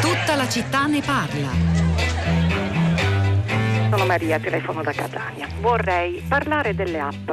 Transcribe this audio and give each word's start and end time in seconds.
Tutta 0.00 0.34
la 0.34 0.48
città 0.48 0.86
ne 0.86 1.00
parla. 1.00 1.50
Sono 3.90 4.06
Maria, 4.06 4.38
telefono 4.38 4.82
da 4.82 4.92
Catania. 4.92 5.46
Vorrei 5.60 6.22
parlare 6.28 6.74
delle 6.74 7.00
app. 7.00 7.30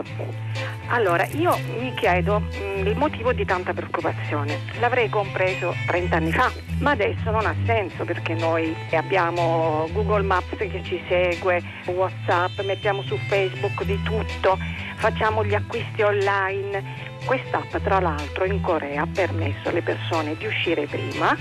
Allora, 0.90 1.26
io 1.34 1.58
mi 1.78 1.94
chiedo 1.96 2.40
mh, 2.40 2.88
il 2.88 2.96
motivo 2.96 3.34
di 3.34 3.44
tanta 3.44 3.74
preoccupazione. 3.74 4.60
L'avrei 4.80 5.10
compreso 5.10 5.76
30 5.86 6.16
anni 6.16 6.32
fa, 6.32 6.50
ma 6.80 6.92
adesso 6.92 7.30
non 7.30 7.46
ha 7.46 7.54
senso 7.66 8.06
perché 8.06 8.34
noi 8.36 8.74
abbiamo 8.92 9.89
Google 9.92 10.24
Maps 10.24 10.56
che 10.58 10.82
ci 10.84 11.04
segue, 11.10 11.62
WhatsApp, 11.88 12.61
mettiamo 12.61 13.02
su 13.04 13.18
Facebook 13.28 13.84
di 13.84 14.02
tutto, 14.04 14.58
facciamo 14.96 15.44
gli 15.44 15.54
acquisti 15.54 16.04
online. 16.04 17.16
Quest'app, 17.25 17.75
tra 17.83 18.00
l'altro, 18.00 18.46
in 18.46 18.61
Corea 18.61 19.02
ha 19.02 19.08
permesso 19.11 19.68
alle 19.68 19.82
persone 19.82 20.38
di 20.38 20.46
uscire 20.46 20.86
prima 20.86 21.36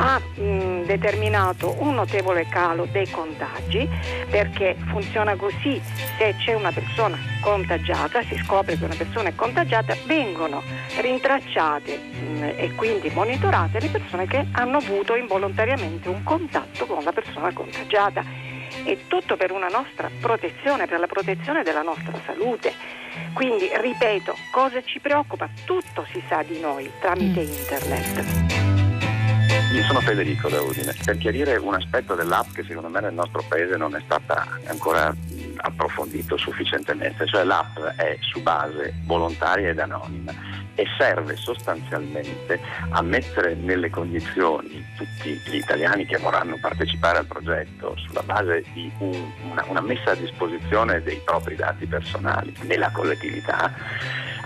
ha 0.00 0.18
mh, 0.18 0.84
determinato 0.84 1.74
un 1.80 1.94
notevole 1.94 2.46
calo 2.48 2.86
dei 2.86 3.10
contagi 3.10 3.88
perché 4.30 4.76
funziona 4.86 5.34
così, 5.34 5.80
se 6.16 6.34
c'è 6.38 6.54
una 6.54 6.70
persona 6.70 7.18
contagiata, 7.40 8.22
si 8.22 8.36
scopre 8.38 8.78
che 8.78 8.84
una 8.84 8.94
persona 8.94 9.28
è 9.28 9.34
contagiata, 9.34 9.96
vengono 10.06 10.62
rintracciate 11.00 11.96
mh, 11.96 12.42
e 12.56 12.72
quindi 12.76 13.10
monitorate 13.10 13.80
le 13.80 13.88
persone 13.88 14.26
che 14.26 14.46
hanno 14.52 14.78
avuto 14.78 15.16
involontariamente 15.16 16.08
un 16.08 16.22
contatto 16.22 16.86
con 16.86 17.02
la 17.02 17.12
persona 17.12 17.52
contagiata. 17.52 18.46
È 18.84 18.96
tutto 19.08 19.36
per 19.36 19.50
una 19.50 19.68
nostra 19.68 20.08
protezione, 20.20 20.86
per 20.86 21.00
la 21.00 21.06
protezione 21.06 21.62
della 21.62 21.82
nostra 21.82 22.12
salute. 22.24 22.72
Quindi, 23.32 23.68
ripeto, 23.74 24.36
cosa 24.52 24.82
ci 24.84 25.00
preoccupa? 25.00 25.48
Tutto 25.64 26.06
si 26.12 26.22
sa 26.28 26.42
di 26.46 26.60
noi 26.60 26.88
tramite 27.00 27.40
internet. 27.40 28.67
Io 29.72 29.82
sono 29.84 30.00
Federico 30.00 30.48
da 30.48 30.62
Udine. 30.62 30.94
Per 31.04 31.18
chiarire 31.18 31.56
un 31.56 31.74
aspetto 31.74 32.14
dell'app 32.14 32.52
che 32.52 32.64
secondo 32.64 32.88
me 32.88 33.00
nel 33.00 33.12
nostro 33.12 33.44
paese 33.46 33.76
non 33.76 33.94
è 33.94 34.00
stata 34.02 34.46
ancora 34.66 35.14
approfondito 35.56 36.38
sufficientemente, 36.38 37.26
cioè 37.26 37.44
l'app 37.44 37.78
è 37.96 38.16
su 38.20 38.40
base 38.40 38.94
volontaria 39.04 39.68
ed 39.68 39.78
anonima 39.78 40.32
e 40.74 40.86
serve 40.96 41.36
sostanzialmente 41.36 42.58
a 42.90 43.02
mettere 43.02 43.54
nelle 43.56 43.90
condizioni 43.90 44.82
tutti 44.96 45.38
gli 45.46 45.56
italiani 45.56 46.06
che 46.06 46.16
vorranno 46.16 46.56
partecipare 46.60 47.18
al 47.18 47.26
progetto 47.26 47.94
sulla 47.96 48.22
base 48.22 48.64
di 48.72 48.90
un, 48.98 49.30
una, 49.50 49.64
una 49.68 49.80
messa 49.80 50.12
a 50.12 50.14
disposizione 50.14 51.02
dei 51.02 51.20
propri 51.24 51.56
dati 51.56 51.84
personali 51.84 52.54
nella 52.62 52.90
collettività 52.90 53.74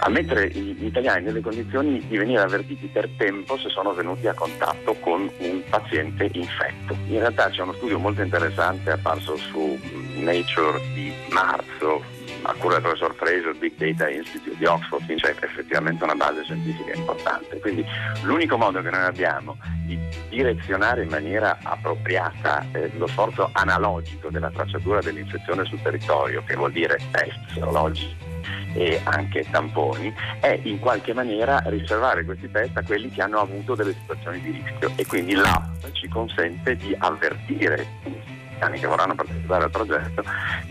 a 0.04 0.08
mettere 0.08 0.48
gli 0.48 0.84
italiani 0.84 1.26
nelle 1.26 1.40
condizioni 1.40 2.04
di 2.04 2.16
venire 2.16 2.40
avvertiti 2.40 2.88
per 2.88 3.08
tempo 3.16 3.56
se 3.56 3.68
sono 3.68 3.94
venuti 3.94 4.26
a 4.26 4.34
contatto 4.34 4.94
con 4.94 5.30
un 5.38 5.62
paziente 5.68 6.28
infetto. 6.32 6.96
In 7.06 7.20
realtà 7.20 7.48
c'è 7.50 7.62
uno 7.62 7.72
studio 7.74 8.00
molto 8.00 8.20
interessante 8.20 8.90
apparso 8.90 9.36
su 9.36 9.78
Nature 10.16 10.80
di 10.92 11.12
marzo 11.30 12.02
a 12.42 12.52
cura 12.54 12.74
del 12.74 12.82
professor 12.82 13.14
Fraser 13.14 13.54
Big 13.56 13.74
Data 13.76 14.10
Institute 14.10 14.56
di 14.56 14.64
Oxford, 14.64 15.04
quindi 15.04 15.22
c'è 15.22 15.36
effettivamente 15.38 16.02
una 16.02 16.16
base 16.16 16.42
scientifica 16.42 16.92
importante. 16.94 17.60
Quindi 17.60 17.84
l'unico 18.22 18.56
modo 18.56 18.82
che 18.82 18.90
noi 18.90 19.04
abbiamo 19.04 19.56
di 19.86 19.96
direzionare 20.28 21.04
in 21.04 21.10
maniera 21.10 21.58
appropriata 21.62 22.66
eh, 22.72 22.90
lo 22.96 23.06
sforzo 23.06 23.50
analogico 23.52 24.30
della 24.30 24.50
tracciatura 24.50 25.00
dell'infezione 25.00 25.64
sul 25.64 25.80
territorio, 25.80 26.42
che 26.44 26.56
vuol 26.56 26.72
dire 26.72 26.98
test 27.12 27.38
serologici 27.52 28.31
e 28.74 29.00
anche 29.04 29.44
tamponi, 29.50 30.12
è 30.40 30.58
in 30.62 30.78
qualche 30.78 31.12
maniera 31.12 31.62
riservare 31.66 32.24
questi 32.24 32.50
test 32.50 32.76
a 32.76 32.82
quelli 32.82 33.10
che 33.10 33.22
hanno 33.22 33.38
avuto 33.38 33.74
delle 33.74 33.94
situazioni 33.94 34.40
di 34.40 34.50
rischio 34.50 34.92
e 34.96 35.06
quindi 35.06 35.34
l'app 35.34 35.84
ci 35.92 36.08
consente 36.08 36.76
di 36.76 36.94
avvertire 36.98 38.30
che 38.70 38.86
vorranno 38.86 39.14
partecipare 39.16 39.64
al 39.64 39.70
progetto 39.70 40.22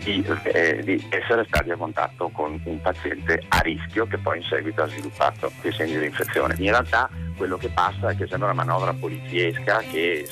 di, 0.02 0.24
eh, 0.44 0.80
di, 0.82 1.06
essere 1.10 1.44
stati 1.46 1.70
a 1.70 1.76
contatto 1.76 2.30
con 2.30 2.58
un 2.64 2.80
paziente 2.80 3.42
a 3.48 3.58
rischio 3.58 4.06
che 4.06 4.16
poi 4.16 4.38
in 4.38 4.44
seguito 4.44 4.82
ha 4.82 4.88
sviluppato 4.88 5.52
dei 5.60 5.72
segni 5.72 5.98
di 5.98 6.06
infezione. 6.06 6.54
In 6.58 6.70
realtà 6.70 7.08
quello 7.36 7.56
che 7.56 7.68
passa 7.68 8.10
è 8.10 8.16
che 8.16 8.26
sembra 8.26 8.50
una 8.50 8.64
manovra 8.64 8.92
poliziesca 8.92 9.78
che 9.78 10.28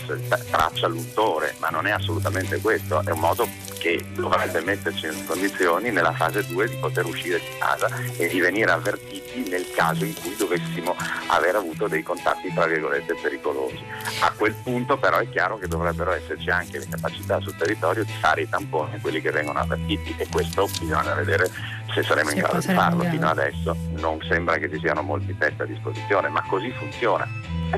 traccia 0.50 0.86
l'untore, 0.86 1.54
ma 1.58 1.68
non 1.68 1.86
è 1.86 1.90
assolutamente 1.90 2.60
questo, 2.60 3.02
è 3.04 3.10
un 3.10 3.20
modo 3.20 3.48
che 3.78 4.04
dovrebbe 4.14 4.60
metterci 4.60 5.06
in 5.06 5.24
condizioni 5.24 5.90
nella 5.90 6.12
fase 6.12 6.46
2 6.46 6.68
di 6.68 6.76
poter 6.76 7.06
uscire 7.06 7.38
di 7.38 7.58
casa 7.58 7.88
e 8.16 8.28
di 8.28 8.38
venire 8.38 8.70
avvertiti 8.70 9.48
nel 9.48 9.70
caso 9.72 10.04
in 10.04 10.14
cui 10.20 10.36
dovessimo 10.36 10.94
aver 11.28 11.56
avuto 11.56 11.88
dei 11.88 12.02
contatti 12.02 12.52
tra 12.52 12.66
virgolette 12.66 13.14
pericolosi. 13.14 13.82
A 14.20 14.32
quel 14.32 14.54
punto 14.62 14.98
però 14.98 15.18
è 15.18 15.28
chiaro 15.30 15.58
che 15.58 15.66
dovrebbero 15.66 16.12
esserci 16.12 16.50
anche 16.50 16.78
le 16.78 16.88
capacità 16.88 17.40
sul 17.40 17.56
territorio 17.56 18.04
di 18.04 18.12
fare 18.20 18.42
i 18.42 18.48
tamponi 18.48 18.96
a 18.96 19.00
quelli 19.00 19.20
che 19.20 19.30
vengono 19.30 19.60
avvertiti 19.60 20.14
e 20.18 20.26
questo 20.30 20.68
bisogna 20.78 21.14
vedere 21.14 21.50
se 21.92 22.02
saremo 22.02 22.30
in 22.30 22.38
grado 22.38 22.58
di 22.58 22.72
farlo. 22.72 23.02
Fino 23.04 23.28
adesso 23.28 23.76
non 23.96 24.20
sembra 24.28 24.56
che 24.56 24.70
ci 24.70 24.78
siano 24.78 25.02
molti 25.02 25.36
test 25.36 25.60
a 25.60 25.64
disposizione, 25.64 26.28
ma 26.28 26.42
così 26.46 26.70
funziona. 26.72 27.26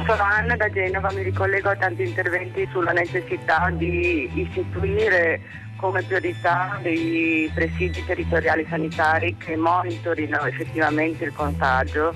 Sono 0.07 0.23
Anna 0.23 0.57
da 0.57 0.71
Genova, 0.71 1.11
mi 1.13 1.23
ricollego 1.23 1.69
a 1.69 1.77
tanti 1.77 2.03
interventi 2.03 2.67
sulla 2.71 2.93
necessità 2.93 3.71
di 3.73 4.31
istituire 4.35 5.41
come 5.77 6.03
priorità 6.03 6.79
dei 6.81 7.51
presidi 7.53 8.05
territoriali 8.05 8.65
sanitari 8.69 9.37
che 9.37 9.57
monitorino 9.57 10.45
effettivamente 10.45 11.25
il 11.25 11.33
contagio, 11.33 12.15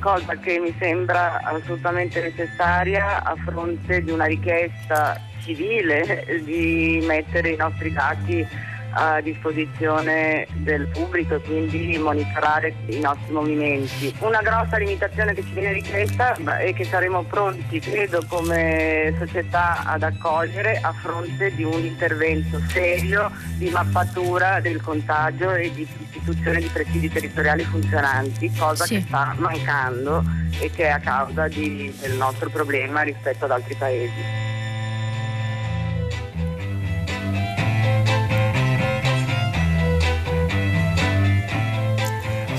cosa 0.00 0.34
che 0.36 0.58
mi 0.58 0.74
sembra 0.78 1.40
assolutamente 1.44 2.20
necessaria 2.20 3.22
a 3.22 3.36
fronte 3.44 4.02
di 4.02 4.10
una 4.10 4.24
richiesta 4.24 5.18
civile 5.40 6.26
di 6.42 7.02
mettere 7.06 7.50
i 7.50 7.56
nostri 7.56 7.92
dati 7.92 8.46
a 8.94 9.20
disposizione 9.20 10.46
del 10.52 10.86
pubblico 10.88 11.34
e 11.34 11.40
quindi 11.40 11.98
monitorare 11.98 12.74
i 12.86 13.00
nostri 13.00 13.32
movimenti. 13.32 14.14
Una 14.20 14.40
grossa 14.40 14.76
limitazione 14.76 15.34
che 15.34 15.42
ci 15.42 15.52
viene 15.52 15.72
richiesta 15.72 16.34
è 16.58 16.72
che 16.72 16.84
saremo 16.84 17.22
pronti, 17.24 17.80
credo, 17.80 18.24
come 18.28 19.14
società 19.18 19.82
ad 19.84 20.02
accogliere 20.02 20.78
a 20.80 20.92
fronte 20.92 21.54
di 21.54 21.64
un 21.64 21.84
intervento 21.84 22.60
serio 22.68 23.30
di 23.56 23.68
mappatura 23.70 24.60
del 24.60 24.80
contagio 24.80 25.52
e 25.52 25.72
di 25.72 25.86
istituzione 25.98 26.60
di 26.60 26.68
presidi 26.68 27.10
territoriali 27.10 27.64
funzionanti, 27.64 28.52
cosa 28.56 28.84
sì. 28.84 28.94
che 28.96 29.04
sta 29.06 29.34
mancando 29.38 30.22
e 30.60 30.70
che 30.70 30.84
è 30.84 30.90
a 30.90 31.00
causa 31.00 31.48
di, 31.48 31.92
del 32.00 32.16
nostro 32.16 32.48
problema 32.48 33.02
rispetto 33.02 33.44
ad 33.44 33.50
altri 33.50 33.74
paesi. 33.74 34.43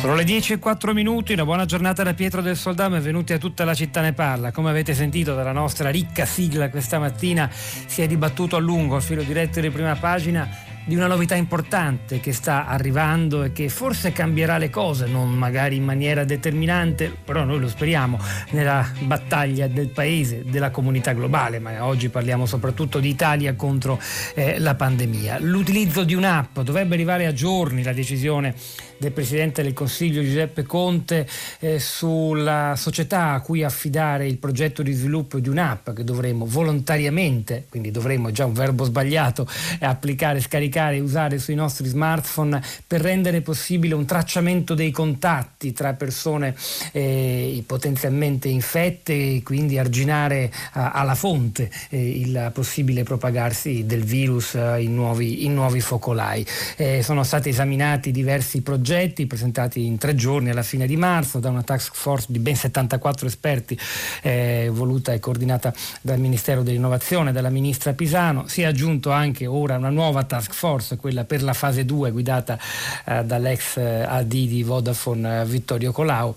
Sono 0.05 0.17
le 0.17 0.23
10 0.23 0.53
e 0.53 0.59
4 0.59 0.93
minuti, 0.93 1.33
una 1.33 1.45
buona 1.45 1.65
giornata 1.65 2.03
da 2.03 2.13
Pietro 2.13 2.43
del 2.43 2.55
Soldà, 2.55 2.87
benvenuti 2.91 3.33
a 3.33 3.39
tutta 3.39 3.65
la 3.65 3.73
città 3.73 4.01
ne 4.01 4.13
parla. 4.13 4.51
Come 4.51 4.69
avete 4.69 4.93
sentito 4.93 5.33
dalla 5.33 5.51
nostra 5.51 5.89
ricca 5.89 6.27
sigla 6.27 6.69
questa 6.69 6.99
mattina 6.99 7.49
si 7.51 8.03
è 8.03 8.07
dibattuto 8.07 8.55
a 8.55 8.59
lungo 8.59 8.97
a 8.97 8.99
filo 8.99 9.23
diretto 9.23 9.59
di 9.59 9.71
prima 9.71 9.95
pagina 9.95 10.47
di 10.85 10.95
una 10.95 11.07
novità 11.07 11.33
importante 11.33 12.19
che 12.19 12.31
sta 12.31 12.67
arrivando 12.67 13.43
e 13.43 13.51
che 13.51 13.69
forse 13.69 14.11
cambierà 14.11 14.59
le 14.59 14.69
cose, 14.69 15.07
non 15.07 15.31
magari 15.31 15.77
in 15.77 15.83
maniera 15.83 16.23
determinante, 16.23 17.11
però 17.25 17.43
noi 17.43 17.59
lo 17.59 17.67
speriamo, 17.67 18.19
nella 18.51 18.87
battaglia 18.99 19.65
del 19.67 19.89
paese, 19.89 20.43
della 20.45 20.69
comunità 20.69 21.13
globale, 21.13 21.57
ma 21.57 21.83
oggi 21.83 22.09
parliamo 22.09 22.45
soprattutto 22.45 22.99
di 22.99 23.09
Italia 23.09 23.55
contro 23.55 23.99
eh, 24.35 24.59
la 24.59 24.75
pandemia. 24.75 25.39
L'utilizzo 25.39 26.03
di 26.03 26.13
un'app 26.13 26.59
dovrebbe 26.59 26.93
arrivare 26.93 27.25
a 27.25 27.33
giorni 27.33 27.81
la 27.81 27.93
decisione 27.93 28.53
del 28.97 29.11
Presidente 29.11 29.61
del 29.61 29.73
Consiglio 29.73 30.21
Giuseppe 30.21 30.63
Conte 30.63 31.27
eh, 31.59 31.79
sulla 31.79 32.75
società 32.77 33.31
a 33.31 33.41
cui 33.41 33.63
affidare 33.63 34.27
il 34.27 34.37
progetto 34.37 34.81
di 34.81 34.93
sviluppo 34.93 35.39
di 35.39 35.49
un'app 35.49 35.91
che 35.91 36.03
dovremo 36.03 36.45
volontariamente, 36.45 37.65
quindi 37.69 37.91
dovremo, 37.91 38.31
già 38.31 38.45
un 38.45 38.53
verbo 38.53 38.83
sbagliato, 38.85 39.47
applicare, 39.81 40.39
scaricare 40.39 40.95
e 40.95 40.99
usare 40.99 41.39
sui 41.39 41.55
nostri 41.55 41.87
smartphone 41.87 42.61
per 42.87 43.01
rendere 43.01 43.41
possibile 43.41 43.95
un 43.95 44.05
tracciamento 44.05 44.73
dei 44.73 44.91
contatti 44.91 45.73
tra 45.73 45.93
persone 45.93 46.55
eh, 46.91 47.63
potenzialmente 47.65 48.47
infette 48.47 49.13
e 49.13 49.41
quindi 49.43 49.77
arginare 49.77 50.51
a, 50.73 50.91
alla 50.91 51.15
fonte 51.15 51.69
eh, 51.89 52.19
il 52.19 52.51
possibile 52.53 53.03
propagarsi 53.03 53.85
del 53.85 54.03
virus 54.03 54.55
eh, 54.55 54.81
in 54.81 54.95
nuovi, 54.95 55.45
in, 55.45 55.53
nuovi, 55.53 55.81
focolai. 55.81 56.45
Eh, 56.77 57.03
sono 57.03 57.23
stati 57.23 57.49
esaminati 57.49 58.11
diversi 58.11 58.61
progetti 58.61 58.84
progetti 58.85 59.25
presentati 59.25 59.83
in 59.83 59.97
tre 59.97 60.13
giorni 60.13 60.51
alla 60.51 60.61
fine 60.61 60.85
di 60.85 60.95
marzo 60.95 61.39
da 61.39 61.49
una 61.49 61.63
task 61.63 61.95
force 61.95 62.27
di 62.29 62.37
ben 62.37 62.55
74 62.55 63.25
esperti 63.25 63.75
eh, 64.21 64.69
voluta 64.71 65.11
e 65.11 65.17
coordinata 65.17 65.73
dal 66.01 66.19
Ministero 66.19 66.61
dell'Innovazione, 66.61 67.31
dalla 67.31 67.49
Ministra 67.49 67.93
Pisano. 67.93 68.45
Si 68.45 68.61
è 68.61 68.65
aggiunto 68.65 69.09
anche 69.09 69.47
ora 69.47 69.77
una 69.77 69.89
nuova 69.89 70.23
task 70.25 70.53
Force, 70.53 70.97
quella 70.97 71.23
per 71.23 71.41
la 71.41 71.53
fase 71.53 71.83
2 71.83 72.11
guidata 72.11 72.59
eh, 73.05 73.23
dall'ex 73.23 73.77
eh, 73.77 74.03
AD 74.03 74.27
di 74.27 74.61
Vodafone 74.61 75.41
eh, 75.41 75.45
Vittorio 75.45 75.91
Colau 75.91 76.35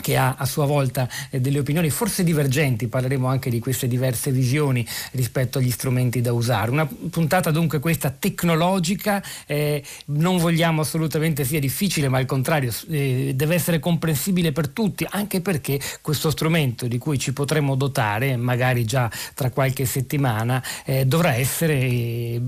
che 0.00 0.16
ha 0.16 0.36
a 0.38 0.44
sua 0.44 0.66
volta 0.66 1.08
eh, 1.30 1.40
delle 1.40 1.58
opinioni 1.58 1.90
forse 1.90 2.24
divergenti, 2.24 2.88
parleremo 2.88 3.26
anche 3.26 3.50
di 3.50 3.58
queste 3.58 3.88
diverse 3.88 4.30
visioni 4.30 4.86
rispetto 5.12 5.58
agli 5.58 5.70
strumenti 5.70 6.20
da 6.20 6.32
usare. 6.32 6.70
Una 6.70 6.86
puntata 6.86 7.50
dunque 7.50 7.78
questa 7.78 8.10
tecnologica, 8.10 9.22
eh, 9.46 9.82
non 10.06 10.38
vogliamo 10.38 10.80
assolutamente 10.80 11.44
sia 11.44 11.60
difficile, 11.60 12.08
ma 12.08 12.18
al 12.18 12.26
contrario 12.26 12.72
eh, 12.88 13.32
deve 13.34 13.54
essere 13.54 13.78
comprensibile 13.78 14.52
per 14.52 14.68
tutti, 14.68 15.06
anche 15.08 15.40
perché 15.40 15.80
questo 16.00 16.30
strumento 16.30 16.86
di 16.86 16.98
cui 16.98 17.18
ci 17.18 17.32
potremo 17.32 17.74
dotare, 17.74 18.36
magari 18.36 18.84
già 18.84 19.10
tra 19.34 19.50
qualche 19.50 19.84
settimana, 19.84 20.62
eh, 20.84 21.04
dovrà 21.06 21.34
essere 21.34 21.74
eh, 21.74 22.40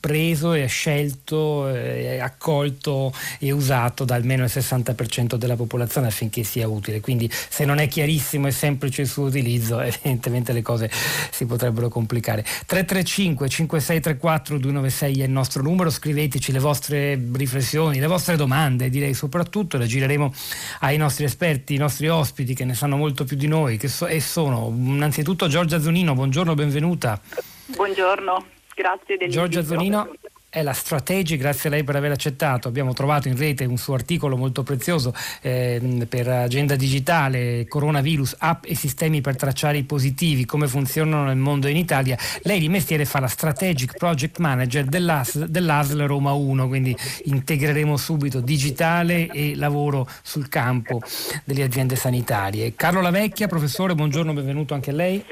preso 0.00 0.52
e 0.52 0.66
scelto, 0.66 1.68
eh, 1.68 2.18
accolto 2.18 3.12
e 3.38 3.50
usato 3.50 4.04
da 4.04 4.14
almeno 4.14 4.44
il 4.44 4.50
60% 4.52 5.36
della 5.36 5.56
popolazione 5.56 6.06
affinché 6.06 6.42
sia 6.42 6.68
utile. 6.72 7.00
Quindi 7.00 7.30
se 7.30 7.64
non 7.64 7.78
è 7.78 7.88
chiarissimo 7.88 8.46
e 8.46 8.50
semplice 8.50 9.02
il 9.02 9.08
suo 9.08 9.24
utilizzo, 9.24 9.80
evidentemente 9.80 10.52
le 10.52 10.62
cose 10.62 10.90
si 11.30 11.46
potrebbero 11.46 11.88
complicare. 11.88 12.42
335 12.42 13.48
5634 13.48 14.58
296 14.58 15.20
è 15.20 15.24
il 15.24 15.30
nostro 15.30 15.62
numero, 15.62 15.90
scriveteci 15.90 16.52
le 16.52 16.58
vostre 16.58 17.20
riflessioni, 17.32 17.98
le 17.98 18.06
vostre 18.06 18.36
domande, 18.36 18.88
direi 18.88 19.14
soprattutto, 19.14 19.76
le 19.78 19.86
gireremo 19.86 20.32
ai 20.80 20.96
nostri 20.96 21.24
esperti, 21.24 21.74
i 21.74 21.78
nostri 21.78 22.08
ospiti 22.08 22.54
che 22.54 22.64
ne 22.64 22.74
sanno 22.74 22.96
molto 22.96 23.24
più 23.24 23.36
di 23.36 23.46
noi 23.46 23.78
so, 23.88 24.06
e 24.06 24.20
sono 24.20 24.72
innanzitutto 24.74 25.48
Giorgia 25.48 25.80
Zunino, 25.80 26.14
buongiorno, 26.14 26.54
benvenuta. 26.54 27.20
Buongiorno, 27.66 28.46
grazie 28.74 29.16
del 29.16 29.30
Giorgia 29.30 29.62
Zunino 29.62 30.10
è 30.52 30.62
la 30.62 30.74
Strategy, 30.74 31.38
grazie 31.38 31.70
a 31.70 31.72
lei 31.72 31.82
per 31.82 31.96
aver 31.96 32.10
accettato. 32.10 32.68
Abbiamo 32.68 32.92
trovato 32.92 33.26
in 33.26 33.38
rete 33.38 33.64
un 33.64 33.78
suo 33.78 33.94
articolo 33.94 34.36
molto 34.36 34.62
prezioso 34.62 35.14
eh, 35.40 36.06
per 36.06 36.28
Agenda 36.28 36.76
Digitale, 36.76 37.66
Coronavirus, 37.66 38.36
app 38.38 38.64
e 38.66 38.74
sistemi 38.74 39.22
per 39.22 39.34
tracciare 39.34 39.78
i 39.78 39.84
positivi, 39.84 40.44
come 40.44 40.68
funzionano 40.68 41.24
nel 41.24 41.38
mondo 41.38 41.68
in 41.68 41.78
Italia. 41.78 42.18
Lei 42.42 42.60
di 42.60 42.68
mestiere 42.68 43.06
fa 43.06 43.18
la 43.18 43.28
Strategic 43.28 43.96
Project 43.96 44.40
Manager 44.40 44.84
dell'ASL, 44.84 45.46
dell'ASL 45.46 46.02
Roma 46.02 46.32
1, 46.32 46.68
quindi 46.68 46.94
integreremo 47.24 47.96
subito 47.96 48.40
digitale 48.40 49.28
e 49.28 49.56
lavoro 49.56 50.06
sul 50.20 50.50
campo 50.50 51.00
delle 51.44 51.62
aziende 51.62 51.96
sanitarie. 51.96 52.74
Carlo 52.74 53.00
Lavecchia, 53.00 53.48
professore, 53.48 53.94
buongiorno, 53.94 54.34
benvenuto 54.34 54.74
anche 54.74 54.90
a 54.90 54.94
lei. 54.94 55.24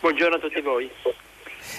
Buongiorno 0.00 0.34
a 0.34 0.38
tutti 0.40 0.60
voi 0.60 0.90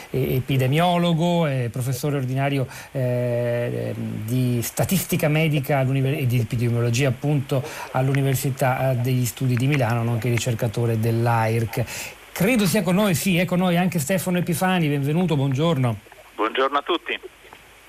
epidemiologo, 0.09 1.47
professore 1.71 2.17
ordinario 2.17 2.67
eh, 2.91 3.93
di 3.95 4.61
statistica 4.61 5.27
medica 5.27 5.81
e 5.81 6.25
di 6.25 6.39
epidemiologia 6.39 7.09
appunto 7.09 7.63
all'Università 7.91 8.91
eh, 8.91 8.95
degli 8.95 9.25
Studi 9.25 9.55
di 9.55 9.67
Milano, 9.67 10.03
nonché 10.03 10.29
ricercatore 10.29 10.99
dell'AIRC. 10.99 11.83
Credo 12.31 12.65
sia 12.65 12.83
con 12.83 12.95
noi, 12.95 13.15
sì, 13.15 13.37
è 13.37 13.45
con 13.45 13.59
noi 13.59 13.77
anche 13.77 13.99
Stefano 13.99 14.37
Epifani, 14.37 14.87
benvenuto, 14.87 15.35
buongiorno. 15.35 15.97
Buongiorno 16.35 16.77
a 16.77 16.81
tutti 16.81 17.19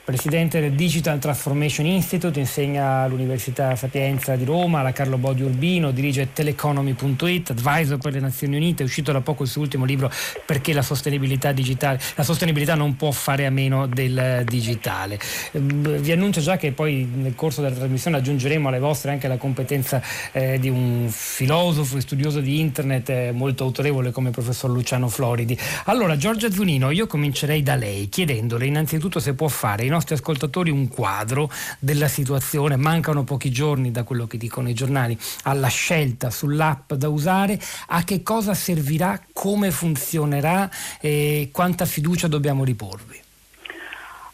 presidente 0.08 0.58
del 0.58 0.72
Digital 0.72 1.18
Transformation 1.18 1.84
Institute, 1.84 2.40
insegna 2.40 3.00
all'Università 3.02 3.76
Sapienza 3.76 4.36
di 4.36 4.46
Roma, 4.46 4.80
alla 4.80 4.92
Carlo 4.92 5.18
Bodi 5.18 5.42
Urbino, 5.42 5.90
dirige 5.90 6.32
teleconomy.it, 6.32 7.50
advisor 7.50 7.98
per 7.98 8.14
le 8.14 8.20
Nazioni 8.20 8.56
Unite, 8.56 8.82
è 8.82 8.86
uscito 8.86 9.12
da 9.12 9.20
poco 9.20 9.42
il 9.42 9.50
suo 9.50 9.60
ultimo 9.60 9.84
libro 9.84 10.10
perché 10.46 10.72
la 10.72 10.80
sostenibilità 10.80 11.52
digitale, 11.52 12.00
la 12.14 12.22
sostenibilità 12.22 12.74
non 12.74 12.96
può 12.96 13.10
fare 13.10 13.44
a 13.44 13.50
meno 13.50 13.86
del 13.86 14.44
digitale. 14.46 15.18
Ehm, 15.52 15.98
vi 15.98 16.10
annuncio 16.10 16.40
già 16.40 16.56
che 16.56 16.72
poi 16.72 17.06
nel 17.14 17.34
corso 17.34 17.60
della 17.60 17.74
trasmissione 17.74 18.16
aggiungeremo 18.16 18.68
alle 18.68 18.78
vostre 18.78 19.10
anche 19.10 19.28
la 19.28 19.36
competenza 19.36 20.00
eh, 20.32 20.58
di 20.58 20.70
un 20.70 21.08
filosofo 21.10 21.98
e 21.98 22.00
studioso 22.00 22.40
di 22.40 22.60
internet 22.60 23.10
eh, 23.10 23.32
molto 23.32 23.64
autorevole 23.64 24.10
come 24.10 24.28
il 24.28 24.34
professor 24.34 24.70
Luciano 24.70 25.08
Floridi. 25.08 25.58
Allora, 25.84 26.16
Giorgia 26.16 26.50
Zunino, 26.50 26.90
io 26.92 27.06
comincerei 27.06 27.62
da 27.62 27.74
lei 27.74 28.08
chiedendole 28.08 28.64
innanzitutto 28.64 29.20
se 29.20 29.34
può 29.34 29.48
fare 29.48 29.84
in 29.84 29.90
nostri 29.90 29.96
ascoltatori 30.14 30.70
un 30.70 30.88
quadro 30.88 31.50
della 31.78 32.08
situazione, 32.08 32.76
mancano 32.76 33.24
pochi 33.24 33.50
giorni 33.50 33.90
da 33.90 34.04
quello 34.04 34.26
che 34.26 34.38
dicono 34.38 34.68
i 34.68 34.74
giornali 34.74 35.18
alla 35.44 35.68
scelta 35.68 36.30
sull'app 36.30 36.92
da 36.94 37.08
usare, 37.08 37.58
a 37.88 38.04
che 38.04 38.22
cosa 38.22 38.54
servirà, 38.54 39.20
come 39.32 39.70
funzionerà? 39.70 40.70
E 41.00 41.50
quanta 41.52 41.84
fiducia 41.84 42.28
dobbiamo 42.28 42.64
riporvi. 42.64 43.26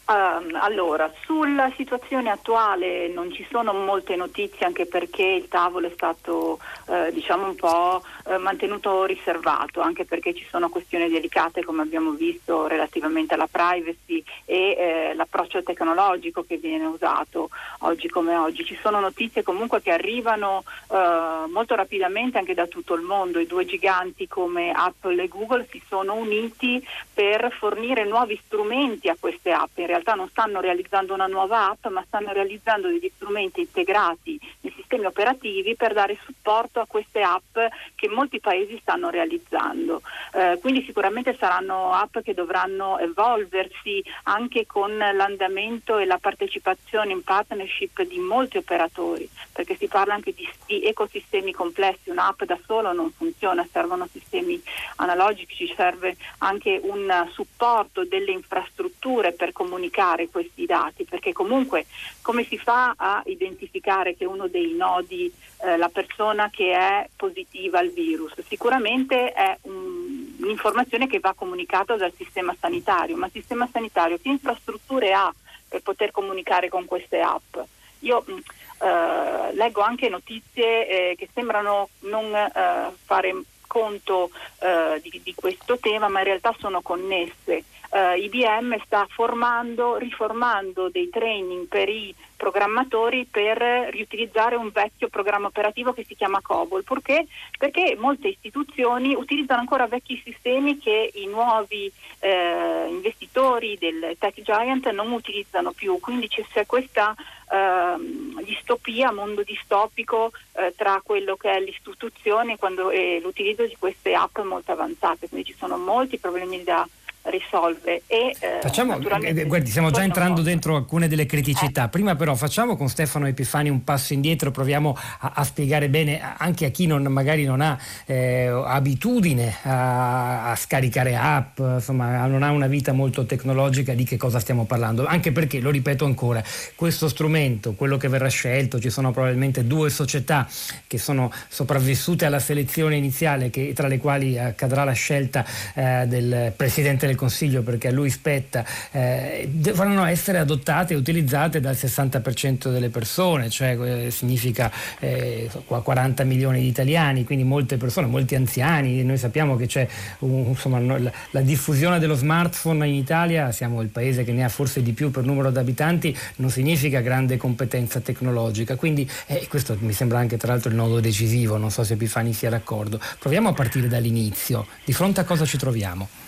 Uh, 0.07 0.55
allora, 0.61 1.11
sulla 1.25 1.73
situazione 1.77 2.29
attuale 2.29 3.09
non 3.09 3.33
ci 3.33 3.47
sono 3.51 3.73
molte 3.73 4.17
notizie 4.17 4.67
anche 4.67 4.85
perché 4.85 5.25
il 5.25 5.49
tavolo 5.49 5.87
è 5.87 5.93
stato 5.95 6.59
uh, 6.87 7.11
diciamo 7.11 7.47
un 7.47 7.55
po' 7.55 8.03
uh, 8.25 8.37
mantenuto 8.39 9.05
riservato, 9.05 9.81
anche 9.81 10.05
perché 10.05 10.35
ci 10.35 10.45
sono 10.51 10.69
questioni 10.69 11.09
delicate 11.09 11.65
come 11.65 11.83
abbiamo 11.83 12.11
visto 12.11 12.67
relativamente 12.67 13.35
alla 13.35 13.49
privacy 13.51 14.23
e 14.45 14.77
eh, 14.79 15.15
l'approccio 15.15 15.63
tecnologico 15.63 16.45
che 16.45 16.59
viene 16.59 16.85
usato 16.85 17.49
oggi 17.81 18.09
come 18.09 18.37
oggi. 18.37 18.65
Ci 18.65 18.79
sono 18.81 19.01
notizie 19.01 19.43
comunque 19.43 19.81
che 19.81 19.93
arrivano 19.93 20.65
eh, 20.91 21.47
molto 21.49 21.75
rapidamente 21.75 22.39
anche 22.39 22.55
da 22.55 22.67
tutto 22.67 22.95
il 22.95 23.03
mondo. 23.03 23.39
I 23.39 23.47
due 23.47 23.65
giganti 23.65 24.29
come 24.29 24.71
Apple 24.71 25.23
e 25.23 25.29
Google 25.29 25.67
si 25.71 25.81
sono 25.89 26.15
uniti 26.15 26.87
per 27.13 27.51
fornire 27.59 28.05
nuovi 28.05 28.39
strumenti 28.45 29.09
a 29.09 29.17
queste 29.19 29.53
app 29.53 29.79
realtà 29.95 30.15
non 30.15 30.29
stanno 30.29 30.61
realizzando 30.61 31.15
una 31.15 31.27
nuova 31.27 31.71
app, 31.71 31.87
ma 31.87 32.03
stanno 32.07 32.33
realizzando 32.33 32.89
degli 32.89 33.11
strumenti 33.15 33.61
integrati 33.61 34.39
nei 34.61 34.73
sistemi 34.77 35.07
operativi 35.07 35.77
per 35.77 35.93
dare 35.93 36.19
supporto 36.25 36.81
a 36.81 36.87
queste 36.87 37.23
app 37.23 37.57
che 37.95 38.09
molti 38.15 38.41
paesi 38.41 38.79
stanno 38.81 39.11
realizzando. 39.11 40.01
Eh, 40.33 40.59
quindi 40.61 40.85
sicuramente 40.85 41.37
saranno 41.39 41.93
app 41.93 42.19
che 42.19 42.35
dovranno 42.35 42.99
evolversi 42.99 44.03
anche 44.25 44.67
con 44.67 44.97
l'andamento 44.97 45.99
e 45.99 46.07
la 46.07 46.19
partecipazione 46.19 47.13
in 47.13 47.23
partnership 47.23 48.03
di 48.03 48.19
molti 48.19 48.57
operatori, 48.57 49.29
perché 49.53 49.77
si 49.77 49.87
parla 49.87 50.15
anche 50.15 50.33
di, 50.33 50.49
di 50.67 50.85
ecosistemi 50.85 51.53
complessi, 51.53 52.11
un'app 52.11 52.45
da 52.45 52.59
solo 52.65 52.93
non 52.93 53.11
funziona, 53.13 53.67
servono 53.71 54.09
sistemi 54.11 54.61
analogici, 54.97 55.73
serve 55.77 56.17
anche 56.39 56.81
un 56.83 57.29
supporto 57.33 58.05
delle 58.05 58.33
infrastrutture 58.33 59.33
per 59.33 59.53
comunicare 59.53 60.29
questi 60.29 60.67
dati, 60.67 61.05
perché 61.05 61.33
comunque 61.33 61.87
come 62.23 62.45
si 62.45 62.59
fa 62.59 62.95
a 62.97 63.23
identificare 63.27 64.17
che 64.17 64.25
uno 64.25 64.47
dei 64.47 64.73
nodi, 64.73 65.33
eh, 65.63 65.77
la 65.77 65.89
persona 65.89 66.51
che 66.51 66.73
è 66.73 67.09
positiva 67.17 67.79
al 67.79 67.89
virus? 67.89 68.04
Sicuramente 68.47 69.33
è 69.33 69.57
un, 69.63 70.35
un'informazione 70.41 71.07
che 71.07 71.21
va 71.21 71.35
comunicata 71.35 71.97
dal 71.97 72.13
sistema 72.17 72.55
sanitario, 72.59 73.17
ma 73.17 73.27
il 73.27 73.33
sistema 73.33 73.69
sanitario 73.71 74.19
che 74.21 74.29
infrastrutture 74.29 75.13
ha 75.13 75.33
per 75.69 75.83
poter 75.83 76.11
comunicare 76.11 76.69
con 76.69 76.85
queste 76.85 77.21
app? 77.21 77.57
Io 78.01 78.25
mm, 78.29 78.39
eh, 78.83 79.55
leggo 79.55 79.81
anche 79.81 80.09
notizie 80.09 81.11
eh, 81.11 81.15
che 81.17 81.29
sembrano 81.33 81.89
non 82.01 82.35
eh, 82.35 82.93
fare 83.05 83.35
conto 83.67 84.31
eh, 84.61 85.01
di, 85.03 85.21
di, 85.23 85.35
questo 85.35 85.79
tema, 85.79 86.09
ma 86.09 86.21
in 86.21 86.27
realtà 86.27 86.55
sono 86.59 86.81
connesse 86.81 87.65
eh, 87.95 88.19
IBM 88.19 88.77
sta 88.85 89.07
formando, 89.09 89.97
riformando 89.97 90.89
dei 90.89 91.09
training 91.11 91.69
per 91.69 91.89
i 91.89 92.13
programmatori 92.45 93.25
per 93.25 93.57
riutilizzare 93.91 94.55
un 94.55 94.69
vecchio 94.71 95.09
programma 95.09 95.47
operativo 95.47 95.95
che 95.95 96.05
si 96.05 96.15
chiama 96.15 96.43
COBOL. 96.43 96.85
Perché? 96.85 97.27
Perché 97.59 97.97
molte 97.99 98.29
istituzioni 98.29 99.15
utilizzano 99.15 99.61
ancora 99.61 99.87
vecchi 99.87 100.21
sistemi 100.23 100.77
che 100.77 101.11
i 101.15 101.25
nuovi 101.25 101.91
eh, 102.19 102.87
investitori 102.91 103.79
del 103.79 104.17
tech 104.19 104.43
giant 104.43 104.91
non 104.91 105.11
utilizzano 105.13 105.73
più. 105.73 105.99
Quindi 106.01 106.29
c'è 106.29 106.67
questa 106.67 107.15
eh, 107.51 108.43
distopia, 108.45 109.11
mondo 109.11 109.43
distopico 109.43 110.31
eh, 110.53 110.75
tra 110.77 111.01
quello 111.03 111.37
che 111.37 111.51
è 111.51 111.61
l'istituzione 111.61 112.59
e 112.93 113.21
l'utilizzo 113.23 113.65
di 113.65 113.77
queste 113.79 114.15
app 114.15 114.39
molto 114.41 114.73
avanzate. 114.73 115.31
Quindi 115.31 115.51
ci 115.51 115.57
sono 115.57 115.79
molti 115.79 116.19
problemi 116.19 116.63
da 116.63 116.87
risolve. 117.25 118.03
E, 118.07 118.35
eh, 118.39 118.59
facciamo, 118.61 118.99
eh, 119.21 119.45
guardi, 119.45 119.71
stiamo 119.71 119.91
già 119.91 120.03
entrando 120.03 120.43
dentro 120.43 120.77
alcune 120.77 121.09
delle 121.09 121.27
criticità. 121.27 121.87
Eh. 121.87 121.89
Prima 121.89 122.17
però 122.17 122.35
facciamo 122.35 122.77
con 122.77 122.89
Stefano 122.89 123.27
Epifani 123.27 123.69
un 123.69 123.85
passo 123.85 124.13
indietro, 124.13 124.51
proviamo 124.51 124.97
a, 125.21 125.33
a 125.35 125.45
spiegare 125.45 125.89
bene 125.89 126.21
anche 126.37 126.67
a 126.67 126.69
chi 126.71 126.87
non, 126.87 127.03
magari 127.05 127.45
non 127.45 127.61
ha 127.61 127.79
eh, 128.07 128.47
abitudine 128.47 129.57
a, 129.63 130.51
a, 130.51 130.57
scaricare 130.57 131.17
app, 131.17 131.59
insomma 131.59 132.27
non 132.27 132.43
ha 132.43 132.51
una 132.51 132.67
vita 132.67 132.93
molto 132.93 133.25
tecnologica 133.25 133.95
di 133.95 134.05
che 134.05 134.17
cosa 134.17 134.39
stiamo 134.39 134.65
parlando. 134.65 135.07
Anche 135.07 135.33
perché, 135.33 135.61
lo 135.61 135.71
ripeto 135.71 136.05
ancora, 136.05 136.43
questo 136.75 137.09
strumento, 137.09 137.75
quello 137.75 137.97
che 137.97 138.09
verrà 138.09 138.29
scelto, 138.29 138.79
ci 138.79 138.91
sono 138.91 139.13
probabilmente 139.13 139.67
due 139.67 139.91
società 139.91 140.47
che 140.87 140.99
sono 140.99 141.33
sopravvissute 141.49 142.27
alla 142.27 142.39
selezione 142.39 142.97
iniziale, 142.97 143.51
che, 143.51 143.73
tra 143.75 143.89
le 143.89 143.99
quali 143.99 144.39
accadrà 144.39 144.85
la 144.85 144.93
scelta 144.93 145.45
eh, 145.75 146.05
del 146.07 146.53
Presidente 146.55 147.07
del 147.07 147.14
del 147.15 147.17
Consiglio, 147.17 147.63
perché 147.63 147.89
a 147.89 147.93
lui 147.93 148.11
spetta, 148.11 148.65
eh, 148.91 149.49
dovranno 149.51 150.05
essere 150.05 150.39
adottate 150.39 150.95
e 150.95 150.97
utilizzate 150.97 151.61
dal 151.61 151.75
60% 151.75 152.71
delle 152.71 152.91
persone, 152.91 153.49
cioè 153.49 153.79
eh, 153.79 154.11
significa 154.11 154.71
eh, 154.99 155.49
40 155.67 156.25
milioni 156.25 156.61
di 156.61 156.67
italiani, 156.67 157.25
quindi 157.25 157.45
molte 157.45 157.77
persone, 157.77 158.07
molti 158.07 158.35
anziani. 158.35 159.03
Noi 159.05 159.17
sappiamo 159.17 159.57
che 159.57 159.67
c'è 159.67 159.87
un, 160.21 160.47
insomma, 160.49 160.81
la, 160.81 161.13
la 161.31 161.41
diffusione 161.41 161.99
dello 161.99 162.15
smartphone 162.15 162.87
in 162.87 162.95
Italia, 162.95 163.53
siamo 163.53 163.81
il 163.81 163.89
paese 163.89 164.25
che 164.25 164.33
ne 164.33 164.45
ha 164.45 164.49
forse 164.49 164.83
di 164.83 164.93
più 164.93 165.11
per 165.11 165.25
numero 165.25 165.51
di 165.51 165.59
abitanti, 165.59 166.17
non 166.37 166.51
significa 166.51 167.01
grande 167.01 167.37
competenza 167.37 168.01
tecnologica. 168.01 168.77
Quindi 168.77 169.09
eh, 169.27 169.47
questo 169.49 169.77
mi 169.81 169.93
sembra 169.93 170.19
anche 170.19 170.37
tra 170.37 170.53
l'altro 170.53 170.71
il 170.71 170.77
nodo 170.77 171.01
decisivo, 171.01 171.57
non 171.57 171.71
so 171.71 171.85
se 171.85 171.95
Epifani 171.95 172.33
sia 172.33 172.51
d'accordo. 172.51 173.01
Proviamo 173.19 173.51
a 173.51 173.53
partire 173.53 173.87
dall'inizio. 173.87 174.67
Di 174.85 174.93
fronte 174.93 175.21
a 175.21 175.25
cosa 175.25 175.45
ci 175.45 175.57
troviamo? 175.57 176.24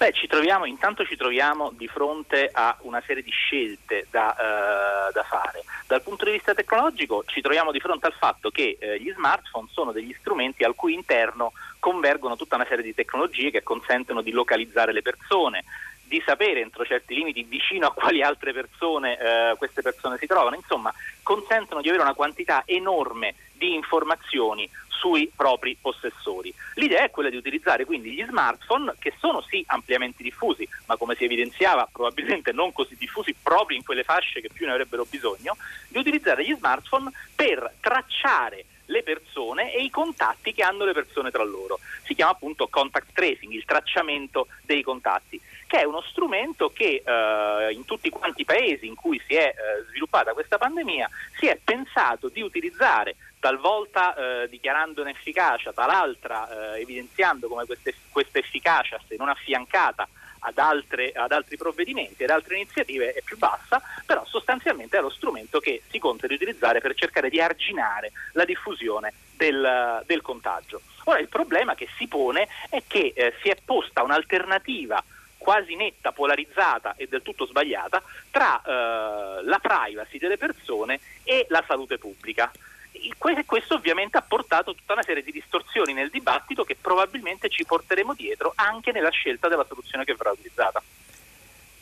Beh, 0.00 0.12
ci 0.12 0.26
troviamo, 0.26 0.64
intanto 0.64 1.04
ci 1.04 1.14
troviamo 1.14 1.72
di 1.76 1.86
fronte 1.86 2.48
a 2.50 2.74
una 2.84 3.02
serie 3.04 3.22
di 3.22 3.30
scelte 3.30 4.06
da, 4.10 4.34
eh, 4.34 5.12
da, 5.12 5.22
fare. 5.24 5.62
Dal 5.86 6.00
punto 6.00 6.24
di 6.24 6.30
vista 6.30 6.54
tecnologico 6.54 7.22
ci 7.26 7.42
troviamo 7.42 7.70
di 7.70 7.80
fronte 7.80 8.06
al 8.06 8.14
fatto 8.14 8.48
che 8.48 8.78
eh, 8.80 8.98
gli 8.98 9.12
smartphone 9.12 9.68
sono 9.70 9.92
degli 9.92 10.16
strumenti 10.18 10.64
al 10.64 10.74
cui 10.74 10.94
interno 10.94 11.52
convergono 11.78 12.36
tutta 12.36 12.54
una 12.54 12.64
serie 12.66 12.82
di 12.82 12.94
tecnologie 12.94 13.50
che 13.50 13.62
consentono 13.62 14.22
di 14.22 14.30
localizzare 14.30 14.94
le 14.94 15.02
persone, 15.02 15.64
di 16.02 16.22
sapere 16.24 16.60
entro 16.60 16.86
certi 16.86 17.14
limiti 17.14 17.42
vicino 17.42 17.88
a 17.88 17.92
quali 17.92 18.22
altre 18.22 18.54
persone 18.54 19.18
eh, 19.18 19.54
queste 19.58 19.82
persone 19.82 20.16
si 20.16 20.26
trovano, 20.26 20.56
insomma 20.56 20.90
consentono 21.22 21.82
di 21.82 21.88
avere 21.88 22.04
una 22.04 22.14
quantità 22.14 22.62
enorme 22.64 23.34
di 23.52 23.74
informazioni 23.74 24.66
sui 25.00 25.30
propri 25.34 25.76
possessori. 25.80 26.52
L'idea 26.74 27.04
è 27.04 27.10
quella 27.10 27.30
di 27.30 27.36
utilizzare 27.36 27.86
quindi 27.86 28.12
gli 28.12 28.24
smartphone 28.24 28.94
che 28.98 29.14
sono 29.18 29.42
sì 29.48 29.64
ampiamente 29.66 30.22
diffusi, 30.22 30.68
ma 30.86 30.96
come 30.96 31.14
si 31.14 31.24
evidenziava 31.24 31.88
probabilmente 31.90 32.52
non 32.52 32.72
così 32.72 32.94
diffusi 32.96 33.34
proprio 33.42 33.78
in 33.78 33.84
quelle 33.84 34.04
fasce 34.04 34.42
che 34.42 34.50
più 34.52 34.66
ne 34.66 34.72
avrebbero 34.72 35.06
bisogno, 35.08 35.56
di 35.88 35.98
utilizzare 35.98 36.44
gli 36.44 36.54
smartphone 36.54 37.10
per 37.34 37.76
tracciare 37.80 38.66
le 38.90 39.02
persone 39.02 39.72
e 39.72 39.82
i 39.82 39.90
contatti 39.90 40.52
che 40.52 40.62
hanno 40.62 40.84
le 40.84 40.92
persone 40.92 41.30
tra 41.30 41.44
loro. 41.44 41.78
Si 42.04 42.14
chiama 42.14 42.32
appunto 42.32 42.68
contact 42.68 43.12
tracing, 43.12 43.52
il 43.52 43.64
tracciamento 43.64 44.48
dei 44.62 44.82
contatti, 44.82 45.40
che 45.66 45.80
è 45.80 45.84
uno 45.84 46.02
strumento 46.02 46.70
che 46.70 47.02
eh, 47.04 47.72
in 47.72 47.84
tutti 47.84 48.10
quanti 48.10 48.42
i 48.42 48.44
paesi 48.44 48.86
in 48.86 48.94
cui 48.94 49.20
si 49.26 49.34
è 49.34 49.46
eh, 49.46 49.84
sviluppata 49.88 50.32
questa 50.32 50.58
pandemia 50.58 51.08
si 51.38 51.46
è 51.46 51.58
pensato 51.62 52.28
di 52.28 52.42
utilizzare 52.42 53.16
talvolta 53.38 54.14
eh, 54.14 54.48
dichiarando 54.48 55.00
un'efficacia, 55.00 55.72
tal'altra 55.72 56.74
eh, 56.74 56.80
evidenziando 56.80 57.48
come 57.48 57.64
questa 57.64 58.38
efficacia, 58.38 59.00
se 59.08 59.16
non 59.16 59.28
affiancata 59.28 60.06
ad, 60.40 60.58
altre, 60.58 61.12
ad, 61.12 61.32
altri 61.32 61.56
provvedimenti, 61.56 62.24
ad 62.24 62.30
altre 62.30 62.56
iniziative, 62.56 63.12
è 63.12 63.22
più 63.22 63.36
bassa, 63.36 63.80
però 64.06 64.24
sostanzialmente 64.26 64.98
è 64.98 65.00
lo 65.00 65.10
strumento 65.10 65.60
che 65.60 65.82
si 65.90 65.98
conta 65.98 66.26
di 66.26 66.34
utilizzare 66.34 66.80
per 66.80 66.94
cercare 66.94 67.28
di 67.28 67.40
arginare 67.40 68.12
la 68.32 68.44
diffusione 68.44 69.12
del, 69.36 70.02
del 70.06 70.22
contagio. 70.22 70.80
Ora 71.04 71.18
il 71.18 71.28
problema 71.28 71.74
che 71.74 71.88
si 71.96 72.06
pone 72.06 72.48
è 72.68 72.82
che 72.86 73.12
eh, 73.14 73.34
si 73.42 73.48
è 73.48 73.56
posta 73.64 74.02
un'alternativa 74.02 75.02
quasi 75.38 75.74
netta, 75.74 76.12
polarizzata 76.12 76.94
e 76.96 77.06
del 77.08 77.22
tutto 77.22 77.46
sbagliata 77.46 78.02
tra 78.30 78.60
eh, 78.60 79.42
la 79.42 79.58
privacy 79.58 80.18
delle 80.18 80.36
persone 80.36 81.00
e 81.24 81.46
la 81.48 81.64
salute 81.66 81.96
pubblica 81.96 82.50
questo 83.50 83.74
ovviamente 83.74 84.16
ha 84.16 84.22
portato 84.22 84.74
tutta 84.74 84.92
una 84.92 85.02
serie 85.02 85.24
di 85.24 85.32
distorsioni 85.32 85.92
nel 85.92 86.08
dibattito 86.08 86.62
che 86.62 86.76
probabilmente 86.80 87.48
ci 87.48 87.64
porteremo 87.64 88.14
dietro 88.14 88.52
anche 88.54 88.92
nella 88.92 89.10
scelta 89.10 89.48
della 89.48 89.66
soluzione 89.66 90.04
che 90.04 90.14
verrà 90.14 90.30
utilizzata. 90.30 90.80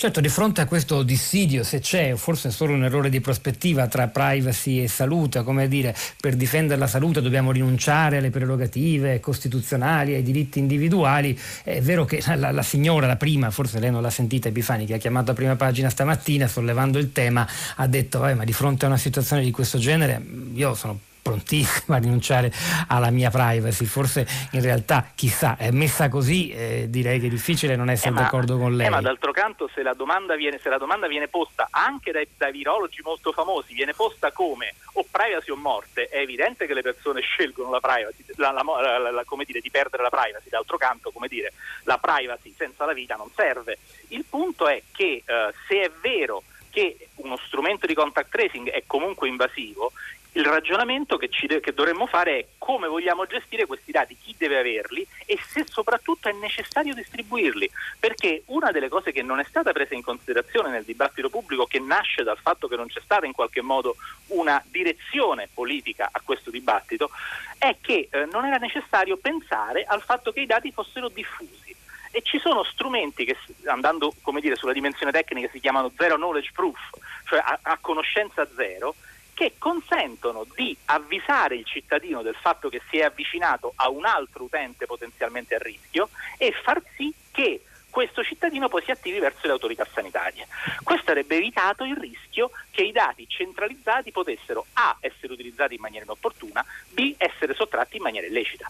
Certo, 0.01 0.21
di 0.21 0.29
fronte 0.29 0.61
a 0.61 0.67
questo 0.67 1.03
dissidio, 1.03 1.65
se 1.65 1.81
c'è, 1.81 2.15
forse 2.15 2.51
è 2.51 2.53
solo 2.53 2.73
un 2.73 2.85
errore 2.85 3.11
di 3.11 3.21
prospettiva 3.21 3.89
tra 3.89 4.07
privacy 4.07 4.81
e 4.81 4.87
salute, 4.87 5.43
come 5.43 5.67
dire, 5.67 5.93
per 6.21 6.37
difendere 6.37 6.79
la 6.79 6.87
salute 6.87 7.21
dobbiamo 7.21 7.51
rinunciare 7.51 8.19
alle 8.19 8.31
prerogative 8.31 9.19
costituzionali, 9.19 10.15
ai 10.15 10.23
diritti 10.23 10.61
individuali, 10.61 11.37
è 11.65 11.81
vero 11.81 12.05
che 12.05 12.23
la, 12.37 12.53
la 12.53 12.63
signora, 12.63 13.09
la 13.09 13.17
prima, 13.17 13.51
forse 13.51 13.81
lei 13.81 13.91
non 13.91 14.01
l'ha 14.01 14.09
sentita, 14.09 14.47
Epifani, 14.47 14.87
che 14.87 14.95
ha 14.95 14.99
chiamato 14.99 15.33
a 15.33 15.35
prima 15.35 15.57
pagina 15.57 15.91
stamattina 15.91 16.47
sollevando 16.47 16.99
il 16.99 17.11
tema, 17.11 17.45
ha 17.75 17.87
detto, 17.89 18.21
ma 18.21 18.45
di 18.45 18.53
fronte 18.53 18.85
a 18.85 18.89
una 18.89 18.99
situazione 18.99 19.43
di 19.43 19.51
questo 19.51 19.79
genere 19.79 20.25
io 20.55 20.77
sono 20.77 20.97
prontissima 21.29 21.97
a 21.97 21.99
rinunciare 21.99 22.51
alla 22.89 23.11
mia 23.11 23.31
privacy. 23.31 23.85
Forse 23.85 24.27
in 24.53 24.63
realtà, 24.63 25.11
chissà, 25.15 25.57
è 25.59 25.71
messa 25.71 26.09
così, 26.09 26.51
eh, 26.51 26.87
direi 26.89 27.21
che 27.21 27.27
è 27.27 27.31
difficile 27.31 27.77
non 27.77 27.91
essere 27.91 28.11
eh, 28.11 28.15
d'accordo 28.15 28.57
con 28.57 28.75
lei. 28.75 28.87
Eh, 28.87 28.91
ma 28.91 29.03
d'altro 29.03 29.33
canto, 29.33 29.69
se 29.75 29.83
la 29.83 29.93
domanda 29.93 30.35
viene, 30.37 30.59
la 30.63 30.79
domanda 30.79 31.07
viene 31.07 31.29
posta 31.29 31.69
anche 31.71 32.13
dai, 32.13 32.27
dai, 32.37 32.53
virologi 32.53 33.03
molto 33.03 33.33
famosi, 33.33 33.75
viene 33.75 33.93
posta 33.93 34.33
come 34.33 34.75
o 34.95 35.05
privacy 35.11 35.51
o 35.51 35.57
morte, 35.57 36.07
è 36.07 36.19
evidente 36.19 36.67
che 36.67 36.75
le 36.75 36.83
persone 36.83 37.21
scelgono 37.21 37.71
la 37.71 37.81
privacy, 37.81 38.25
la, 38.37 38.51
la, 38.51 39.11
la, 39.11 39.25
come 39.25 39.45
dire, 39.45 39.61
di 39.61 39.71
perdere 39.71 40.03
la 40.03 40.11
privacy. 40.11 40.49
D'altro 40.49 40.79
canto, 40.79 41.11
come 41.11 41.29
dire, 41.29 41.53
la 41.85 41.99
privacy 41.99 42.55
senza 42.57 42.87
la 42.87 42.95
vita 42.95 43.17
non 43.17 43.29
serve. 43.35 43.79
Il 44.09 44.25
punto 44.29 44.67
è 44.67 44.83
che 44.93 45.23
eh, 45.25 45.53
se 45.69 45.81
è 45.83 45.91
vero 46.01 46.43
che 46.71 47.09
uno 47.17 47.37
strumento 47.47 47.87
di 47.87 47.95
contact 47.95 48.31
tracing 48.31 48.71
è 48.71 48.85
comunque 48.87 49.29
invasivo, 49.29 49.93
il 50.33 50.45
ragionamento 50.45 51.17
che, 51.17 51.29
de- 51.47 51.61
che, 51.61 51.73
dovremmo 51.73 52.07
fare 52.07 52.39
è 52.39 52.47
come 52.59 52.87
vogliamo 52.87 53.27
gestire 53.27 53.67
questi 53.67 53.91
dati, 53.93 54.17
chi 54.17 54.35
deve 54.37 54.59
averli 54.59 55.07
e 55.25 55.39
se 55.47 55.65
soprattutto 55.67 56.29
è 56.29 56.33
necessario 56.33 56.95
distribuirli, 56.95 57.71
perché 57.99 58.43
una 58.47 58.71
delle 58.71 58.89
cose 58.89 59.11
che 59.11 59.23
non 59.23 59.41
è 59.41 59.45
stata 59.45 59.73
presa 59.73 59.95
in 59.95 60.03
considerazione 60.03 60.71
nel 60.71 60.85
dibattito 60.85 61.31
pubblico, 61.31 61.67
che 61.67 61.81
nasce 61.81 62.23
dal 62.23 62.39
fatto 62.39 62.69
che 62.69 62.77
non 62.77 62.89
c'è 62.89 63.01
stata 63.01 63.27
in 63.27 63.33
qualche 63.33 63.63
modo 63.63 63.97
una 64.29 64.63
direzione 64.67 65.49
politica 65.53 66.09
a 66.13 66.21
questo 66.23 66.51
dibattito, 66.51 67.11
è 67.57 67.77
che 67.81 68.09
eh, 68.11 68.29
non 68.31 68.45
era 68.45 68.59
necessario 68.59 69.17
pensare 69.17 69.85
al 69.85 70.03
fatto 70.03 70.33
che 70.33 70.41
i 70.41 70.47
dati 70.47 70.71
fossero 70.73 71.09
diffusi. 71.09 71.75
E 72.11 72.23
ci 72.23 72.39
sono 72.39 72.65
strumenti 72.65 73.25
che 73.25 73.37
andando 73.67 74.15
dire, 74.41 74.57
sulla 74.57 74.73
dimensione 74.73 75.13
tecnica 75.13 75.49
si 75.53 75.61
chiamano 75.61 75.93
zero 75.97 76.17
knowledge 76.17 76.53
proof, 76.55 76.79
cioè 77.25 77.39
a, 77.39 77.59
a 77.63 77.79
conoscenza 77.81 78.49
zero, 78.57 78.95
che 79.39 79.55
consentono 79.57 80.45
di 80.57 80.77
avvisare 80.87 81.55
il 81.55 81.65
cittadino 81.65 82.23
del 82.23 82.35
fatto 82.35 82.69
che 82.69 82.83
si 82.91 82.99
è 82.99 83.05
avvicinato 83.05 83.73
a 83.77 83.89
un 83.89 84.05
altro 84.05 84.43
utente 84.43 84.85
potenzialmente 84.85 85.55
a 85.55 85.59
rischio 85.59 86.09
e 86.37 86.53
far 86.65 86.83
sì 86.97 87.15
che 87.31 87.63
questo 87.89 88.25
cittadino 88.25 88.69
poi 88.69 88.83
si 88.83 88.91
attivi 88.91 89.21
verso 89.21 89.47
le 89.47 89.53
autorità 89.53 89.87
sanitarie. 89.95 90.49
Questo 90.83 91.13
avrebbe 91.13 91.37
evitato 91.37 91.85
il 91.85 91.95
rischio 91.97 92.51
che 92.73 92.83
i 92.83 92.91
dati 92.91 93.29
centralizzati 93.29 94.11
potessero 94.11 94.67
A 94.73 94.97
essere 94.99 95.33
utilizzati 95.33 95.75
in 95.75 95.83
maniera 95.83 96.05
inopportuna, 96.05 96.65
B 96.89 97.15
essere 97.17 97.55
sottratti 97.55 97.99
in 97.99 98.03
maniera 98.03 98.27
illecita. 98.27 98.69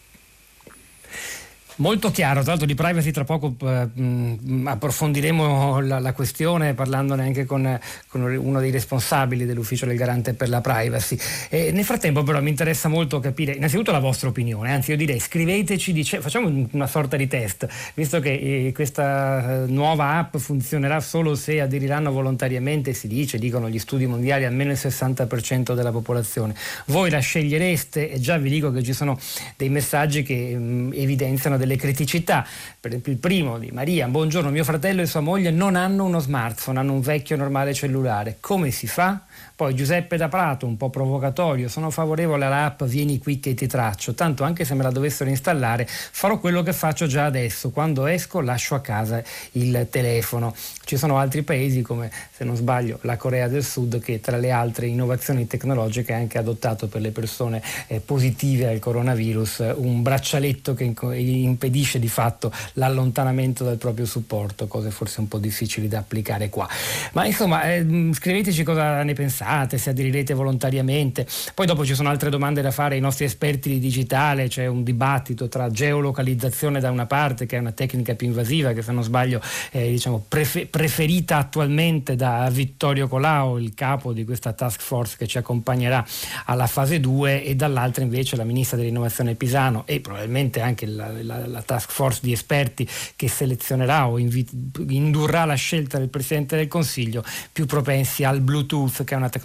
Molto 1.81 2.11
chiaro, 2.11 2.41
tra 2.41 2.51
l'altro 2.51 2.67
di 2.67 2.75
privacy 2.75 3.13
tra 3.13 3.23
poco 3.23 3.55
eh, 3.61 3.87
mh, 3.87 4.67
approfondiremo 4.67 5.79
la, 5.79 6.01
la, 6.01 6.13
questione 6.13 6.75
parlandone 6.75 7.23
anche 7.23 7.45
con, 7.45 7.79
con, 8.09 8.23
uno 8.23 8.59
dei 8.59 8.73
responsabili 8.73 9.45
dell'ufficio 9.45 9.87
del 9.87 9.97
garante 9.97 10.35
per 10.35 10.49
la 10.49 10.61
privacy. 10.61 11.17
E 11.49 11.71
nel 11.71 11.85
frattempo 11.85 12.25
però 12.25 12.43
mi 12.43 12.49
interessa 12.51 12.89
molto 12.89 13.21
capire 13.21 13.53
innanzitutto 13.53 13.93
la 13.93 14.01
vostra 14.01 14.29
opinione, 14.29 14.73
anzi 14.73 14.91
io 14.91 14.97
direi 14.97 15.21
scriveteci, 15.21 15.93
dice, 15.93 16.21
facciamo 16.21 16.67
una 16.73 16.89
sorta 16.89 17.17
di 17.17 17.29
test, 17.29 17.69
visto 17.95 18.19
che 18.19 18.33
eh, 18.33 18.73
questa 18.75 19.63
eh, 19.63 19.67
nuova 19.71 20.19
app 20.19 20.37
funzionerà 20.37 20.99
solo 20.99 21.37
se 21.37 21.61
aderiranno 21.61 22.11
volontariamente, 22.11 22.93
si 22.93 23.07
dice, 23.07 23.39
dicono 23.39 23.69
gli 23.69 23.79
studi 23.79 24.07
mondiali, 24.07 24.45
almeno 24.45 24.73
il 24.73 24.79
60% 24.81 25.75
della 25.75 25.93
popolazione. 25.93 26.57
Voi 26.87 27.09
la 27.09 27.21
scegliereste 27.21 28.11
e 28.11 28.19
già 28.19 28.37
vi 28.37 28.51
dico 28.51 28.73
che 28.73 28.83
ci 28.83 28.93
sono 28.93 29.17
dei 29.57 29.69
messaggi 29.69 30.25
che 30.25 30.57
mh, 30.57 30.91
evidenziano 30.95 31.57
delle 31.57 31.67
delle 31.69 31.77
criticità. 31.77 32.45
Per 32.81 32.91
esempio 32.91 33.13
il 33.13 33.19
primo 33.19 33.59
di 33.59 33.71
Maria, 33.71 34.09
buongiorno, 34.09 34.51
mio 34.51 34.65
fratello 34.65 35.03
e 35.03 35.07
sua 35.07 35.21
moglie 35.21 35.51
non 35.51 35.77
hanno 35.77 36.05
uno 36.05 36.19
smartphone, 36.19 36.79
hanno 36.79 36.95
un 36.95 37.01
vecchio 37.01 37.37
normale 37.37 37.75
cellulare. 37.75 38.39
Come 38.41 38.71
si 38.71 38.87
fa? 38.87 39.21
Poi 39.59 39.75
Giuseppe 39.75 40.17
da 40.17 40.29
Prato, 40.29 40.67
un 40.67 40.77
po' 40.77 40.89
provocatorio, 40.89 41.69
sono 41.69 41.91
favorevole 41.91 42.45
all'app 42.45 42.85
Vieni 42.85 43.19
qui 43.19 43.41
che 43.41 43.55
ti 43.55 43.67
traccio, 43.67 44.15
tanto 44.15 44.45
anche 44.45 44.65
se 44.65 44.75
me 44.75 44.85
la 44.85 44.93
dovessero 44.93 45.29
installare 45.29 45.85
farò 45.89 46.39
quello 46.39 46.63
che 46.63 46.73
faccio 46.73 47.09
già 47.09 47.25
adesso, 47.25 47.71
quando 47.71 48.07
esco 48.07 48.41
lascio 48.41 48.77
a 48.77 48.81
casa 48.81 49.21
il 49.55 49.89
telefono. 49.91 50.55
Ci 50.85 50.97
sono 50.97 51.19
altri 51.19 51.43
paesi 51.43 51.83
come, 51.83 52.09
se 52.31 52.45
non 52.45 52.55
sbaglio, 52.55 53.01
la 53.03 53.17
Corea 53.17 53.49
del 53.49 53.65
Sud 53.65 53.99
che 53.99 54.21
tra 54.21 54.37
le 54.37 54.53
altre 54.53 54.87
innovazioni 54.87 55.49
tecnologiche 55.49 56.13
ha 56.13 56.19
anche 56.19 56.39
adottato 56.39 56.87
per 56.87 57.01
le 57.01 57.11
persone 57.11 57.61
eh, 57.89 57.99
positive 57.99 58.69
al 58.69 58.79
coronavirus 58.79 59.73
un 59.75 60.03
braccialetto 60.03 60.75
che 60.75 60.85
impedisce 60.85 61.99
di 61.99 62.09
fatto 62.09 62.53
l'allontanamento 62.75 63.65
del 63.65 63.77
proprio 63.77 64.07
supporto, 64.07 64.69
cose 64.69 64.93
forse 64.93 65.19
un 65.19 65.27
po' 65.27 65.39
difficili 65.39 65.89
da 65.89 65.99
applicare 65.99 66.49
qua. 66.49 66.69
Ma 67.15 67.27
insomma, 67.27 67.65
eh, 67.65 67.85
scriveteci 68.13 68.63
cosa 68.63 69.03
ne 69.03 69.15
pensate, 69.15 69.47
se 69.79 69.91
aderirete 69.91 70.35
volontariamente. 70.35 71.27
Poi 71.55 71.67
dopo 71.67 71.85
ci 71.85 71.95
sono 71.95 72.09
altre 72.09 72.31
domande 72.31 72.63
da 72.63 72.71
fare 72.71 72.95
ai 72.95 73.01
nostri 73.01 73.25
esperti 73.25 73.71
di 73.71 73.79
digitale, 73.79 74.49
c'è 74.49 74.67
un 74.67 74.83
dibattito 74.83 75.49
tra 75.49 75.71
geolocalizzazione 75.71 76.81
da 76.81 76.91
una 76.91 77.07
parte, 77.07 77.47
che 77.47 77.57
è 77.57 77.61
una 77.61 77.73
tecnica 77.73 78.15
più 78.15 78.27
invasiva, 78.27 78.73
che 78.73 78.83
se 78.83 78.93
non 78.93 79.03
sbaglio 79.03 79.41
è 79.71 79.89
diciamo, 79.89 80.25
prefe- 80.29 80.67
preferita 80.67 81.37
attualmente 81.39 82.17
da 82.17 82.49
Vittorio 82.51 83.09
Colau, 83.09 83.59
il 83.59 83.75
capo 83.75 84.13
di 84.13 84.25
questa 84.25 84.53
task 84.53 84.81
force 84.81 85.17
che 85.17 85.27
ci 85.27 85.39
accompagnerà 85.39 86.05
alla 86.45 86.67
fase 86.67 87.01
2, 87.01 87.45
e 87.45 87.55
dall'altra 87.55 88.03
invece 88.03 88.37
la 88.37 88.45
ministra 88.45 88.77
dell'innovazione 88.77 89.35
Pisano 89.35 89.85
e 89.87 90.01
probabilmente 90.01 90.61
anche 90.61 90.87
la, 90.87 91.11
la, 91.23 91.47
la 91.47 91.63
task 91.63 91.91
force 91.91 92.21
di 92.23 92.33
esperti 92.33 92.89
che 93.17 93.29
selezionerà 93.29 94.09
o 94.09 94.19
invi- 94.19 94.47
indurrà 94.89 95.45
la 95.45 95.55
scelta 95.55 95.99
del 95.99 96.09
Presidente 96.09 96.57
del 96.57 96.69
Consiglio 96.69 97.25
più 97.53 97.67
propensi 97.67 98.25
al 98.25 98.41
Bluetooth, 98.41 99.05
che 99.05 99.15
è 99.15 99.17
una 99.17 99.29
tecnologia 99.29 99.38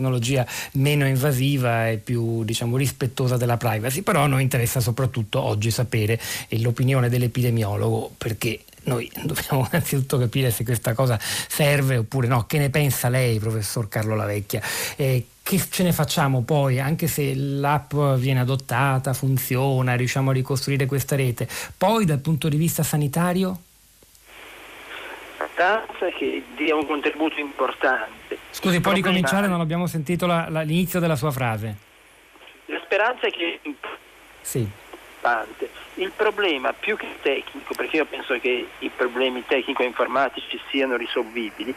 meno 0.74 1.08
invasiva 1.08 1.90
e 1.90 1.98
più 1.98 2.44
diciamo, 2.44 2.78
rispettosa 2.78 3.38
della 3.38 3.58
privacy. 3.58 4.02
Però 4.02 4.22
a 4.22 4.28
noi 4.28 4.42
interessa 4.42 4.80
soprattutto 4.80 5.42
oggi 5.42 5.72
sapere 5.72 6.20
l'opinione 6.50 7.10
dell'epidemiologo 7.10 8.12
perché 8.18 8.62
noi 8.84 9.10
dobbiamo 9.24 9.68
innanzitutto 9.72 10.18
capire 10.18 10.52
se 10.52 10.64
questa 10.64 10.94
cosa 10.94 11.20
serve 11.20 11.98
oppure 11.98 12.28
no. 12.28 12.46
Che 12.46 12.58
ne 12.58 12.70
pensa 12.70 13.10
lei, 13.10 13.40
professor 13.40 13.88
Carlo 13.88 14.16
Lavecchia? 14.16 14.62
Eh, 14.96 15.26
che 15.44 15.62
ce 15.70 15.84
ne 15.84 15.92
facciamo 15.92 16.42
poi, 16.42 16.80
anche 16.80 17.08
se 17.08 17.36
l'app 17.36 17.94
viene 18.18 18.40
adottata, 18.40 19.14
funziona, 19.14 19.96
riusciamo 19.96 20.30
a 20.30 20.34
ricostruire 20.34 20.86
questa 20.86 21.18
rete? 21.18 21.48
Poi 21.78 22.06
dal 22.06 22.20
punto 22.20 22.48
di 22.48 22.56
vista 22.56 22.82
sanitario? 22.82 23.60
Speranza 25.54 26.10
che 26.18 26.44
dia 26.56 26.76
un 26.76 26.86
contributo 26.88 27.40
importante. 27.40 28.40
Scusi, 28.50 28.82
può 28.82 28.92
ricominciare? 28.92 29.48
Non 29.48 29.62
abbiamo 29.62 29.86
sentito 29.86 30.26
la, 30.26 30.48
la, 30.50 30.62
l'inizio 30.62 31.00
della 31.00 31.16
sua 31.16 31.30
frase. 31.30 31.76
La 32.66 32.82
speranza 32.84 33.28
è 33.28 33.32
che... 33.32 33.60
Sì. 34.42 34.68
Il 35.96 36.12
problema 36.14 36.74
più 36.74 36.98
che 36.98 37.08
tecnico, 37.22 37.74
perché 37.76 37.98
io 37.98 38.06
penso 38.06 38.38
che 38.40 38.68
i 38.80 38.90
problemi 38.90 39.46
tecnico-informatici 39.46 40.60
siano 40.70 40.98
risolvibili, 40.98 41.74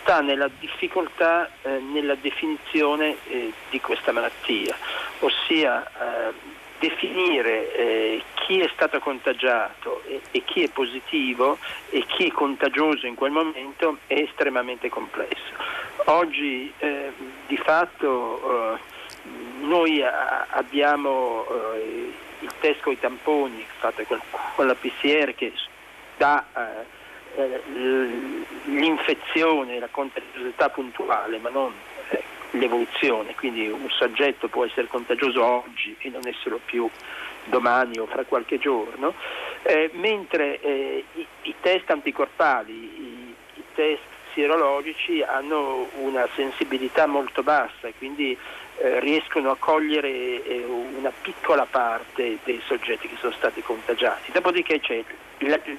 sta 0.00 0.20
nella 0.20 0.48
difficoltà 0.58 1.48
eh, 1.62 1.78
nella 1.78 2.16
definizione 2.16 3.16
eh, 3.28 3.52
di 3.70 3.80
questa 3.80 4.10
malattia, 4.10 4.74
ossia 5.20 5.86
eh, 5.86 6.58
definire 6.80 7.72
eh, 7.76 8.22
chi 8.34 8.60
è 8.60 8.68
stato 8.74 8.98
contagiato 8.98 10.02
e, 10.06 10.20
e, 10.32 10.42
chi 10.44 10.64
è 10.64 10.70
positivo 10.70 11.58
e 11.90 12.04
chi 12.06 12.26
è 12.26 12.32
contagioso 12.32 13.06
in 13.06 13.14
quel 13.14 13.30
momento 13.30 13.98
è 14.06 14.14
estremamente 14.14 14.88
complesso. 14.88 15.52
Oggi 16.06 16.72
eh, 16.78 17.12
di 17.46 17.56
fatto 17.58 18.74
eh, 18.74 18.78
noi 19.60 20.02
a, 20.02 20.46
abbiamo 20.50 21.46
il 22.40 22.50
test 22.60 22.80
con 22.80 22.94
i 22.94 22.98
tamponi 22.98 23.64
fatto 23.78 24.02
con 24.56 24.66
la 24.66 24.74
PCR 24.74 25.34
che 25.34 25.52
dà 26.16 26.44
eh, 26.56 26.98
eh 27.36 27.60
l'infezione, 28.64 29.78
la 29.78 29.88
contagiosità 29.90 30.70
puntuale, 30.70 31.38
ma 31.38 31.50
non 31.50 31.72
eh, 31.72 31.89
l'evoluzione, 32.52 33.34
quindi 33.34 33.68
un 33.68 33.88
soggetto 33.90 34.48
può 34.48 34.64
essere 34.64 34.86
contagioso 34.86 35.44
oggi 35.44 35.94
e 36.00 36.08
non 36.08 36.26
esserlo 36.26 36.60
più 36.64 36.88
domani 37.44 37.98
o 37.98 38.06
fra 38.06 38.24
qualche 38.24 38.58
giorno, 38.58 39.14
eh, 39.62 39.90
mentre 39.94 40.60
eh, 40.60 41.04
i, 41.14 41.26
i, 41.42 41.54
test 41.60 41.90
anticorpali, 41.90 42.72
i, 42.72 43.34
i 43.54 43.62
test 43.74 44.02
sierologici 44.32 45.22
hanno 45.22 45.88
una 45.98 46.26
sensibilità 46.34 47.06
molto 47.06 47.42
bassa 47.42 47.88
e 47.88 47.94
quindi 47.98 48.36
eh, 48.78 49.00
riescono 49.00 49.50
a 49.50 49.56
cogliere 49.58 50.08
eh, 50.08 50.64
una 50.96 51.12
piccola 51.20 51.66
parte 51.68 52.38
dei 52.44 52.60
soggetti 52.64 53.08
che 53.08 53.16
sono 53.18 53.32
stati 53.32 53.60
contagiati. 53.62 54.32
Dopodiché 54.32 54.80
c'è 54.80 55.02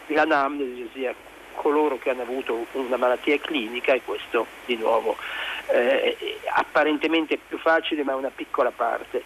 l'anamnesi, 0.08 1.08
coloro 1.56 1.98
che 1.98 2.10
hanno 2.10 2.24
avuto 2.24 2.66
una 2.74 2.98
malattia 2.98 3.40
clinica 3.40 3.94
e 3.94 4.02
questo 4.04 4.46
di 4.66 4.76
nuovo 4.76 5.18
eh, 5.68 6.40
apparentemente 6.54 7.38
più 7.38 7.58
facile 7.58 8.04
ma 8.04 8.16
una 8.16 8.32
piccola 8.34 8.72
parte 8.72 9.24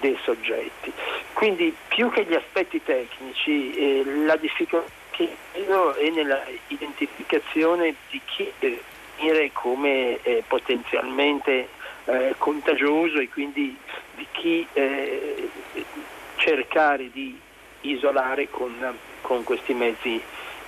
dei 0.00 0.18
soggetti. 0.22 0.92
Quindi 1.32 1.74
più 1.88 2.10
che 2.10 2.24
gli 2.24 2.34
aspetti 2.34 2.82
tecnici 2.82 3.74
eh, 3.74 4.02
la 4.24 4.36
difficoltà 4.36 5.02
che 5.10 5.36
vedo 5.52 5.94
è 5.94 6.10
nella 6.10 6.42
identificazione 6.68 7.94
di 8.10 8.20
chi 8.24 8.52
venire 8.58 9.50
come 9.52 10.18
eh, 10.22 10.42
potenzialmente 10.46 11.68
eh, 12.06 12.34
contagioso 12.36 13.18
e 13.18 13.28
quindi 13.28 13.76
di 14.16 14.26
chi 14.32 14.66
eh, 14.72 15.48
cercare 16.36 17.10
di 17.12 17.38
isolare 17.82 18.48
con, 18.50 18.74
con, 19.20 19.44
questi 19.44 19.72
mezzi 19.72 20.20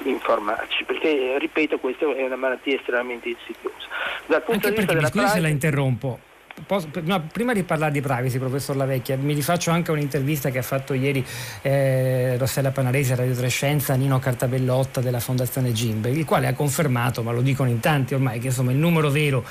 informatici 0.04 0.84
perché 0.84 1.36
ripeto 1.38 1.78
questa 1.78 2.04
è 2.04 2.22
una 2.22 2.36
malattia 2.36 2.76
estremamente 2.76 3.28
insidiosa. 3.28 3.86
Dal 4.26 4.42
punto 4.42 4.66
Anche 4.66 4.70
di 4.70 4.76
vista 4.76 4.92
della 4.92 5.08
scusi 5.08 5.28
se 5.28 5.40
la 5.40 5.48
interrompo 5.48 6.18
Posso, 6.64 6.88
no, 7.02 7.28
prima 7.30 7.52
di 7.52 7.64
parlare 7.64 7.92
di 7.92 8.00
privacy, 8.00 8.38
professor 8.38 8.76
Lavecchia, 8.76 9.16
mi 9.18 9.34
rifaccio 9.34 9.70
anche 9.70 9.90
un'intervista 9.90 10.48
che 10.48 10.58
ha 10.58 10.62
fatto 10.62 10.94
ieri 10.94 11.24
eh, 11.60 12.36
Rossella 12.38 12.70
Panarese 12.70 13.12
a 13.12 13.16
Radio 13.16 13.34
Trescenza 13.34 13.92
a 13.92 13.96
Nino 13.96 14.18
Cartabellotta 14.18 15.02
della 15.02 15.20
Fondazione 15.20 15.72
Gimbe, 15.72 16.08
il 16.08 16.24
quale 16.24 16.46
ha 16.46 16.54
confermato, 16.54 17.22
ma 17.22 17.30
lo 17.30 17.42
dicono 17.42 17.68
in 17.68 17.80
tanti 17.80 18.14
ormai, 18.14 18.38
che 18.38 18.46
insomma 18.46 18.70
il 18.70 18.78
numero 18.78 19.10
vero, 19.10 19.44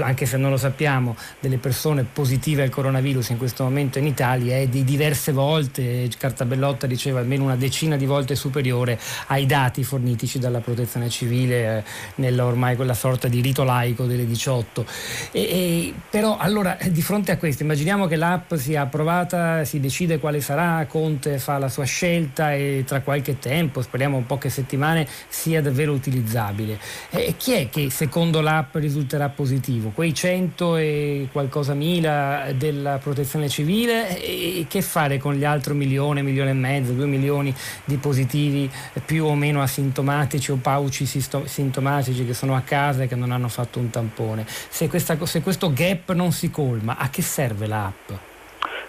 anche 0.00 0.26
se 0.26 0.36
non 0.36 0.50
lo 0.50 0.56
sappiamo, 0.56 1.16
delle 1.40 1.58
persone 1.58 2.04
positive 2.04 2.62
al 2.62 2.70
coronavirus 2.70 3.30
in 3.30 3.38
questo 3.38 3.64
momento 3.64 3.98
in 3.98 4.06
Italia 4.06 4.56
è 4.56 4.66
di 4.66 4.84
diverse 4.84 5.32
volte, 5.32 6.08
Cartabellotta 6.16 6.86
diceva 6.86 7.20
almeno 7.20 7.44
una 7.44 7.56
decina 7.56 7.96
di 7.96 8.06
volte 8.06 8.34
superiore 8.34 8.98
ai 9.28 9.46
dati 9.46 9.84
fornitici 9.84 10.38
dalla 10.38 10.60
protezione 10.60 11.08
civile 11.08 11.78
eh, 11.78 11.82
nella 12.16 12.44
ormai 12.44 12.76
quella 12.76 12.94
sorta 12.94 13.28
di 13.28 13.40
rito 13.40 13.64
laico 13.64 14.04
delle 14.04 14.26
18. 14.26 14.84
E, 15.32 15.40
e, 15.40 15.94
però 16.10 16.36
allora, 16.36 16.76
di 16.90 17.02
fronte 17.02 17.32
a 17.32 17.38
questo, 17.38 17.62
immaginiamo 17.62 18.06
che 18.06 18.16
l'app 18.16 18.54
sia 18.54 18.82
approvata, 18.82 19.64
si 19.64 19.80
decide 19.80 20.18
quale 20.18 20.40
sarà, 20.40 20.86
Conte 20.86 21.38
fa 21.38 21.58
la 21.58 21.68
sua 21.68 21.84
scelta 21.84 22.52
e 22.52 22.84
tra 22.86 23.00
qualche 23.00 23.38
tempo, 23.38 23.82
speriamo 23.82 24.22
poche 24.26 24.50
settimane, 24.50 25.06
sia 25.28 25.62
davvero 25.62 25.92
utilizzabile. 25.92 26.78
E 27.10 27.34
chi 27.36 27.52
è 27.52 27.68
che 27.68 27.90
secondo 27.90 28.40
l'app 28.40 28.76
risulterà 28.76 29.28
positivo? 29.28 29.77
Quei 29.94 30.12
100 30.12 30.76
e 30.76 31.28
qualcosa 31.30 31.74
mila 31.74 32.46
della 32.54 32.98
protezione 32.98 33.48
civile? 33.48 34.20
E 34.20 34.66
che 34.68 34.82
fare 34.82 35.18
con 35.18 35.34
gli 35.34 35.44
altri 35.44 35.74
milione, 35.74 36.22
milione 36.22 36.50
e 36.50 36.54
mezzo, 36.54 36.92
due 36.92 37.06
milioni 37.06 37.54
di 37.84 37.96
positivi 37.96 38.70
più 39.04 39.24
o 39.24 39.34
meno 39.34 39.62
asintomatici 39.62 40.50
o 40.50 40.56
pauci 40.56 41.06
sintomatici 41.06 42.26
che 42.26 42.34
sono 42.34 42.54
a 42.54 42.60
casa 42.60 43.04
e 43.04 43.06
che 43.08 43.14
non 43.14 43.30
hanno 43.30 43.48
fatto 43.48 43.78
un 43.78 43.90
tampone? 43.90 44.44
Se, 44.46 44.88
questa, 44.88 45.16
se 45.24 45.40
questo 45.40 45.72
gap 45.72 46.12
non 46.12 46.32
si 46.32 46.50
colma, 46.50 46.96
a 46.98 47.08
che 47.08 47.22
serve 47.22 47.66
l'app? 47.66 48.10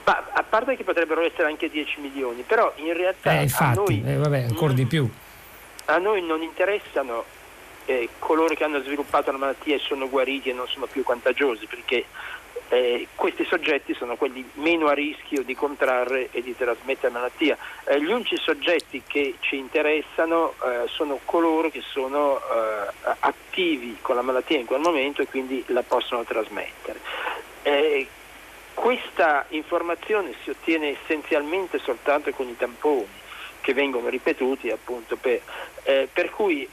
Ma 0.06 0.30
a 0.34 0.44
parte 0.44 0.76
che 0.76 0.84
potrebbero 0.84 1.22
essere 1.22 1.48
anche 1.48 1.70
10 1.70 2.00
milioni, 2.02 2.44
però 2.46 2.74
in 2.78 2.94
realtà 2.94 3.32
eh, 3.32 3.44
infatti, 3.44 4.02
noi, 4.02 4.04
eh, 4.06 4.16
vabbè, 4.16 4.44
ancora 4.44 4.74
di 4.74 4.86
più. 4.86 5.10
A 5.86 5.98
noi 5.98 6.26
non 6.26 6.42
interessano 6.42 7.24
eh, 7.90 8.08
coloro 8.20 8.54
che 8.54 8.64
hanno 8.64 8.82
sviluppato 8.82 9.32
la 9.32 9.40
malattia 9.40 9.76
e 9.76 9.80
sono 9.80 10.08
guariti 10.08 10.52
e 10.52 10.54
non 10.54 10.68
sono 10.68 10.86
più 10.86 11.02
contagiosi, 11.02 11.66
perché 11.66 12.06
eh, 12.70 13.08
questi 13.16 13.44
soggetti 13.46 13.96
sono 13.96 14.16
quelli 14.16 14.48
meno 14.56 14.88
a 14.90 14.94
rischio 14.94 15.42
di 15.42 15.56
contrarre 15.56 16.30
e 16.32 16.44
di 16.44 16.56
trasmettere 16.56 17.12
la 17.12 17.20
malattia. 17.20 17.58
Eh, 17.86 18.00
gli 18.00 18.12
unici 18.12 18.38
soggetti 18.38 19.02
che 19.08 19.38
ci 19.40 19.58
interessano 19.58 20.54
eh, 20.64 20.88
sono 20.88 21.20
coloro 21.26 21.72
che 21.72 21.82
sono 21.82 22.38
eh, 22.38 23.16
attivi 23.22 23.98
con 24.02 24.16
la 24.16 24.22
malattia 24.22 24.60
in 24.60 24.68
quel 24.68 24.82
momento 24.82 25.24
e 25.24 25.28
quindi 25.28 25.64
la 25.68 25.82
possono 25.82 26.24
trasmettere. 26.24 27.00
Eh, 27.64 28.08
questa 28.76 29.46
informazione 29.50 30.36
si 30.44 30.52
ottiene 30.52 30.96
essenzialmente 31.02 31.80
soltanto 31.80 32.30
con 32.32 32.48
i 32.48 32.56
tamponi 32.56 33.18
che 33.62 33.74
vengono 33.74 34.08
ripetuti 34.08 34.70
appunto 34.70 35.18
per, 35.18 35.42
per 35.84 36.30
cui 36.30 36.66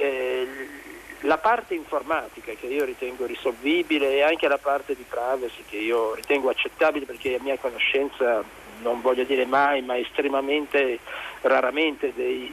la 1.26 1.38
parte 1.38 1.74
informatica 1.74 2.52
che 2.52 2.66
io 2.66 2.84
ritengo 2.84 3.26
risolvibile 3.26 4.14
e 4.14 4.22
anche 4.22 4.48
la 4.48 4.58
parte 4.58 4.94
di 4.94 5.04
privacy 5.06 5.64
che 5.68 5.76
io 5.76 6.14
ritengo 6.14 6.48
accettabile 6.48 7.04
perché 7.04 7.34
a 7.34 7.42
mia 7.42 7.58
conoscenza 7.58 8.42
non 8.82 9.00
voglio 9.00 9.24
dire 9.24 9.44
mai 9.44 9.82
ma 9.82 9.98
estremamente 9.98 11.00
raramente 11.42 12.12
dei, 12.14 12.52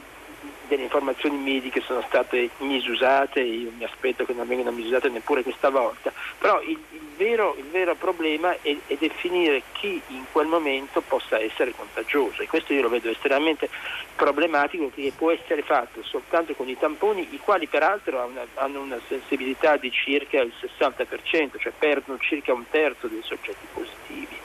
delle 0.74 0.84
informazioni 0.84 1.36
mediche 1.36 1.80
sono 1.80 2.02
state 2.06 2.50
misusate 2.58 3.40
io 3.40 3.70
mi 3.76 3.84
aspetto 3.84 4.24
che 4.24 4.32
non 4.32 4.46
vengano 4.46 4.72
misusate 4.72 5.08
neppure 5.08 5.42
questa 5.42 5.70
volta 5.70 6.12
però 6.38 6.60
il, 6.62 6.78
il 6.90 7.00
vero, 7.16 7.54
il 7.56 7.64
vero 7.70 7.94
problema 7.94 8.54
è, 8.60 8.76
è, 8.86 8.96
definire 8.98 9.62
chi 9.72 10.00
in 10.08 10.24
quel 10.32 10.46
momento 10.46 11.00
possa 11.00 11.38
essere 11.40 11.72
contagioso 11.72 12.42
e 12.42 12.46
questo 12.46 12.72
io 12.72 12.82
lo 12.82 12.88
vedo 12.88 13.08
estremamente 13.08 13.68
problematico 14.14 14.86
perché 14.86 15.12
può 15.16 15.30
essere 15.30 15.62
fatto 15.62 16.02
soltanto 16.02 16.54
con 16.54 16.68
i 16.68 16.78
tamponi, 16.78 17.26
i 17.30 17.38
quali 17.38 17.66
peraltro 17.66 18.20
hanno 18.20 18.30
una, 18.30 18.46
hanno 18.54 18.80
una 18.80 19.00
sensibilità 19.08 19.76
di 19.76 19.90
circa 19.90 20.40
il 20.40 20.52
60%, 20.60 21.58
cioè 21.58 21.72
perdono 21.76 22.18
circa 22.18 22.52
un 22.52 22.64
terzo 22.70 23.06
dei 23.08 23.22
soggetti 23.22 23.66
positivi. 23.72 24.36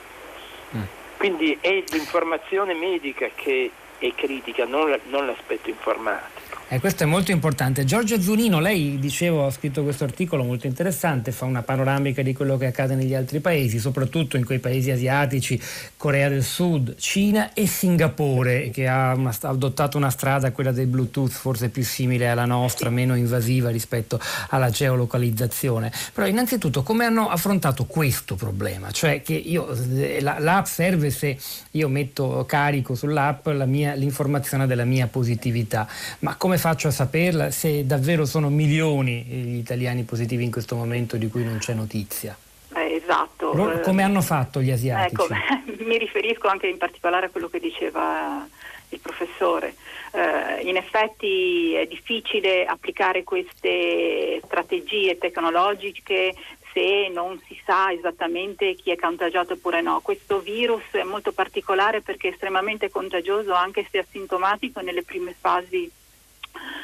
Mm. 0.76 0.82
Quindi 1.16 1.58
è 1.60 1.82
l'informazione 1.90 2.74
medica 2.74 3.28
che 3.34 3.70
è 4.00 4.14
critica, 4.14 4.64
non, 4.64 4.90
l'aspetto 5.26 5.68
informatico. 5.68 6.49
Eh, 6.72 6.78
questo 6.78 7.02
è 7.02 7.06
molto 7.06 7.32
importante. 7.32 7.84
Giorgio 7.84 8.20
Zunino, 8.20 8.60
lei 8.60 8.96
dicevo, 9.00 9.44
ha 9.44 9.50
scritto 9.50 9.82
questo 9.82 10.04
articolo 10.04 10.44
molto 10.44 10.68
interessante, 10.68 11.32
fa 11.32 11.44
una 11.44 11.62
panoramica 11.62 12.22
di 12.22 12.32
quello 12.32 12.56
che 12.56 12.66
accade 12.66 12.94
negli 12.94 13.12
altri 13.12 13.40
paesi, 13.40 13.80
soprattutto 13.80 14.36
in 14.36 14.44
quei 14.44 14.60
paesi 14.60 14.92
asiatici, 14.92 15.60
Corea 15.96 16.28
del 16.28 16.44
Sud, 16.44 16.94
Cina 16.96 17.54
e 17.54 17.66
Singapore, 17.66 18.70
che 18.70 18.86
ha, 18.86 19.14
una, 19.14 19.30
ha 19.30 19.48
adottato 19.48 19.96
una 19.96 20.10
strada, 20.10 20.52
quella 20.52 20.70
del 20.70 20.86
Bluetooth, 20.86 21.32
forse 21.32 21.70
più 21.70 21.82
simile 21.82 22.28
alla 22.28 22.44
nostra, 22.44 22.88
meno 22.88 23.16
invasiva 23.16 23.70
rispetto 23.70 24.20
alla 24.50 24.70
geolocalizzazione. 24.70 25.90
Però 26.14 26.24
innanzitutto 26.28 26.84
come 26.84 27.04
hanno 27.04 27.30
affrontato 27.30 27.84
questo 27.86 28.36
problema? 28.36 28.92
Cioè 28.92 29.22
che 29.22 29.34
io, 29.34 29.72
eh, 29.72 30.20
la, 30.20 30.38
l'app 30.38 30.66
serve 30.66 31.10
se 31.10 31.36
io 31.72 31.88
metto 31.88 32.44
carico 32.46 32.94
sull'app 32.94 33.48
mia, 33.66 33.94
l'informazione 33.94 34.68
della 34.68 34.84
mia 34.84 35.08
positività, 35.08 35.88
ma 36.20 36.36
come 36.36 36.58
faccio 36.60 36.88
a 36.88 36.90
saperla 36.92 37.50
se 37.50 37.86
davvero 37.86 38.24
sono 38.26 38.50
milioni 38.50 39.22
gli 39.22 39.56
italiani 39.56 40.02
positivi 40.04 40.44
in 40.44 40.50
questo 40.50 40.76
momento 40.76 41.16
di 41.16 41.28
cui 41.28 41.42
non 41.42 41.58
c'è 41.58 41.72
notizia? 41.72 42.36
Eh, 42.74 43.00
esatto. 43.02 43.52
Loro, 43.54 43.80
come 43.80 44.02
hanno 44.02 44.20
fatto 44.20 44.60
gli 44.60 44.70
asiatici? 44.70 45.22
Ecco, 45.22 45.26
mi 45.84 45.98
riferisco 45.98 46.46
anche 46.46 46.68
in 46.68 46.76
particolare 46.76 47.26
a 47.26 47.28
quello 47.30 47.48
che 47.48 47.58
diceva 47.58 48.46
il 48.90 49.00
professore. 49.00 49.74
Eh, 50.12 50.62
in 50.68 50.76
effetti 50.76 51.74
è 51.74 51.86
difficile 51.86 52.66
applicare 52.66 53.24
queste 53.24 54.40
strategie 54.44 55.16
tecnologiche 55.18 56.34
se 56.72 57.10
non 57.12 57.40
si 57.46 57.58
sa 57.64 57.90
esattamente 57.90 58.74
chi 58.74 58.90
è 58.90 58.96
contagiato 58.96 59.54
oppure 59.54 59.80
no. 59.80 60.00
Questo 60.00 60.40
virus 60.40 60.82
è 60.92 61.02
molto 61.04 61.32
particolare 61.32 62.02
perché 62.02 62.28
è 62.28 62.32
estremamente 62.32 62.90
contagioso 62.90 63.54
anche 63.54 63.86
se 63.90 63.98
asintomatico 63.98 64.80
nelle 64.80 65.02
prime 65.02 65.34
fasi 65.38 65.90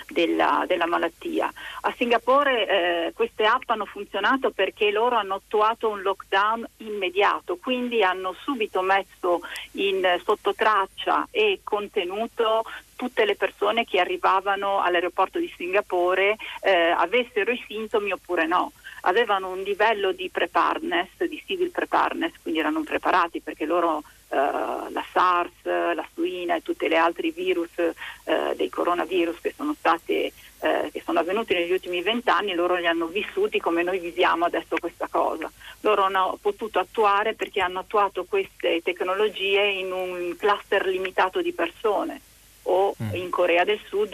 della, 0.09 0.64
della, 0.66 0.87
malattia. 0.87 1.52
A 1.83 1.94
Singapore 1.96 2.66
eh, 3.07 3.12
queste 3.14 3.44
app 3.44 3.68
hanno 3.68 3.85
funzionato 3.85 4.50
perché 4.50 4.90
loro 4.90 5.16
hanno 5.16 5.35
attuato 5.35 5.88
un 5.88 6.02
lockdown 6.02 6.66
immediato, 6.79 7.57
quindi 7.57 8.02
hanno 8.02 8.35
subito 8.42 8.83
messo 8.83 9.40
in 9.72 10.02
sottotraccia 10.24 11.29
e 11.31 11.61
contenuto 11.62 12.62
tutte 12.96 13.24
le 13.24 13.37
persone 13.37 13.85
che 13.85 14.00
arrivavano 14.00 14.81
all'aeroporto 14.81 15.38
di 15.38 15.52
Singapore 15.55 16.37
eh, 16.62 16.72
avessero 16.90 17.50
i 17.52 17.62
sintomi 17.66 18.12
oppure 18.12 18.46
no 18.46 18.72
avevano 19.02 19.50
un 19.50 19.61
livello 19.61 20.12
di 20.12 20.29
preparedness, 20.31 21.24
di 21.24 21.42
civil 21.46 21.70
preparedness, 21.70 22.33
quindi 22.42 22.61
erano 22.61 22.83
preparati 22.83 23.40
perché 23.40 23.64
loro 23.64 24.02
Uh, 24.28 24.90
la 24.90 25.04
SARS, 25.12 25.52
la 25.62 26.04
suina 26.12 26.56
e 26.56 26.62
tutti 26.62 26.88
gli 26.88 26.94
altri 26.94 27.30
virus 27.30 27.70
uh, 27.76 28.54
dei 28.56 28.68
coronavirus 28.68 29.40
che 29.40 29.54
sono, 29.56 29.72
stati, 29.78 30.32
uh, 30.60 30.90
che 30.90 31.00
sono 31.04 31.20
avvenuti 31.20 31.54
negli 31.54 31.70
ultimi 31.70 32.02
vent'anni, 32.02 32.52
loro 32.54 32.74
li 32.74 32.88
hanno 32.88 33.06
vissuti 33.06 33.60
come 33.60 33.84
noi 33.84 34.00
viviamo 34.00 34.44
adesso 34.44 34.76
questa 34.80 35.06
cosa. 35.08 35.48
Loro 35.80 36.02
hanno 36.02 36.36
potuto 36.42 36.80
attuare 36.80 37.34
perché 37.34 37.60
hanno 37.60 37.78
attuato 37.78 38.24
queste 38.24 38.80
tecnologie 38.82 39.62
in 39.62 39.92
un 39.92 40.34
cluster 40.36 40.86
limitato 40.86 41.40
di 41.40 41.52
persone 41.52 42.20
o 42.66 42.94
mm. 43.00 43.14
in 43.14 43.30
Corea 43.30 43.64
del 43.64 43.80
Sud 43.86 44.12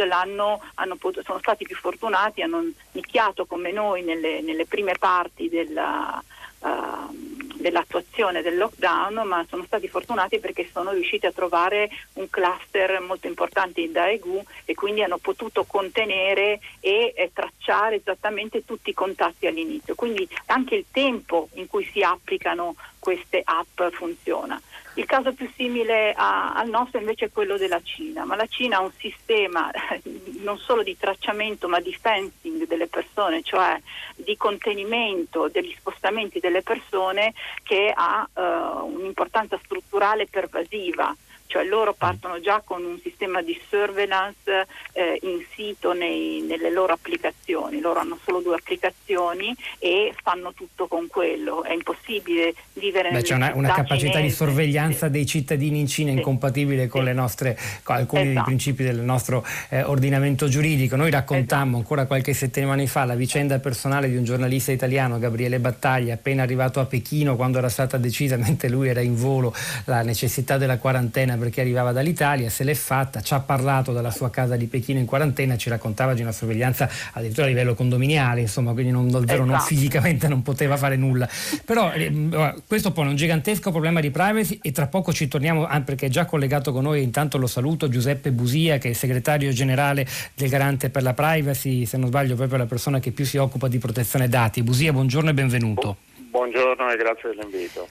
potuto, 0.96 1.22
sono 1.24 1.38
stati 1.38 1.64
più 1.64 1.76
fortunati, 1.76 2.42
hanno 2.42 2.62
nicchiato 2.92 3.46
come 3.46 3.72
noi 3.72 4.02
nelle, 4.02 4.40
nelle 4.42 4.66
prime 4.66 4.94
parti 4.98 5.48
della, 5.48 6.22
uh, 6.58 7.31
dell'attuazione 7.62 8.42
del 8.42 8.58
lockdown, 8.58 9.26
ma 9.26 9.46
sono 9.48 9.64
stati 9.64 9.88
fortunati 9.88 10.38
perché 10.38 10.68
sono 10.70 10.90
riusciti 10.90 11.24
a 11.24 11.32
trovare 11.32 11.88
un 12.14 12.28
cluster 12.28 13.00
molto 13.00 13.26
importante 13.26 13.80
in 13.80 13.92
Daegu 13.92 14.44
e 14.66 14.74
quindi 14.74 15.02
hanno 15.02 15.16
potuto 15.16 15.64
contenere 15.64 16.60
e, 16.80 17.14
e 17.16 17.30
tracciare 17.32 17.96
esattamente 17.96 18.66
tutti 18.66 18.90
i 18.90 18.94
contatti 18.94 19.46
all'inizio. 19.46 19.94
Quindi 19.94 20.28
anche 20.46 20.74
il 20.74 20.84
tempo 20.90 21.48
in 21.54 21.66
cui 21.66 21.88
si 21.90 22.02
applicano 22.02 22.74
queste 22.98 23.40
app 23.42 23.80
funziona. 23.92 24.60
Il 24.94 25.06
caso 25.06 25.32
più 25.32 25.50
simile 25.56 26.12
a, 26.12 26.52
al 26.52 26.68
nostro 26.68 26.98
invece 26.98 27.26
è 27.26 27.32
quello 27.32 27.56
della 27.56 27.80
Cina, 27.82 28.26
ma 28.26 28.36
la 28.36 28.46
Cina 28.46 28.76
ha 28.76 28.80
un 28.80 28.92
sistema 28.98 29.70
non 30.42 30.58
solo 30.58 30.82
di 30.82 30.96
tracciamento 30.98 31.66
ma 31.66 31.80
di 31.80 31.94
fencing 31.94 32.66
delle 32.66 32.88
persone, 32.88 33.42
cioè 33.42 33.80
di 34.16 34.36
contenimento 34.36 35.48
degli 35.48 35.74
spostamenti 35.78 36.40
delle 36.40 36.62
persone 36.62 37.32
che 37.62 37.90
ha 37.94 38.28
uh, 38.34 38.84
un'importanza 38.84 39.58
strutturale 39.62 40.26
pervasiva 40.26 41.14
cioè 41.52 41.64
loro 41.64 41.92
partono 41.92 42.40
già 42.40 42.62
con 42.64 42.82
un 42.82 42.98
sistema 43.02 43.42
di 43.42 43.60
surveillance 43.68 44.66
eh, 44.94 45.18
in 45.20 45.44
sito 45.54 45.92
nei, 45.92 46.40
nelle 46.48 46.70
loro 46.70 46.94
applicazioni, 46.94 47.78
loro 47.78 48.00
hanno 48.00 48.18
solo 48.24 48.40
due 48.40 48.54
applicazioni 48.54 49.54
e 49.78 50.14
fanno 50.22 50.54
tutto 50.54 50.86
con 50.86 51.08
quello, 51.08 51.62
è 51.62 51.74
impossibile 51.74 52.54
vivere 52.72 53.10
Beh, 53.10 53.20
c'è 53.20 53.34
una, 53.34 53.52
una 53.54 53.68
capacità 53.68 54.12
cinese. 54.12 54.22
di 54.22 54.30
sorveglianza 54.30 55.08
dei 55.08 55.26
cittadini 55.26 55.80
in 55.80 55.88
Cina 55.88 56.10
sì. 56.10 56.16
incompatibile 56.16 56.86
con, 56.86 57.04
sì. 57.04 57.12
nostre, 57.12 57.58
con 57.82 57.96
alcuni 57.96 58.22
esatto. 58.22 58.34
dei 58.34 58.42
principi 58.44 58.82
del 58.82 59.00
nostro 59.00 59.44
eh, 59.68 59.82
ordinamento 59.82 60.48
giuridico. 60.48 60.96
Noi 60.96 61.10
raccontammo 61.10 61.64
esatto. 61.64 61.76
ancora 61.76 62.06
qualche 62.06 62.32
settimana 62.32 62.86
fa 62.86 63.04
la 63.04 63.14
vicenda 63.14 63.58
personale 63.58 64.08
di 64.08 64.16
un 64.16 64.24
giornalista 64.24 64.72
italiano, 64.72 65.18
Gabriele 65.18 65.58
Battaglia, 65.58 66.14
appena 66.14 66.42
arrivato 66.42 66.80
a 66.80 66.86
Pechino 66.86 67.36
quando 67.36 67.58
era 67.58 67.68
stata 67.68 67.98
decisa, 67.98 68.38
mentre 68.40 68.70
lui 68.70 68.88
era 68.88 69.02
in 69.02 69.16
volo, 69.16 69.54
la 69.84 70.00
necessità 70.00 70.56
della 70.56 70.78
quarantena 70.78 71.40
perché 71.42 71.60
arrivava 71.60 71.90
dall'Italia, 71.90 72.48
se 72.48 72.62
l'è 72.62 72.74
fatta, 72.74 73.20
ci 73.20 73.34
ha 73.34 73.40
parlato 73.40 73.92
dalla 73.92 74.12
sua 74.12 74.30
casa 74.30 74.54
di 74.54 74.66
Pechino 74.66 75.00
in 75.00 75.06
quarantena, 75.06 75.56
ci 75.56 75.68
raccontava 75.68 76.14
di 76.14 76.22
una 76.22 76.30
sorveglianza 76.30 76.88
addirittura 77.12 77.46
a 77.46 77.48
livello 77.48 77.74
condominiale, 77.74 78.42
insomma, 78.42 78.72
quindi 78.72 78.92
non, 78.92 79.10
davvero 79.10 79.42
esatto. 79.42 79.50
non 79.50 79.60
fisicamente 79.60 80.28
non 80.28 80.42
poteva 80.42 80.76
fare 80.76 80.94
nulla. 80.96 81.28
Però 81.64 81.90
eh, 81.92 82.54
questo 82.66 82.92
pone 82.92 83.08
un 83.08 83.16
gigantesco 83.16 83.70
problema 83.72 83.98
di 83.98 84.10
privacy 84.10 84.60
e 84.62 84.70
tra 84.70 84.86
poco 84.86 85.12
ci 85.12 85.26
torniamo, 85.26 85.66
anche 85.66 85.84
perché 85.84 86.06
è 86.06 86.10
già 86.10 86.26
collegato 86.26 86.72
con 86.72 86.84
noi, 86.84 87.02
intanto 87.02 87.38
lo 87.38 87.48
saluto, 87.48 87.88
Giuseppe 87.88 88.30
Busia, 88.30 88.78
che 88.78 88.90
è 88.90 88.92
segretario 88.92 89.50
generale 89.50 90.06
del 90.34 90.48
Garante 90.48 90.90
per 90.90 91.02
la 91.02 91.12
Privacy, 91.12 91.86
se 91.86 91.96
non 91.96 92.06
sbaglio 92.06 92.36
proprio 92.36 92.58
la 92.58 92.66
persona 92.66 93.00
che 93.00 93.10
più 93.10 93.24
si 93.24 93.36
occupa 93.36 93.66
di 93.66 93.78
protezione 93.78 94.28
dati. 94.28 94.62
Busia, 94.62 94.92
buongiorno 94.92 95.30
e 95.30 95.34
benvenuto. 95.34 95.96
Buongiorno 96.30 96.90
e 96.90 96.96
grazie 96.96 97.34
dell'invito. 97.34 97.88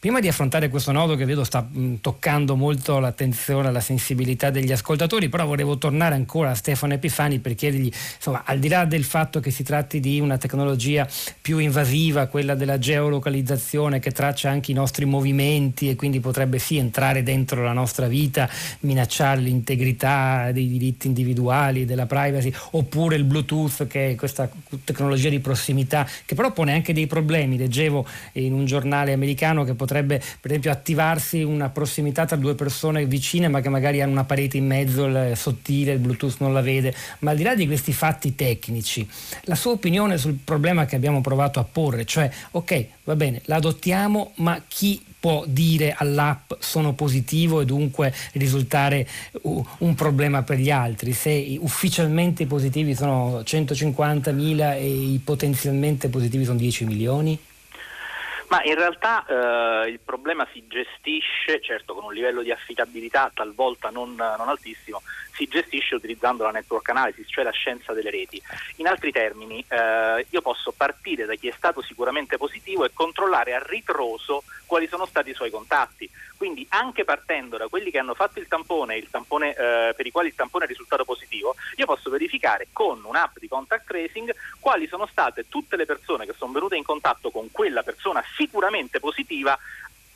Prima 0.00 0.18
di 0.18 0.28
affrontare 0.28 0.70
questo 0.70 0.92
nodo 0.92 1.14
che 1.14 1.26
vedo 1.26 1.44
sta 1.44 1.60
mh, 1.60 1.96
toccando 2.00 2.56
molto 2.56 3.00
l'attenzione, 3.00 3.70
la 3.70 3.80
sensibilità 3.80 4.48
degli 4.48 4.72
ascoltatori, 4.72 5.28
però 5.28 5.44
volevo 5.44 5.76
tornare 5.76 6.14
ancora 6.14 6.52
a 6.52 6.54
Stefano 6.54 6.94
Epifani 6.94 7.38
per 7.38 7.54
chiedergli, 7.54 7.92
insomma, 8.14 8.44
al 8.46 8.58
di 8.58 8.68
là 8.68 8.86
del 8.86 9.04
fatto 9.04 9.40
che 9.40 9.50
si 9.50 9.62
tratti 9.62 10.00
di 10.00 10.18
una 10.18 10.38
tecnologia 10.38 11.06
più 11.42 11.58
invasiva, 11.58 12.28
quella 12.28 12.54
della 12.54 12.78
geolocalizzazione 12.78 13.98
che 13.98 14.10
traccia 14.10 14.48
anche 14.48 14.70
i 14.70 14.74
nostri 14.74 15.04
movimenti 15.04 15.90
e 15.90 15.96
quindi 15.96 16.18
potrebbe 16.18 16.58
sì 16.58 16.78
entrare 16.78 17.22
dentro 17.22 17.62
la 17.62 17.74
nostra 17.74 18.06
vita, 18.06 18.48
minacciare 18.80 19.42
l'integrità 19.42 20.50
dei 20.50 20.66
diritti 20.66 21.08
individuali, 21.08 21.84
della 21.84 22.06
privacy, 22.06 22.50
oppure 22.70 23.16
il 23.16 23.24
Bluetooth 23.24 23.86
che 23.86 24.12
è 24.12 24.14
questa 24.14 24.48
tecnologia 24.82 25.28
di 25.28 25.40
prossimità 25.40 26.08
che 26.24 26.34
però 26.34 26.52
pone 26.52 26.72
anche 26.72 26.94
dei 26.94 27.06
problemi. 27.06 27.58
Leggevo 27.58 28.06
in 28.32 28.54
un 28.54 28.64
giornale 28.64 29.12
americano 29.12 29.62
che 29.62 29.74
potrebbe 29.74 29.88
potrebbe 29.90 30.18
per 30.18 30.50
esempio 30.50 30.70
attivarsi 30.70 31.42
una 31.42 31.68
prossimità 31.68 32.24
tra 32.24 32.36
due 32.36 32.54
persone 32.54 33.04
vicine 33.06 33.48
ma 33.48 33.60
che 33.60 33.68
magari 33.68 34.00
hanno 34.00 34.12
una 34.12 34.24
parete 34.24 34.56
in 34.56 34.66
mezzo 34.66 35.06
il 35.06 35.32
sottile, 35.34 35.92
il 35.92 35.98
Bluetooth 35.98 36.36
non 36.38 36.52
la 36.52 36.60
vede, 36.60 36.94
ma 37.20 37.32
al 37.32 37.36
di 37.36 37.42
là 37.42 37.56
di 37.56 37.66
questi 37.66 37.92
fatti 37.92 38.36
tecnici, 38.36 39.08
la 39.42 39.56
sua 39.56 39.72
opinione 39.72 40.16
sul 40.16 40.38
problema 40.42 40.86
che 40.86 40.94
abbiamo 40.94 41.20
provato 41.20 41.58
a 41.58 41.64
porre, 41.64 42.04
cioè 42.04 42.30
ok, 42.52 42.86
va 43.04 43.16
bene, 43.16 43.40
la 43.46 43.56
adottiamo, 43.56 44.32
ma 44.36 44.62
chi 44.66 45.02
può 45.18 45.44
dire 45.46 45.94
all'app 45.96 46.52
sono 46.60 46.94
positivo 46.94 47.60
e 47.60 47.66
dunque 47.66 48.14
risultare 48.32 49.06
un 49.42 49.94
problema 49.94 50.42
per 50.42 50.58
gli 50.58 50.70
altri. 50.70 51.12
Se 51.12 51.58
ufficialmente 51.60 52.44
i 52.44 52.46
positivi 52.46 52.94
sono 52.94 53.40
150.000 53.40 54.72
e 54.76 54.86
i 54.86 55.20
potenzialmente 55.22 56.08
positivi 56.08 56.44
sono 56.44 56.56
10 56.56 56.84
milioni? 56.86 57.38
Ma 58.50 58.64
in 58.64 58.74
realtà 58.74 59.24
eh, 59.26 59.90
il 59.90 60.00
problema 60.00 60.44
si 60.52 60.66
gestisce, 60.66 61.60
certo 61.62 61.94
con 61.94 62.02
un 62.02 62.12
livello 62.12 62.42
di 62.42 62.50
affidabilità 62.50 63.30
talvolta 63.32 63.90
non, 63.90 64.16
non, 64.16 64.48
altissimo, 64.48 65.02
si 65.40 65.46
gestisce 65.46 65.94
utilizzando 65.94 66.44
la 66.44 66.50
network 66.50 66.86
analysis, 66.90 67.26
cioè 67.30 67.44
la 67.44 67.50
scienza 67.50 67.94
delle 67.94 68.10
reti. 68.10 68.42
In 68.76 68.86
altri 68.86 69.10
termini, 69.10 69.64
eh, 69.66 70.26
io 70.28 70.42
posso 70.42 70.70
partire 70.72 71.24
da 71.24 71.34
chi 71.34 71.48
è 71.48 71.54
stato 71.56 71.80
sicuramente 71.80 72.36
positivo 72.36 72.84
e 72.84 72.90
controllare 72.92 73.54
a 73.54 73.62
ritroso 73.66 74.42
quali 74.66 74.86
sono 74.86 75.06
stati 75.06 75.30
i 75.30 75.34
suoi 75.34 75.50
contatti. 75.50 76.08
Quindi 76.36 76.66
anche 76.70 77.04
partendo 77.04 77.56
da 77.56 77.68
quelli 77.68 77.90
che 77.90 77.98
hanno 77.98 78.14
fatto 78.14 78.38
il 78.38 78.48
tampone, 78.48 78.96
il 78.96 79.08
tampone 79.10 79.50
eh, 79.50 79.94
per 79.96 80.06
i 80.06 80.10
quali 80.10 80.28
il 80.28 80.34
tampone 80.34 80.64
è 80.64 80.68
risultato 80.68 81.04
positivo, 81.04 81.54
io 81.76 81.86
posso 81.86 82.10
verificare 82.10 82.68
con 82.72 83.02
un'app 83.02 83.38
di 83.38 83.48
contact 83.48 83.86
tracing 83.86 84.34
quali 84.58 84.86
sono 84.86 85.06
state 85.06 85.46
tutte 85.48 85.76
le 85.76 85.86
persone 85.86 86.26
che 86.26 86.34
sono 86.36 86.52
venute 86.52 86.76
in 86.76 86.82
contatto 86.82 87.30
con 87.30 87.50
quella 87.50 87.82
persona 87.82 88.22
sicuramente 88.36 89.00
positiva 89.00 89.58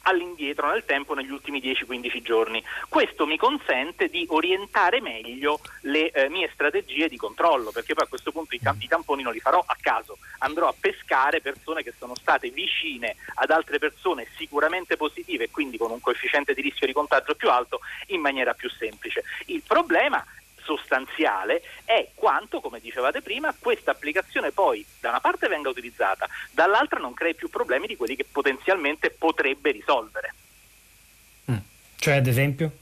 all'indietro 0.05 0.71
nel 0.71 0.85
tempo 0.85 1.15
negli 1.15 1.31
ultimi 1.31 1.61
10-15 1.61 2.23
giorni. 2.23 2.65
Questo 2.89 3.27
mi 3.27 3.37
consente 3.37 4.09
di 4.09 4.27
orientare 4.31 5.01
meglio 5.01 5.61
le 5.83 6.11
eh, 6.11 6.29
mie 6.29 6.51
strategie 6.53 7.09
di 7.09 7.17
controllo, 7.17 7.71
perché 7.71 7.95
poi 7.95 8.05
a 8.05 8.09
questo 8.09 8.33
punto 8.33 8.55
i, 8.55 8.61
campi, 8.61 8.85
i 8.85 8.89
tamponi 8.89 9.23
non 9.23 9.33
li 9.33 9.41
farò 9.41 9.63
a 9.65 9.77
caso, 9.81 10.19
andrò 10.39 10.69
a 10.69 10.75
pescare 10.79 11.41
persone 11.41 11.83
che 11.83 11.93
sono 11.99 12.15
state 12.15 12.51
vicine 12.51 13.17
ad 13.35 13.51
altre 13.51 13.79
persone 13.79 14.27
sicuramente 14.37 14.97
positive 14.97 15.45
e 15.45 15.51
quindi 15.51 15.77
con 15.77 15.91
un 15.91 16.01
coefficiente 16.01 16.55
di 16.55 16.63
rischio 16.63 16.87
di 16.87 16.93
contagio 16.93 17.35
più 17.35 17.51
alto 17.51 17.81
in 18.09 18.21
maniera 18.21 18.55
più 18.55 18.71
semplice. 18.71 19.23
Il 19.47 19.63
problema 19.67 20.25
sostanziale 20.65 21.63
è 21.85 22.09
quanto, 22.15 22.61
come 22.61 22.81
dicevate 22.81 23.23
prima, 23.23 23.55
questa 23.59 23.93
applicazione 23.93 24.51
poi 24.51 24.85
da 25.01 25.11
una 25.11 25.21
parte 25.21 25.49
venga 25.49 25.69
utilizzata, 25.69 26.29
dall'altra 26.51 26.99
non 26.99 27.15
crei 27.15 27.35
più 27.35 27.49
problemi 27.49 27.87
di 27.87 27.97
quelli 27.97 28.17
che 28.17 28.25
potenzialmente 28.31 29.11
potrebbe 29.11 29.71
risolvere. 29.71 30.35
Mm. 31.51 31.57
Cioè, 31.97 32.17
ad 32.17 32.27
esempio? 32.27 32.73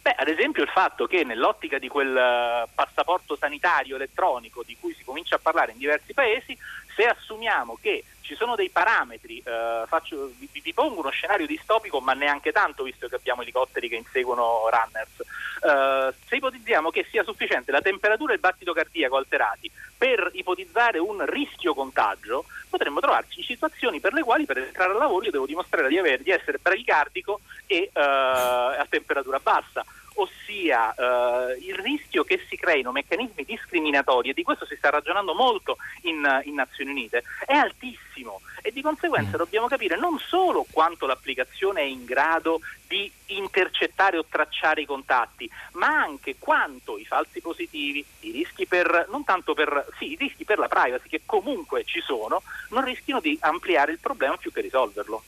Beh, 0.00 0.14
ad 0.16 0.28
esempio 0.28 0.62
il 0.62 0.68
fatto 0.68 1.06
che 1.06 1.24
nell'ottica 1.24 1.78
di 1.78 1.88
quel 1.88 2.14
uh, 2.14 2.68
passaporto 2.74 3.36
sanitario 3.36 3.96
elettronico 3.96 4.62
di 4.64 4.76
cui 4.78 4.94
si 4.94 5.04
comincia 5.04 5.36
a 5.36 5.40
parlare 5.40 5.72
in 5.72 5.78
diversi 5.78 6.14
paesi, 6.14 6.56
se 6.98 7.06
assumiamo 7.06 7.78
che 7.80 8.02
ci 8.22 8.34
sono 8.34 8.56
dei 8.56 8.70
parametri, 8.70 9.38
eh, 9.38 9.84
faccio, 9.86 10.32
vi, 10.36 10.50
vi, 10.52 10.74
pongo 10.74 10.98
uno 10.98 11.10
scenario 11.10 11.46
distopico 11.46 12.00
ma 12.00 12.12
neanche 12.12 12.50
tanto 12.50 12.82
visto 12.82 13.06
che 13.06 13.14
abbiamo 13.14 13.42
elicotteri 13.42 13.88
che 13.88 13.94
inseguono 13.94 14.68
runners, 14.68 15.20
eh, 15.20 16.12
se 16.26 16.36
ipotizziamo 16.36 16.90
che 16.90 17.06
sia 17.08 17.22
sufficiente 17.22 17.70
la 17.70 17.80
temperatura 17.80 18.32
e 18.32 18.34
il 18.34 18.40
battito 18.40 18.72
cardiaco 18.72 19.16
alterati 19.16 19.70
per 19.96 20.30
ipotizzare 20.34 20.98
un 20.98 21.24
rischio 21.24 21.72
contagio, 21.72 22.46
potremmo 22.68 22.98
trovarci 22.98 23.38
in 23.38 23.46
situazioni 23.46 24.00
per 24.00 24.12
le 24.12 24.22
quali 24.24 24.44
per 24.44 24.58
entrare 24.58 24.90
al 24.90 24.98
lavoro 24.98 25.24
io 25.24 25.30
devo 25.30 25.46
dimostrare 25.46 25.86
di, 25.86 25.98
avere, 25.98 26.24
di 26.24 26.30
essere 26.30 26.58
brachicardico 26.60 27.40
e 27.66 27.90
eh, 27.92 28.00
a 28.00 28.86
temperatura 28.90 29.38
bassa 29.38 29.84
ossia 30.20 30.94
eh, 30.94 31.58
il 31.60 31.74
rischio 31.76 32.24
che 32.24 32.40
si 32.48 32.56
creino 32.56 32.92
meccanismi 32.92 33.44
discriminatori, 33.44 34.30
e 34.30 34.34
di 34.34 34.42
questo 34.42 34.66
si 34.66 34.76
sta 34.76 34.90
ragionando 34.90 35.34
molto 35.34 35.76
in, 36.02 36.42
in 36.44 36.54
Nazioni 36.54 36.90
Unite, 36.90 37.22
è 37.44 37.54
altissimo 37.54 38.40
e 38.62 38.72
di 38.72 38.82
conseguenza 38.82 39.36
mm. 39.36 39.38
dobbiamo 39.38 39.68
capire 39.68 39.96
non 39.96 40.18
solo 40.18 40.66
quanto 40.70 41.06
l'applicazione 41.06 41.80
è 41.80 41.84
in 41.84 42.04
grado 42.04 42.60
di 42.86 43.10
intercettare 43.26 44.18
o 44.18 44.24
tracciare 44.28 44.80
i 44.80 44.86
contatti, 44.86 45.48
ma 45.72 45.86
anche 45.86 46.36
quanto 46.38 46.98
i 46.98 47.04
falsi 47.04 47.40
positivi, 47.40 48.04
i 48.20 48.30
rischi 48.30 48.66
per 48.66 49.06
non 49.10 49.24
tanto 49.24 49.54
per 49.54 49.86
sì, 49.98 50.12
i 50.12 50.16
rischi 50.16 50.44
per 50.44 50.58
la 50.58 50.68
privacy 50.68 51.08
che 51.08 51.22
comunque 51.24 51.84
ci 51.84 52.00
sono, 52.00 52.42
non 52.70 52.84
rischiano 52.84 53.20
di 53.20 53.36
ampliare 53.40 53.92
il 53.92 53.98
problema 53.98 54.36
più 54.36 54.50
che 54.50 54.62
risolverlo. 54.62 55.22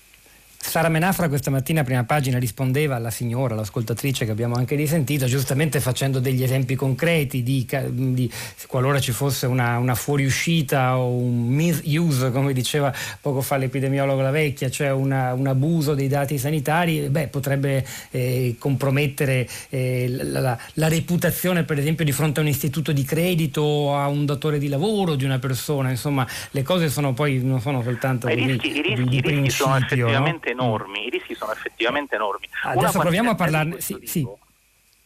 Sara 0.62 0.88
Menafra 0.88 1.28
questa 1.28 1.50
mattina 1.50 1.80
a 1.80 1.84
prima 1.84 2.04
pagina 2.04 2.38
rispondeva 2.38 2.94
alla 2.94 3.10
signora, 3.10 3.56
l'ascoltatrice 3.56 4.24
che 4.24 4.30
abbiamo 4.30 4.54
anche 4.54 4.76
risentito, 4.76 5.24
giustamente 5.26 5.80
facendo 5.80 6.20
degli 6.20 6.44
esempi 6.44 6.76
concreti 6.76 7.42
di, 7.42 7.66
di 7.88 8.30
qualora 8.68 9.00
ci 9.00 9.10
fosse 9.10 9.46
una, 9.46 9.78
una, 9.78 9.96
fuoriuscita 9.96 10.96
o 10.98 11.16
un 11.16 11.48
misuse, 11.48 12.30
come 12.30 12.52
diceva 12.52 12.94
poco 13.20 13.40
fa 13.40 13.56
l'epidemiologo 13.56 14.20
La 14.20 14.30
Vecchia, 14.30 14.70
cioè 14.70 14.92
una, 14.92 15.32
un 15.32 15.48
abuso 15.48 15.94
dei 15.94 16.06
dati 16.06 16.38
sanitari, 16.38 17.08
beh, 17.08 17.28
potrebbe 17.28 17.84
eh, 18.10 18.54
compromettere 18.56 19.48
eh, 19.70 20.08
la, 20.08 20.56
la, 20.74 20.88
reputazione 20.88 21.64
per 21.64 21.78
esempio 21.78 22.04
di 22.04 22.12
fronte 22.12 22.38
a 22.38 22.42
un 22.42 22.48
istituto 22.48 22.92
di 22.92 23.02
credito 23.02 23.62
o 23.62 23.96
a 23.96 24.06
un 24.06 24.24
datore 24.24 24.58
di 24.58 24.68
lavoro 24.68 25.16
di 25.16 25.24
una 25.24 25.40
persona, 25.40 25.90
insomma 25.90 26.24
le 26.50 26.62
cose 26.62 26.90
sono 26.90 27.12
poi 27.12 27.42
non 27.42 27.60
sono 27.60 27.82
soltanto 27.82 28.28
I 28.28 28.34
rischi, 28.34 28.76
i 28.76 28.82
rischi, 28.82 29.04
di, 29.04 29.16
i 29.16 29.20
rischi 29.20 29.50
sono 29.50 29.76
effettivamente 29.76 30.54
no? 30.54 30.59
Enormi, 30.60 31.06
i 31.06 31.10
rischi 31.10 31.34
sono 31.34 31.52
effettivamente 31.52 32.14
enormi. 32.14 32.48
Adesso 32.62 32.98
proviamo 32.98 33.30
a 33.30 33.34
parlarne. 33.34 33.80
Sì, 33.80 33.98
sì. 34.04 34.26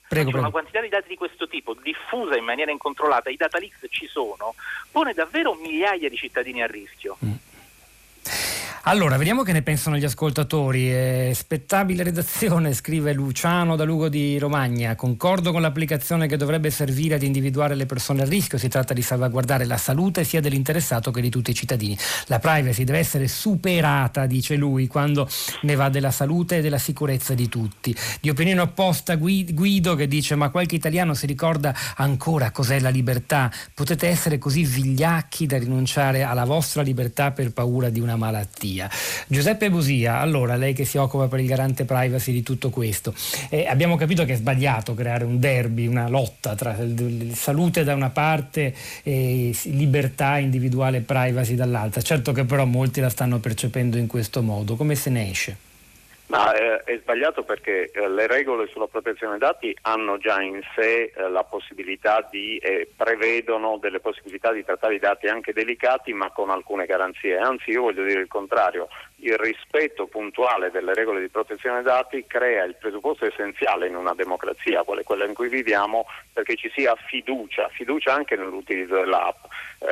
Prego, 0.07 0.31
prego. 0.31 0.39
Una 0.39 0.51
quantità 0.51 0.81
di 0.81 0.89
dati 0.89 1.09
di 1.09 1.17
questo 1.17 1.49
tipo 1.49 1.75
diffusa 1.75 2.37
in 2.37 2.45
maniera 2.45 2.71
incontrollata, 2.71 3.31
i 3.31 3.37
data 3.37 3.59
leaks 3.59 3.87
ci 3.89 4.07
sono, 4.07 4.55
pone 4.91 5.13
davvero 5.13 5.55
migliaia 5.55 6.09
di 6.09 6.17
cittadini 6.17 6.63
a 6.63 6.67
rischio. 6.67 7.17
Mm. 7.25 7.33
Allora, 8.87 9.17
vediamo 9.17 9.43
che 9.45 9.53
ne 9.53 9.63
pensano 9.63 9.97
gli 9.97 10.05
ascoltatori. 10.05 10.93
Eh, 10.93 11.33
spettabile 11.35 12.03
redazione, 12.03 12.75
scrive 12.75 13.15
Luciano 13.15 13.77
da 13.77 13.85
Lugo 13.85 14.11
di 14.11 14.39
Romagna. 14.39 14.95
Concordo 14.95 15.53
con 15.53 15.63
l'applicazione 15.63 16.27
che 16.27 16.37
dovrebbe 16.37 16.69
servire 16.69 17.15
ad 17.15 17.23
individuare 17.23 17.77
le 17.77 17.87
persone 17.87 18.21
a 18.21 18.25
rischio. 18.27 18.59
Si 18.59 18.69
tratta 18.69 18.93
di 18.93 19.01
salvaguardare 19.01 19.65
la 19.65 19.79
salute 19.79 20.23
sia 20.23 20.43
dell'interessato 20.43 21.11
che 21.11 21.23
di 21.23 21.31
tutti 21.31 21.53
i 21.53 21.55
cittadini. 21.55 21.97
La 22.27 22.39
privacy 22.39 22.85
deve 22.85 22.99
essere 22.99 23.27
superata, 23.27 24.27
dice 24.27 24.55
lui, 24.57 24.87
quando 24.87 25.27
ne 25.63 25.75
va 25.77 25.89
della 25.89 26.11
salute 26.11 26.59
e 26.59 26.61
della 26.61 26.77
sicurezza 26.77 27.33
di 27.33 27.49
tutti. 27.49 27.97
Di 28.21 28.29
opinione 28.29 28.61
opposta 28.61 29.17
Guido 29.17 29.95
che 29.95 30.07
dice 30.07 30.35
ma 30.35 30.51
qualche 30.51 30.75
italiano 30.75 31.15
si 31.15 31.25
ricorda 31.25 31.75
ancora 31.97 32.51
cos'è 32.51 32.79
la 32.81 32.91
libertà. 32.91 33.51
Potete 33.73 34.09
essere 34.09 34.37
così 34.37 34.63
vigliacchi 34.63 35.47
da 35.47 35.57
rinunciare 35.57 36.23
alla 36.23 36.45
vostra 36.45 36.83
libertà 36.83 37.31
per 37.31 37.51
paura 37.51 37.89
di 37.89 38.01
una 38.01 38.17
malattia 38.17 38.73
via. 38.75 38.91
Giuseppe 39.29 39.71
Busia, 39.71 40.19
allora 40.19 40.57
lei 40.57 40.75
che 40.75 40.85
si 40.85 40.99
occupa 40.99 41.29
per 41.29 41.41
il 41.41 41.47
garante 41.47 41.85
privacy 41.85 42.33
di 42.33 42.43
tutto 42.43 42.71
questo, 42.71 43.15
eh, 43.49 43.67
abbiamo 43.67 43.97
capito 43.97 44.25
che 44.25 44.33
è 44.33 44.37
sbagliato 44.37 44.95
creare 44.95 45.25
un 45.25 45.39
derby, 45.39 45.87
una 45.87 46.09
lotta 46.09 46.55
tra 46.57 46.77
salute 47.33 47.85
da 47.85 47.95
una 47.95 48.11
parte 48.11 48.75
e 49.03 49.57
libertà 49.65 50.39
individuale 50.39 50.99
e 50.99 51.01
privacy 51.01 51.55
dall'altra. 51.55 52.03
Certo 52.03 52.33
che 52.33 52.45
però 52.45 52.65
molti 52.65 53.01
la 53.01 53.09
stanno 53.09 53.39
percependo 53.39 53.97
in 53.97 54.07
questo 54.07 54.43
modo. 54.43 54.75
Come 54.75 54.95
se 54.97 55.11
ne 55.11 55.31
esce? 55.31 55.57
Ma 56.27 56.55
eh, 56.55 56.79
è 56.85 56.99
sbagliato 56.99 57.43
perché 57.43 57.91
eh, 57.91 58.09
le 58.09 58.27
regole 58.27 58.67
sulla 58.69 58.87
protezione 58.87 59.39
dei 59.39 59.47
dati 59.47 59.77
hanno 59.83 60.17
già 60.17 60.41
in 60.41 60.61
sé 60.75 61.13
eh, 61.15 61.29
la 61.29 61.45
possibilità 61.45 62.27
di, 62.31 62.61
prevedono 62.97 63.77
delle 63.79 64.01
possibilità 64.01 64.51
di 64.51 64.65
trattare 64.65 64.95
i 64.95 64.99
dati 64.99 65.27
anche 65.27 65.53
delicati 65.53 66.15
ma 66.15 66.31
con 66.31 66.49
alcune 66.49 66.87
garanzie. 66.87 67.37
Anzi 67.37 67.71
io 67.71 67.83
voglio 67.83 68.05
dire 68.05 68.21
il 68.21 68.29
contrario, 68.29 68.89
il 69.17 69.37
rispetto 69.37 70.07
puntuale 70.07 70.71
delle 70.71 70.95
regole 70.95 71.21
di 71.21 71.29
protezione 71.29 71.83
dei 71.83 71.93
dati 71.93 72.25
crea 72.27 72.65
il 72.65 72.77
presupposto 72.77 73.27
essenziale 73.27 73.87
in 73.87 73.97
una 73.97 74.15
democrazia, 74.15 74.83
quale 74.83 75.03
quella 75.03 75.27
in 75.27 75.35
cui 75.35 75.49
viviamo, 75.49 76.07
perché 76.33 76.57
ci 76.57 76.71
sia 76.75 76.95
fiducia, 76.95 77.69
fiducia 77.69 78.15
anche 78.15 78.37
nell'utilizzo 78.37 78.95
dell'app. 78.95 79.45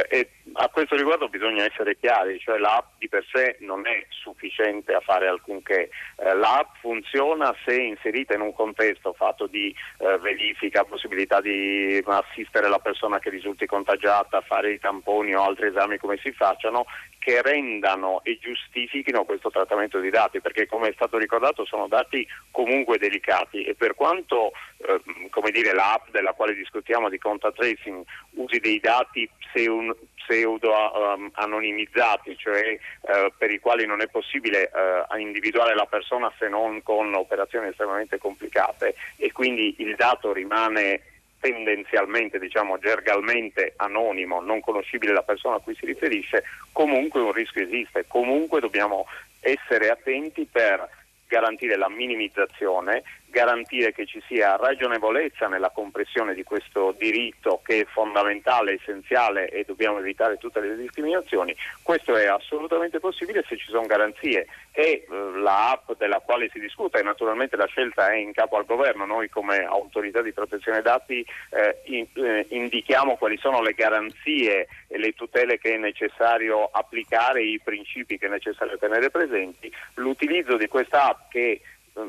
Eh, 0.09 0.29
a 0.54 0.68
questo 0.68 0.96
riguardo 0.96 1.28
bisogna 1.28 1.64
essere 1.64 1.96
chiari, 1.98 2.38
cioè 2.38 2.58
l'app 2.58 2.92
di 2.98 3.08
per 3.08 3.24
sé 3.32 3.56
non 3.60 3.86
è 3.86 4.04
sufficiente 4.08 4.92
a 4.92 5.00
fare 5.00 5.26
alcunché, 5.26 5.90
eh, 6.16 6.34
l'app 6.34 6.76
funziona 6.80 7.54
se 7.64 7.74
inserita 7.74 8.34
in 8.34 8.40
un 8.40 8.52
contesto 8.52 9.12
fatto 9.12 9.46
di 9.46 9.74
eh, 9.98 10.18
verifica, 10.18 10.84
possibilità 10.84 11.40
di 11.40 12.02
assistere 12.06 12.68
la 12.68 12.78
persona 12.78 13.18
che 13.18 13.30
risulti 13.30 13.66
contagiata, 13.66 14.40
fare 14.42 14.72
i 14.72 14.78
tamponi 14.78 15.34
o 15.34 15.42
altri 15.42 15.68
esami 15.68 15.98
come 15.98 16.18
si 16.22 16.32
facciano, 16.32 16.84
che 17.18 17.40
rendano 17.40 18.20
e 18.24 18.38
giustifichino 18.40 19.24
questo 19.24 19.48
trattamento 19.48 20.00
di 20.00 20.10
dati, 20.10 20.40
perché 20.40 20.66
come 20.66 20.88
è 20.88 20.92
stato 20.94 21.18
ricordato 21.18 21.64
sono 21.64 21.86
dati 21.86 22.26
comunque 22.50 22.98
delicati 22.98 23.62
e 23.62 23.74
per 23.74 23.94
quanto 23.94 24.50
eh, 24.78 25.00
come 25.30 25.50
dire, 25.52 25.72
l'app 25.72 26.08
della 26.10 26.32
quale 26.32 26.54
discutiamo 26.54 27.08
di 27.08 27.18
contact 27.18 27.56
tracing 27.56 28.04
usi 28.34 28.58
dei 28.58 28.80
dati 28.80 29.28
pseudo, 29.38 29.96
pseudo 30.24 30.72
um, 30.72 31.30
anonimizzati, 31.35 32.37
cioè 32.37 32.78
uh, 33.00 33.32
per 33.37 33.50
i 33.50 33.58
quali 33.58 33.87
non 33.87 34.00
è 34.00 34.08
possibile 34.08 34.70
uh, 34.72 35.16
individuare 35.18 35.74
la 35.74 35.87
persona 35.87 36.32
se 36.38 36.48
non 36.48 36.82
con 36.82 37.14
operazioni 37.14 37.68
estremamente 37.68 38.18
complicate. 38.18 38.94
E 39.16 39.32
quindi 39.32 39.76
il 39.78 39.94
dato 39.96 40.32
rimane 40.32 41.02
tendenzialmente, 41.40 42.38
diciamo 42.38 42.78
gergalmente 42.78 43.74
anonimo, 43.76 44.40
non 44.40 44.61
conoscibile 44.61 45.12
la 45.12 45.24
persona 45.24 45.56
a 45.56 45.58
cui 45.58 45.74
si 45.74 45.87
riferisce, 45.87 46.44
comunque 46.72 47.20
un 47.20 47.32
rischio 47.32 47.64
esiste, 47.64 48.04
comunque 48.06 48.61
dobbiamo 48.61 49.06
essere 49.40 49.90
attenti 49.90 50.46
per 50.50 50.88
garantire 51.26 51.76
la 51.76 51.88
minimizzazione 51.88 53.02
garantire 53.33 53.92
che 53.92 54.07
ci 54.07 54.23
sia 54.29 54.57
ragionevolezza 54.57 55.49
nella 55.49 55.71
compressione 55.71 56.35
di 56.35 56.45
questo 56.45 56.95
diritto 56.97 57.61
che 57.64 57.81
è 57.81 57.85
fondamentale, 57.87 58.75
essenziale 58.75 59.49
e 59.49 59.64
dobbiamo 59.66 59.99
evitare 59.99 60.37
tutte 60.37 60.61
le 60.61 60.77
discriminazioni. 60.77 61.57
Questo 61.83 62.14
è 62.14 62.27
assolutamente 62.27 63.01
possibile 63.01 63.42
se 63.49 63.57
ci 63.57 63.71
sono 63.71 63.87
garanzie 63.87 64.47
e 64.71 64.83
eh, 64.83 65.07
la 65.40 65.71
app 65.71 65.92
della 65.99 66.21
quale 66.21 66.49
si 66.53 66.61
discute 66.61 67.01
e 67.01 67.03
naturalmente 67.03 67.57
la 67.57 67.66
scelta 67.66 68.11
è 68.11 68.16
in 68.16 68.33
capo 68.33 68.57
al 68.57 68.66
governo, 68.66 69.07
noi 69.07 69.29
come 69.31 69.64
autorità 69.64 70.21
di 70.21 70.33
protezione 70.33 70.83
dati 70.83 71.25
eh, 71.51 71.81
in, 71.85 72.07
eh, 72.14 72.47
indichiamo 72.51 73.16
quali 73.16 73.38
sono 73.38 73.62
le 73.62 73.73
garanzie 73.73 74.68
e 74.87 74.99
le 74.99 75.12
tutele 75.14 75.59
che 75.59 75.75
è 75.75 75.79
necessario 75.79 76.68
applicare, 76.71 77.42
i 77.42 77.61
principi 77.64 78.18
che 78.18 78.27
è 78.27 78.29
necessario 78.29 78.77
tenere 78.77 79.11
presenti, 79.11 79.73
l'utilizzo 79.95 80.57
di 80.57 80.68
questa 80.68 81.09
app 81.09 81.31
che 81.31 81.61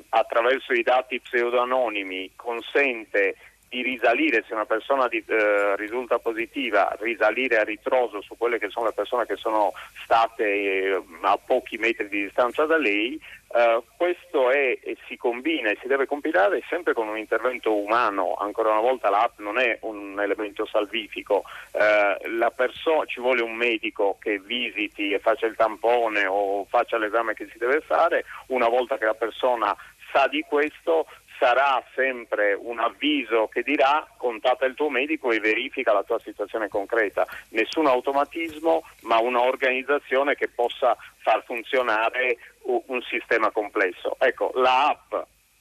attraverso 0.09 0.73
i 0.73 0.83
dati 0.83 1.19
pseudoanonimi 1.19 2.31
consente 2.35 3.35
di 3.73 3.81
risalire, 3.81 4.43
se 4.47 4.53
una 4.53 4.67
persona 4.67 5.07
di, 5.07 5.23
eh, 5.25 5.75
risulta 5.77 6.19
positiva, 6.19 6.95
risalire 6.99 7.57
a 7.57 7.63
ritroso 7.63 8.21
su 8.21 8.37
quelle 8.37 8.59
che 8.59 8.69
sono 8.69 8.85
le 8.85 8.93
persone 8.93 9.25
che 9.25 9.35
sono 9.35 9.73
state 10.03 10.43
eh, 10.43 11.03
a 11.21 11.39
pochi 11.43 11.77
metri 11.77 12.07
di 12.07 12.21
distanza 12.21 12.65
da 12.65 12.77
lei, 12.77 13.19
eh, 13.55 13.81
questo 13.97 14.51
è, 14.51 14.77
si 15.07 15.17
combina 15.17 15.71
e 15.71 15.77
si 15.81 15.87
deve 15.87 16.05
compilare 16.05 16.61
sempre 16.69 16.93
con 16.93 17.07
un 17.07 17.17
intervento 17.17 17.75
umano, 17.75 18.35
ancora 18.35 18.69
una 18.69 18.79
volta 18.79 19.09
l'app 19.09 19.39
non 19.39 19.57
è 19.57 19.79
un 19.81 20.19
elemento 20.21 20.67
salvifico, 20.67 21.43
eh, 21.71 22.17
perso- 22.55 23.07
ci 23.07 23.21
vuole 23.21 23.41
un 23.41 23.55
medico 23.55 24.17
che 24.19 24.37
visiti 24.37 25.13
e 25.13 25.17
faccia 25.17 25.47
il 25.47 25.55
tampone 25.55 26.27
o 26.27 26.63
faccia 26.65 26.99
l'esame 26.99 27.33
che 27.33 27.47
si 27.51 27.57
deve 27.57 27.81
fare, 27.81 28.23
una 28.47 28.67
volta 28.67 28.99
che 28.99 29.05
la 29.05 29.15
persona 29.15 29.75
sa 30.13 30.27
di 30.27 30.45
questo 30.47 31.07
sarà 31.43 31.83
sempre 31.93 32.57
un 32.57 32.79
avviso 32.79 33.49
che 33.49 33.63
dirà 33.63 34.07
contatta 34.15 34.65
il 34.65 34.75
tuo 34.75 34.89
medico 34.89 35.29
e 35.29 35.41
verifica 35.41 35.91
la 35.91 36.03
tua 36.03 36.17
situazione 36.19 36.69
concreta. 36.69 37.27
Nessun 37.49 37.85
automatismo, 37.85 38.83
ma 39.01 39.19
un'organizzazione 39.19 40.35
che 40.35 40.47
possa 40.47 40.95
far 41.17 41.43
funzionare 41.43 42.37
un 42.61 43.01
sistema 43.01 43.51
complesso. 43.51 44.15
Ecco, 44.19 44.51
la 44.53 44.87
app 44.87 45.15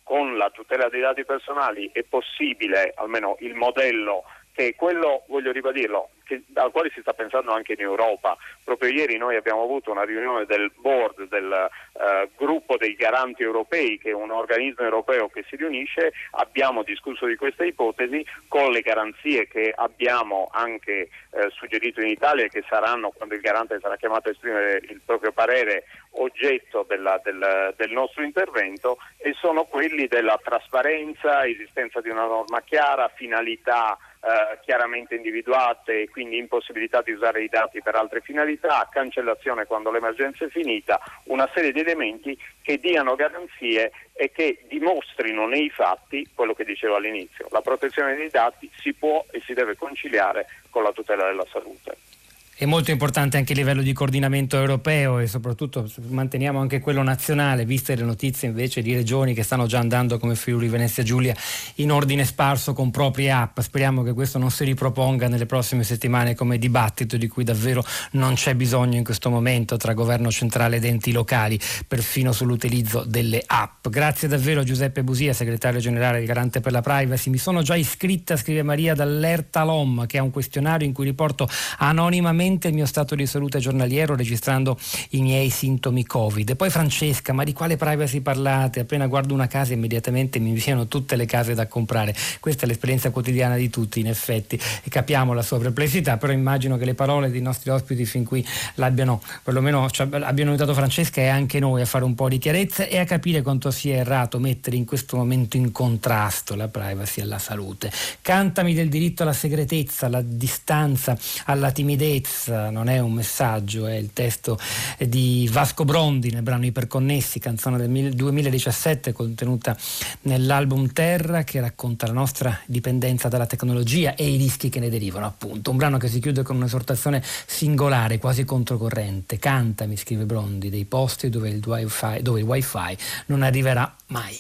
con 0.05 0.37
la 0.37 0.51
tutela 0.51 0.89
dei 0.89 1.01
dati 1.01 1.25
personali 1.25 1.91
è 1.93 2.05
possibile, 2.05 2.93
almeno 2.95 3.35
il 3.41 3.55
modello 3.55 4.23
che 4.53 4.75
quello, 4.77 5.25
voglio 5.29 5.51
ribadirlo, 5.51 6.11
che, 6.25 6.43
al 6.55 6.71
quale 6.71 6.91
si 6.95 7.01
sta 7.01 7.13
pensando 7.13 7.53
anche 7.53 7.73
in 7.73 7.81
Europa. 7.81 8.37
Proprio 8.65 8.91
ieri 8.91 9.17
noi 9.17 9.37
abbiamo 9.37 9.63
avuto 9.63 9.91
una 9.91 10.05
riunione 10.05 10.45
del 10.47 10.71
board 10.77 11.29
del 11.29 11.69
uh, 11.93 12.31
gruppo 12.37 12.77
dei 12.77 12.95
garanti 12.95 13.43
europei, 13.43 13.99
che 13.99 14.11
è 14.11 14.15
un 14.15 14.31
organismo 14.31 14.85
europeo 14.85 15.29
che 15.29 15.45
si 15.49 15.57
riunisce, 15.57 16.13
abbiamo 16.33 16.83
discusso 16.83 17.27
di 17.27 17.37
questa 17.37 17.65
ipotesi 17.65 18.25
con 18.49 18.71
le 18.71 18.81
garanzie 18.81 19.49
che 19.49 19.73
abbiamo 19.75 20.49
anche 20.53 21.09
uh, 21.31 21.49
suggerito 21.51 22.01
in 22.01 22.09
Italia 22.09 22.45
e 22.45 22.49
che 22.49 22.65
saranno, 22.69 23.11
quando 23.11 23.35
il 23.35 23.41
garante 23.41 23.79
sarà 23.81 23.97
chiamato 23.97 24.29
a 24.29 24.33
esprimere 24.33 24.81
il 24.89 25.01
proprio 25.05 25.33
parere, 25.33 25.85
oggetto 26.15 26.85
della, 26.87 27.19
del, 27.25 27.75
del 27.77 27.91
nostro 27.91 28.23
intervento 28.23 28.99
e 29.17 29.33
sono 29.33 29.65
quelli 29.65 30.07
della 30.07 30.39
trasparenza, 30.43 31.47
esistenza 31.47 32.01
di 32.01 32.11
una 32.11 32.27
norma 32.27 32.61
chiara, 32.61 33.09
finalità 33.15 33.97
eh, 34.25 34.59
chiaramente 34.63 35.17
individuate 35.17 36.03
e 36.03 36.09
quindi 36.09 36.39
impossibilità 36.39 37.03
di 37.03 37.11
usare 37.11 37.43
i 37.43 37.49
dati 37.49 37.83
per 37.83 37.97
altre 37.97 38.21
finalità, 38.21 38.89
cancellazione 38.89 39.67
quando 39.67 39.91
l'emergenza 39.91 40.45
è 40.45 40.49
finita, 40.49 41.01
una 41.25 41.51
serie 41.53 41.73
di 41.73 41.81
elementi 41.81 42.39
che 42.63 42.79
diano 42.79 43.17
garanzie 43.17 43.91
e 44.13 44.31
che 44.31 44.65
dimostrino 44.69 45.49
nei 45.49 45.71
fatti 45.71 46.29
quello 46.35 46.55
che 46.55 46.65
dicevo 46.65 46.95
all'inizio. 46.95 47.49
La 47.51 47.63
protezione 47.63 48.15
dei 48.15 48.31
dati 48.31 48.71
si 48.77 48.95
può 48.95 49.25
e 49.33 49.43
si 49.45 49.55
deve 49.55 49.77
conciliare 49.77 50.47
con 50.71 50.85
la 50.85 50.93
tutela 50.93 51.25
della 51.25 51.47
salute. 51.51 52.12
È 52.55 52.67
molto 52.67 52.91
importante 52.91 53.39
anche 53.39 53.53
il 53.53 53.59
livello 53.59 53.81
di 53.81 53.95
coordinamento 53.95 54.59
europeo 54.59 55.19
e 55.19 55.27
soprattutto 55.27 55.91
manteniamo 56.09 56.61
anche 56.61 56.81
quello 56.81 57.03
nazionale, 57.03 57.65
viste 57.65 57.97
le 57.97 58.05
notizie 58.05 58.47
invece 58.47 58.83
di 58.83 58.95
regioni 58.95 59.33
che 59.33 59.43
stanno 59.43 59.67
già 59.67 59.79
andando 59.79 60.19
come 60.19 60.35
Friuli, 60.35 60.69
Venezia 60.69 61.03
Giulia 61.03 61.35
in 61.77 61.91
ordine 61.91 62.27
sparso 62.27 62.75
con 62.75 62.91
proprie 62.91 63.31
app. 63.33 63.59
Speriamo 63.59 64.03
che 64.03 64.13
questo 64.13 64.39
non 64.39 64.51
si 64.51 64.65
riproponga 64.65 65.29
nelle 65.29 65.47
prossime 65.47 65.83
settimane 65.83 66.35
come 66.35 66.59
dibattito 66.59 67.17
di 67.17 67.27
cui 67.27 67.43
davvero 67.43 67.83
non 68.13 68.35
c'è 68.35 68.55
bisogno 68.55 68.99
in 68.99 69.03
questo 69.03 69.31
momento 69.31 69.79
tra 69.79 69.95
governo 69.95 70.31
centrale 70.31 70.77
ed 70.77 70.85
enti 70.85 71.11
locali, 71.11 71.59
perfino 71.89 72.33
sull'utilizzo 72.33 73.03
delle 73.05 73.43
app. 73.45 73.89
Grazie 73.89 74.29
davvero 74.29 74.63
Giuseppe 74.63 75.03
Busia, 75.03 75.33
segretario 75.33 75.81
generale 75.81 76.21
di 76.21 76.27
Garante 76.27 76.61
per 76.61 76.73
la 76.73 76.83
Privacy. 76.83 77.31
Mi 77.31 77.39
sono 77.39 77.63
già 77.63 77.77
iscritta, 77.77 78.37
scrive 78.37 78.63
Maria, 78.63 78.95
dall'Erta 78.95 79.65
LOM, 79.65 80.07
che 80.07 80.19
è 80.19 80.21
un 80.21 80.31
questionario 80.31 80.87
in 80.87 80.93
cui 80.93 81.07
riporto 81.07 81.49
anonimamente 81.79 82.42
regolarmente 82.43 82.69
il 82.69 82.75
mio 82.75 82.87
stato 82.87 83.15
di 83.15 83.27
salute 83.27 83.59
giornaliero 83.59 84.17
registrando 84.17 84.77
i 85.11 85.21
miei 85.21 85.51
sintomi 85.51 86.05
Covid. 86.05 86.57
Poi 86.57 86.71
Francesca, 86.71 87.33
ma 87.33 87.45
di 87.45 87.53
quale 87.53 87.77
privacy 87.77 88.21
parlate? 88.21 88.81
Appena 88.81 89.07
guardo 89.07 89.33
una 89.35 89.47
casa 89.47 89.73
immediatamente 89.73 90.39
mi 90.39 90.49
inviano 90.49 90.89
tutte 90.89 91.17
le 91.17 91.27
case 91.27 91.55
da 91.55 91.67
comprare. 91.67 92.15
Questa 92.41 92.65
è 92.65 92.67
l'esperienza 92.67 93.11
quotidiana 93.11 93.57
di 93.57 93.71
tutti 93.71 94.01
in 94.01 94.09
effetti 94.09 94.59
e 94.83 94.91
capiamo 94.91 95.33
la 95.33 95.43
sua 95.43 95.59
perplessità, 95.59 96.17
però 96.17 96.33
immagino 96.33 96.77
che 96.77 96.85
le 96.85 96.95
parole 96.95 97.31
dei 97.31 97.41
nostri 97.41 97.71
ospiti 97.71 98.05
fin 98.05 98.25
qui 98.25 98.45
l'abbiano, 98.75 99.23
perlomeno 99.43 99.89
cioè, 99.91 100.09
abbiano 100.23 100.51
aiutato 100.51 100.75
Francesca 100.75 101.21
e 101.21 101.29
anche 101.29 101.61
noi 101.61 101.83
a 101.83 101.87
fare 101.87 102.05
un 102.05 102.15
po' 102.15 102.29
di 102.29 102.39
chiarezza 102.39 102.87
e 102.87 102.99
a 102.99 103.05
capire 103.05 103.43
quanto 103.43 103.71
sia 103.71 103.97
errato 103.97 104.39
mettere 104.39 104.77
in 104.77 104.85
questo 104.85 105.17
momento 105.17 105.57
in 105.57 105.71
contrasto 105.71 106.55
la 106.55 106.69
privacy 106.69 107.21
e 107.21 107.25
la 107.25 107.39
salute. 107.39 107.91
Cantami 108.21 108.75
del 108.75 108.89
diritto 108.89 109.23
alla 109.23 109.33
segretezza, 109.33 110.07
alla 110.07 110.23
distanza, 110.23 111.17
alla 111.45 111.71
timidezza 111.71 112.32
non 112.47 112.89
è 112.89 112.99
un 112.99 113.13
messaggio, 113.13 113.87
è 113.87 113.95
il 113.95 114.13
testo 114.13 114.59
di 114.99 115.49
Vasco 115.51 115.85
Brondi 115.85 116.31
nel 116.31 116.43
brano 116.43 116.65
Iperconnessi, 116.65 117.39
canzone 117.39 117.77
del 117.77 118.15
2017 118.15 119.13
contenuta 119.13 119.77
nell'album 120.23 120.93
Terra 120.93 121.45
che 121.45 121.61
racconta 121.61 122.07
la 122.07 122.13
nostra 122.13 122.59
dipendenza 122.67 123.29
dalla 123.29 123.47
tecnologia 123.47 124.15
e 124.15 124.29
i 124.29 124.37
rischi 124.37 124.69
che 124.69 124.81
ne 124.81 124.89
derivano 124.89 125.27
appunto. 125.27 125.71
Un 125.71 125.77
brano 125.77 125.99
che 125.99 126.09
si 126.09 126.21
chiude 126.21 126.43
con 126.43 126.57
un'esortazione 126.57 127.23
singolare, 127.47 128.19
quasi 128.19 128.45
controcorrente. 128.45 129.39
Canta, 129.39 129.87
mi 129.87 129.97
scrive 129.97 130.25
Brondi, 130.25 130.71
dei 130.71 130.85
posti 130.85 131.29
dove 131.29 131.51
il 131.51 131.63
wifi, 131.65 132.23
dove 132.23 132.41
il 132.41 132.47
wifi 132.47 132.97
non 133.27 133.43
arriverà 133.43 133.95
mai. 134.07 134.39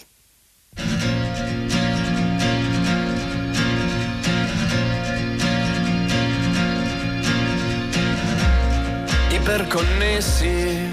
Iperconnessi 9.43 10.89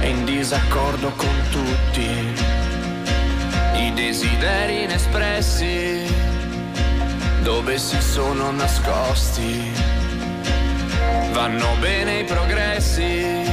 e 0.00 0.08
in 0.08 0.26
disaccordo 0.26 1.10
con 1.16 1.34
tutti. 1.50 2.34
I 3.74 3.92
desideri 3.94 4.82
inespressi 4.82 6.04
dove 7.40 7.78
si 7.78 7.98
sono 8.02 8.50
nascosti. 8.50 9.72
Vanno 11.32 11.68
bene 11.80 12.20
i 12.20 12.24
progressi 12.24 13.50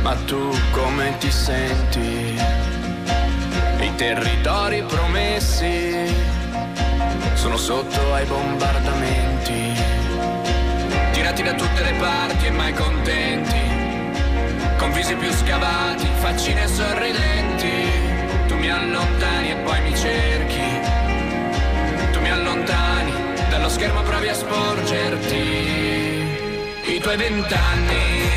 ma 0.00 0.14
tu 0.24 0.50
come 0.70 1.18
ti 1.18 1.30
senti? 1.30 2.40
I 3.80 3.94
territori 3.96 4.82
promessi 4.84 5.94
sono 7.34 7.58
sotto 7.58 8.14
ai 8.14 8.24
bombardamenti 8.24 9.89
tirati 11.30 11.42
da 11.42 11.54
tutte 11.54 11.82
le 11.82 11.92
parti 11.92 12.46
e 12.46 12.50
mai 12.50 12.72
contenti, 12.72 13.60
con 14.78 14.92
visi 14.92 15.14
più 15.14 15.30
scavati, 15.32 16.06
faccine 16.18 16.66
sorridenti, 16.66 17.68
tu 18.48 18.56
mi 18.56 18.68
allontani 18.70 19.50
e 19.50 19.54
poi 19.56 19.80
mi 19.82 19.96
cerchi, 19.96 20.80
tu 22.12 22.20
mi 22.20 22.30
allontani, 22.30 23.12
dallo 23.48 23.68
schermo 23.68 24.02
provi 24.02 24.28
a 24.28 24.34
sporgerti, 24.34 25.36
i 26.94 26.98
tuoi 27.00 27.16
vent'anni, 27.16 28.28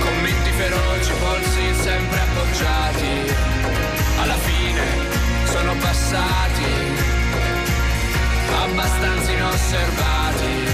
commenti 0.00 0.50
feroci, 0.50 1.12
polsi 1.20 1.74
sempre 1.80 2.18
appoggiati, 2.18 3.34
alla 4.20 4.36
fine 4.36 4.82
sono 5.44 5.74
passati 5.80 7.01
abbastanza 8.62 9.32
inosservati. 9.32 10.70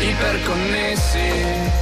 Iperconnessi 0.00 1.72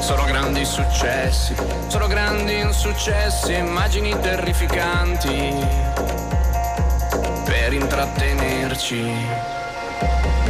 Sono 0.00 0.24
grandi 0.24 0.64
successi, 0.64 1.54
sono 1.86 2.06
grandi 2.06 2.58
insuccessi, 2.58 3.54
immagini 3.54 4.14
terrificanti 4.20 6.31
per 7.62 7.74
intrattenerci. 7.74 9.08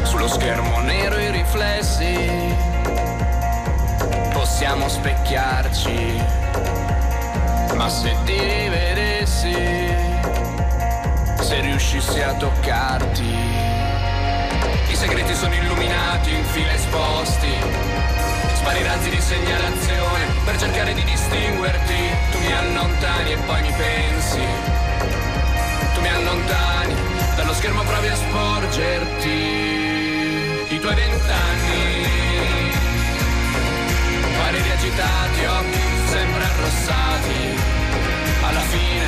Sullo 0.02 0.28
schermo 0.28 0.80
nero 0.80 1.18
i 1.18 1.30
riflessi, 1.30 2.16
possiamo 4.32 4.88
specchiarci, 4.88 6.22
ma 7.74 7.88
se 7.90 8.16
ti 8.24 8.38
rivedessi, 8.38 9.54
se 11.38 11.60
riuscissi 11.60 12.22
a 12.22 12.32
toccarti, 12.32 13.36
i 14.88 14.96
segreti 14.96 15.34
sono 15.34 15.52
illuminati 15.52 16.30
in 16.30 16.44
fila 16.46 16.72
esposti 16.72 18.00
spari 18.54 18.82
razzi 18.84 19.10
di 19.10 19.20
segnalazione 19.20 20.24
per 20.44 20.56
cercare 20.56 20.94
di 20.94 21.04
distinguerti. 21.04 21.94
Tu 22.30 22.38
mi 22.38 22.52
allontani 22.52 23.32
e 23.32 23.36
poi 23.44 23.60
mi 23.60 23.72
pensi. 23.76 24.40
Tu 25.94 26.00
mi 26.00 26.08
allontani, 26.08 26.94
schermo 27.62 27.84
provi 27.84 28.08
a 28.08 28.16
sporgerti. 28.16 29.28
I 30.74 30.80
tuoi 30.80 30.94
vent'anni. 30.96 32.06
Pareri 34.36 34.70
agitati, 34.70 35.44
occhi 35.44 35.80
sempre 36.10 36.42
arrossati. 36.42 37.40
Alla 38.48 38.64
fine 38.72 39.06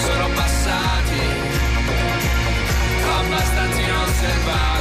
sono 0.00 0.28
passati, 0.34 1.20
abbastanza 3.20 3.80
inosservati. 3.80 4.77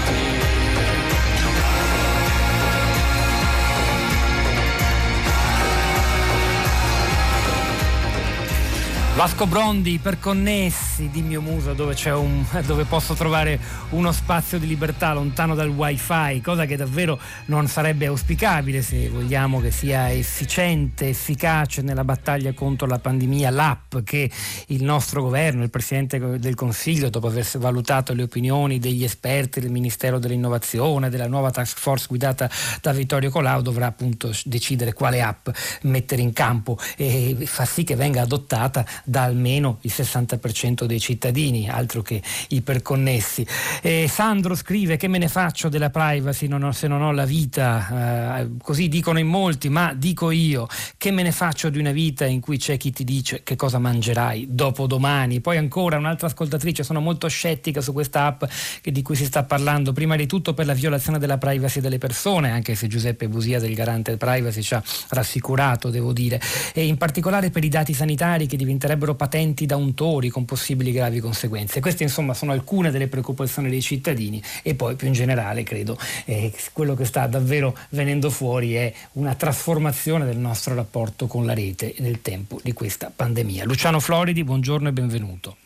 Vasco 9.17 9.47
Brondi, 9.47 9.93
iperconnessi 9.93 11.09
di 11.09 11.23
mio 11.23 11.41
muso 11.41 11.73
dove, 11.73 11.95
un, 12.11 12.45
dove, 12.63 12.83
posso 12.83 13.15
trovare 13.15 13.59
uno 13.89 14.11
spazio 14.11 14.59
di 14.59 14.67
libertà 14.67 15.11
lontano 15.11 15.55
dal 15.55 15.69
wifi, 15.69 16.39
cosa 16.39 16.67
che 16.67 16.75
davvero 16.75 17.19
non 17.45 17.65
sarebbe 17.67 18.05
auspicabile 18.05 18.83
se 18.83 19.09
vogliamo 19.09 19.59
che 19.59 19.71
sia 19.71 20.11
efficiente, 20.11 21.09
efficace 21.09 21.81
nella 21.81 22.03
battaglia 22.03 22.53
contro 22.53 22.85
la 22.85 22.99
pandemia, 22.99 23.49
l'app 23.49 23.97
che 24.03 24.29
il 24.67 24.83
nostro 24.83 25.23
governo, 25.23 25.63
il 25.63 25.71
Presidente 25.71 26.37
del 26.37 26.53
Consiglio, 26.53 27.09
dopo 27.09 27.25
aver 27.25 27.47
valutato 27.57 28.13
le 28.13 28.21
opinioni 28.21 28.77
degli 28.77 29.03
esperti 29.03 29.59
del 29.59 29.71
Ministero 29.71 30.19
dell'Innovazione, 30.19 31.09
della 31.09 31.27
nuova 31.27 31.49
task 31.49 31.79
force 31.79 32.05
guidata 32.07 32.47
da 32.81 32.91
Vittorio 32.91 33.31
Colau, 33.31 33.63
dovrà 33.63 33.87
appunto 33.87 34.31
decidere 34.43 34.93
quale 34.93 35.23
app 35.23 35.49
mettere 35.81 36.21
in 36.21 36.33
campo 36.33 36.77
e 36.95 37.35
fa 37.45 37.65
sì 37.65 37.83
che 37.83 37.95
venga 37.95 38.21
adottata 38.21 38.85
da 39.07 39.23
almeno 39.23 39.77
il 39.81 39.93
60% 39.95 40.83
dei 40.83 40.99
cittadini, 40.99 41.69
altro 41.69 42.01
che 42.01 42.21
iperconnessi. 42.49 43.47
E 43.81 44.07
Sandro 44.09 44.53
scrive 44.53 44.97
che 44.97 45.07
me 45.07 45.17
ne 45.17 45.29
faccio 45.29 45.69
della 45.69 45.89
privacy 45.89 46.47
non 46.47 46.63
ho, 46.63 46.73
se 46.73 46.87
non 46.87 47.01
ho 47.01 47.13
la 47.13 47.25
vita, 47.25 48.39
eh, 48.41 48.49
così 48.61 48.89
dicono 48.89 49.17
in 49.17 49.27
molti, 49.27 49.69
ma 49.69 49.93
dico 49.93 50.29
io, 50.29 50.67
che 50.97 51.11
me 51.11 51.23
ne 51.23 51.31
faccio 51.31 51.69
di 51.69 51.79
una 51.79 51.91
vita 51.91 52.25
in 52.25 52.41
cui 52.41 52.57
c'è 52.57 52.75
chi 52.75 52.91
ti 52.91 53.05
dice 53.05 53.43
che 53.43 53.55
cosa 53.55 53.79
mangerai 53.79 54.47
dopo 54.49 54.87
domani. 54.87 55.39
Poi 55.39 55.55
ancora 55.55 55.97
un'altra 55.97 56.27
ascoltatrice, 56.27 56.83
sono 56.83 56.99
molto 56.99 57.29
scettica 57.29 57.79
su 57.79 57.93
questa 57.93 58.25
app 58.25 58.43
di 58.83 59.01
cui 59.01 59.15
si 59.15 59.25
sta 59.25 59.43
parlando, 59.43 59.93
prima 59.93 60.17
di 60.17 60.25
tutto 60.25 60.53
per 60.53 60.65
la 60.65 60.73
violazione 60.73 61.17
della 61.17 61.37
privacy 61.37 61.79
delle 61.79 61.97
persone, 61.97 62.51
anche 62.51 62.75
se 62.75 62.87
Giuseppe 62.87 63.29
Busia 63.29 63.59
del 63.59 63.73
garante 63.73 64.17
privacy 64.17 64.61
ci 64.61 64.73
ha 64.73 64.83
rassicurato, 65.09 65.89
devo 65.89 66.11
dire, 66.11 66.41
e 66.73 66.85
in 66.85 66.97
particolare 66.97 67.49
per 67.49 67.63
i 67.63 67.69
dati 67.69 67.93
sanitari 67.93 68.47
che 68.47 68.57
diventerebbero 68.57 68.95
sarebbero 68.97 69.13
patenti 69.13 69.65
da 69.67 69.75
untori 69.75 70.29
con 70.29 70.45
possibili 70.45 70.91
gravi 70.91 71.19
conseguenze. 71.19 71.79
Queste 71.79 72.03
insomma 72.03 72.33
sono 72.33 72.51
alcune 72.51 72.89
delle 72.89 73.07
preoccupazioni 73.07 73.69
dei 73.69 73.81
cittadini 73.81 74.41
e 74.63 74.73
poi 74.73 74.95
più 74.95 75.07
in 75.07 75.13
generale 75.13 75.61
credo 75.63 75.97
eh, 76.25 76.51
quello 76.73 76.95
che 76.95 77.05
sta 77.05 77.27
davvero 77.27 77.77
venendo 77.89 78.29
fuori 78.29 78.73
è 78.73 78.91
una 79.13 79.35
trasformazione 79.35 80.25
del 80.25 80.37
nostro 80.37 80.73
rapporto 80.73 81.27
con 81.27 81.45
la 81.45 81.53
rete 81.53 81.93
nel 81.99 82.21
tempo 82.21 82.59
di 82.63 82.73
questa 82.73 83.11
pandemia. 83.15 83.65
Luciano 83.65 83.99
Floridi, 83.99 84.43
buongiorno 84.43 84.89
e 84.89 84.91
benvenuto. 84.91 85.57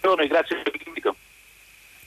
Buongiorno 0.00 0.26
grazie 0.26 0.56
per. 0.56 0.83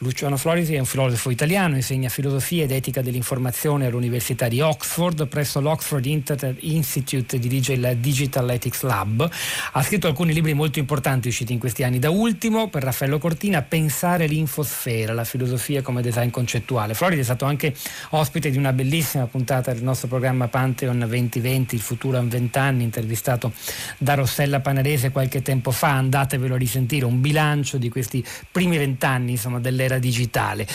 Luciano 0.02 0.38
Florisi 0.38 0.76
è 0.76 0.80
un 0.80 0.86
filosofo 0.86 1.32
italiano, 1.32 1.76
insegna 1.76 2.08
filosofia 2.10 2.66
ed 2.66 2.72
etica 2.72 3.02
dell'informazione 3.02 3.88
all'Università 3.88 4.48
di 4.48 4.62
Oxford, 4.62 5.26
presso 5.26 5.60
l'Oxford 5.60 6.06
Internet 6.06 6.58
Institute 6.60 7.39
dirige 7.39 7.74
il 7.74 7.98
Digital 8.00 8.48
Ethics 8.52 8.84
Lab. 8.84 9.28
Ha 9.72 9.82
scritto 9.82 10.06
alcuni 10.06 10.34
libri 10.34 10.54
molto 10.54 10.78
importanti 10.78 11.30
usciti 11.30 11.52
in 11.52 11.58
questi 11.58 11.84
anni. 11.84 11.98
Da 11.98 12.12
ultimo, 12.12 12.70
per 12.70 12.84
Raffaello 12.84 13.18
Cortina, 13.18 13.64
Pensare 13.64 14.28
l'infosfera, 14.28 15.14
la 15.14 15.24
filosofia 15.24 15.82
come 15.82 16.04
design 16.04 16.30
concettuale. 16.30 16.93
Floridi 16.93 17.22
è 17.22 17.24
stato 17.24 17.45
anche 17.45 17.74
ospite 18.12 18.52
di 18.52 18.58
una 18.58 18.74
bellissima 18.74 19.26
puntata 19.26 19.74
del 19.74 19.82
nostro 19.82 20.08
programma 20.08 20.48
Pantheon 20.48 21.06
2020, 21.08 21.74
il 21.74 21.82
futuro 21.82 22.20
in 22.20 22.30
vent'anni, 22.30 22.84
intervistato 22.84 23.52
da 23.98 24.14
Rossella 24.14 24.60
Panarese 24.60 25.10
qualche 25.10 25.41
tempo 25.41 25.72
fa. 25.72 25.93
Andatevelo 25.93 26.54
a 26.54 26.58
risentire, 26.58 27.06
un 27.06 27.20
bilancio 27.20 27.80
di 27.80 27.89
questi 27.89 28.24
primi 28.52 28.78
vent'anni, 28.78 29.32
insomma, 29.32 29.60
delle 29.60 29.86
era 29.88 29.97
digitale. 29.97 30.67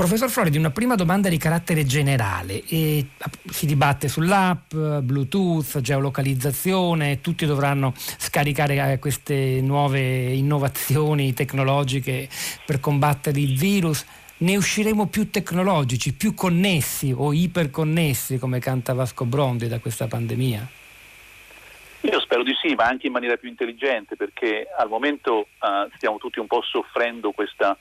Professor 0.00 0.30
Floridi, 0.30 0.56
una 0.56 0.70
prima 0.70 0.94
domanda 0.94 1.28
di 1.28 1.36
carattere 1.36 1.84
generale. 1.84 2.62
E 2.66 3.08
si 3.50 3.66
dibatte 3.66 4.08
sull'app, 4.08 4.74
Bluetooth, 4.74 5.80
geolocalizzazione, 5.80 7.20
tutti 7.20 7.44
dovranno 7.44 7.92
scaricare 7.94 8.92
eh, 8.92 8.98
queste 8.98 9.60
nuove 9.60 10.32
innovazioni 10.32 11.34
tecnologiche 11.34 12.30
per 12.64 12.80
combattere 12.80 13.40
il 13.40 13.58
virus. 13.58 14.06
Ne 14.38 14.56
usciremo 14.56 15.06
più 15.06 15.28
tecnologici, 15.28 16.14
più 16.14 16.32
connessi 16.32 17.12
o 17.14 17.34
iperconnessi, 17.34 18.38
come 18.38 18.58
canta 18.58 18.94
Vasco 18.94 19.26
Brondi, 19.26 19.68
da 19.68 19.80
questa 19.80 20.06
pandemia? 20.06 20.66
Io 22.00 22.20
spero 22.20 22.42
di 22.42 22.54
sì, 22.62 22.74
ma 22.74 22.84
anche 22.84 23.08
in 23.08 23.12
maniera 23.12 23.36
più 23.36 23.50
intelligente, 23.50 24.16
perché 24.16 24.66
al 24.78 24.88
momento 24.88 25.40
uh, 25.40 25.90
stiamo 25.96 26.16
tutti 26.16 26.38
un 26.38 26.46
po' 26.46 26.62
soffrendo 26.62 27.32
questa 27.32 27.76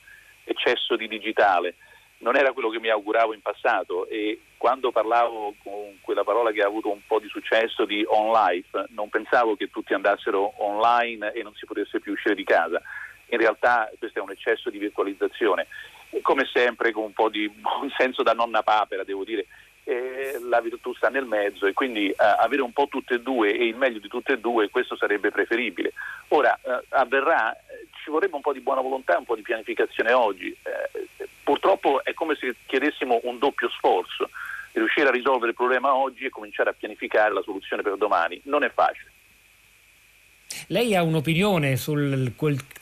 eccesso 0.49 0.95
di 0.95 1.07
digitale. 1.07 1.75
Non 2.19 2.35
era 2.35 2.51
quello 2.51 2.69
che 2.69 2.79
mi 2.79 2.89
auguravo 2.89 3.33
in 3.33 3.41
passato 3.41 4.07
e 4.07 4.41
quando 4.57 4.91
parlavo 4.91 5.55
con 5.63 5.97
quella 6.01 6.25
parola 6.25 6.51
che 6.51 6.61
ha 6.61 6.67
avuto 6.67 6.91
un 6.91 6.99
po' 7.07 7.19
di 7.19 7.29
successo 7.29 7.85
di 7.85 8.03
on 8.07 8.31
life, 8.33 8.87
non 8.89 9.07
pensavo 9.07 9.55
che 9.55 9.69
tutti 9.69 9.93
andassero 9.93 10.53
online 10.57 11.31
e 11.31 11.43
non 11.43 11.53
si 11.55 11.65
potesse 11.65 12.01
più 12.01 12.11
uscire 12.11 12.35
di 12.35 12.43
casa. 12.43 12.81
In 13.29 13.37
realtà 13.37 13.89
questo 13.97 14.19
è 14.19 14.21
un 14.21 14.31
eccesso 14.31 14.69
di 14.69 14.79
virtualizzazione. 14.79 15.67
E 16.09 16.21
come 16.21 16.49
sempre 16.51 16.91
con 16.91 17.03
un 17.03 17.13
po' 17.13 17.29
di 17.29 17.47
buon 17.55 17.89
senso 17.97 18.21
da 18.21 18.33
nonna 18.33 18.63
papera, 18.63 19.03
devo 19.03 19.23
dire, 19.23 19.45
eh, 19.89 20.39
la 20.47 20.61
virtù 20.61 20.93
sta 20.93 21.09
nel 21.09 21.25
mezzo 21.25 21.65
e 21.65 21.73
quindi 21.73 22.09
eh, 22.09 22.15
avere 22.17 22.61
un 22.61 22.71
po' 22.71 22.87
tutte 22.87 23.15
e 23.15 23.21
due 23.21 23.51
e 23.51 23.65
il 23.65 23.75
meglio 23.75 23.99
di 23.99 24.07
tutte 24.07 24.33
e 24.33 24.39
due, 24.39 24.69
questo 24.69 24.95
sarebbe 24.95 25.31
preferibile. 25.31 25.93
Ora 26.29 26.57
eh, 26.61 26.83
avverrà 26.89 27.55
ci 28.03 28.11
vorrebbe 28.11 28.35
un 28.35 28.41
po' 28.41 28.53
di 28.53 28.61
buona 28.61 28.81
volontà 28.81 29.17
un 29.17 29.25
po' 29.25 29.35
di 29.35 29.41
pianificazione 29.41 30.13
oggi. 30.13 30.55
Eh, 30.63 31.27
purtroppo 31.43 32.03
è 32.03 32.13
come 32.13 32.35
se 32.35 32.55
chiedessimo 32.65 33.19
un 33.23 33.39
doppio 33.39 33.69
sforzo, 33.69 34.29
riuscire 34.73 35.07
a 35.07 35.11
risolvere 35.11 35.51
il 35.51 35.57
problema 35.57 35.93
oggi 35.93 36.25
e 36.25 36.29
cominciare 36.29 36.69
a 36.69 36.75
pianificare 36.77 37.33
la 37.33 37.41
soluzione 37.41 37.81
per 37.81 37.97
domani. 37.97 38.39
Non 38.45 38.63
è 38.63 38.69
facile. 38.69 39.11
Lei 40.67 40.95
ha 40.95 41.03
un'opinione 41.03 41.77
su 41.77 41.95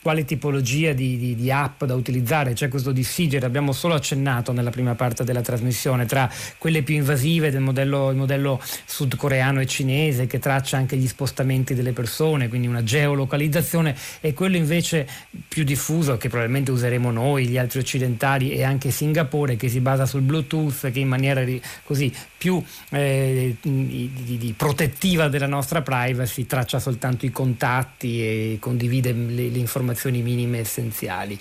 quale 0.02 0.24
tipologia 0.24 0.92
di, 0.92 1.16
di, 1.18 1.34
di, 1.34 1.50
app 1.50 1.84
da 1.84 1.94
utilizzare? 1.94 2.52
C'è 2.52 2.68
questo 2.68 2.92
dissigere, 2.92 3.46
abbiamo 3.46 3.72
solo 3.72 3.94
accennato 3.94 4.52
nella 4.52 4.70
prima 4.70 4.94
parte 4.94 5.24
della 5.24 5.40
trasmissione, 5.40 6.06
tra 6.06 6.30
quelle 6.58 6.82
più 6.82 6.94
invasive 6.94 7.50
del 7.50 7.60
modello, 7.60 8.12
modello 8.14 8.60
sudcoreano 8.84 9.60
e 9.60 9.66
cinese 9.66 10.26
che 10.26 10.38
traccia 10.38 10.76
anche 10.76 10.96
gli 10.96 11.06
spostamenti 11.06 11.74
delle 11.74 11.92
persone, 11.92 12.48
quindi 12.48 12.66
una 12.66 12.82
geolocalizzazione, 12.82 13.96
e 14.20 14.34
quello 14.34 14.56
invece 14.56 15.06
più 15.46 15.64
diffuso 15.64 16.16
che 16.16 16.28
probabilmente 16.28 16.70
useremo 16.70 17.10
noi, 17.10 17.46
gli 17.46 17.58
altri 17.58 17.78
occidentali 17.78 18.50
e 18.50 18.64
anche 18.64 18.90
Singapore 18.90 19.56
che 19.56 19.68
si 19.68 19.80
basa 19.80 20.06
sul 20.06 20.22
Bluetooth 20.22 20.90
che 20.90 20.98
in 20.98 21.08
maniera 21.08 21.44
così 21.84 22.12
più 22.36 22.62
eh, 22.90 23.56
di, 23.60 24.54
protettiva 24.56 25.28
della 25.28 25.46
nostra 25.46 25.82
privacy 25.82 26.46
traccia 26.46 26.78
soltanto 26.78 27.26
i 27.26 27.30
contatti 27.30 27.66
contatti 27.68 28.22
e 28.22 28.58
condivide 28.60 29.12
le, 29.12 29.48
le 29.48 29.58
informazioni 29.58 30.22
minime 30.22 30.58
essenziali. 30.58 31.38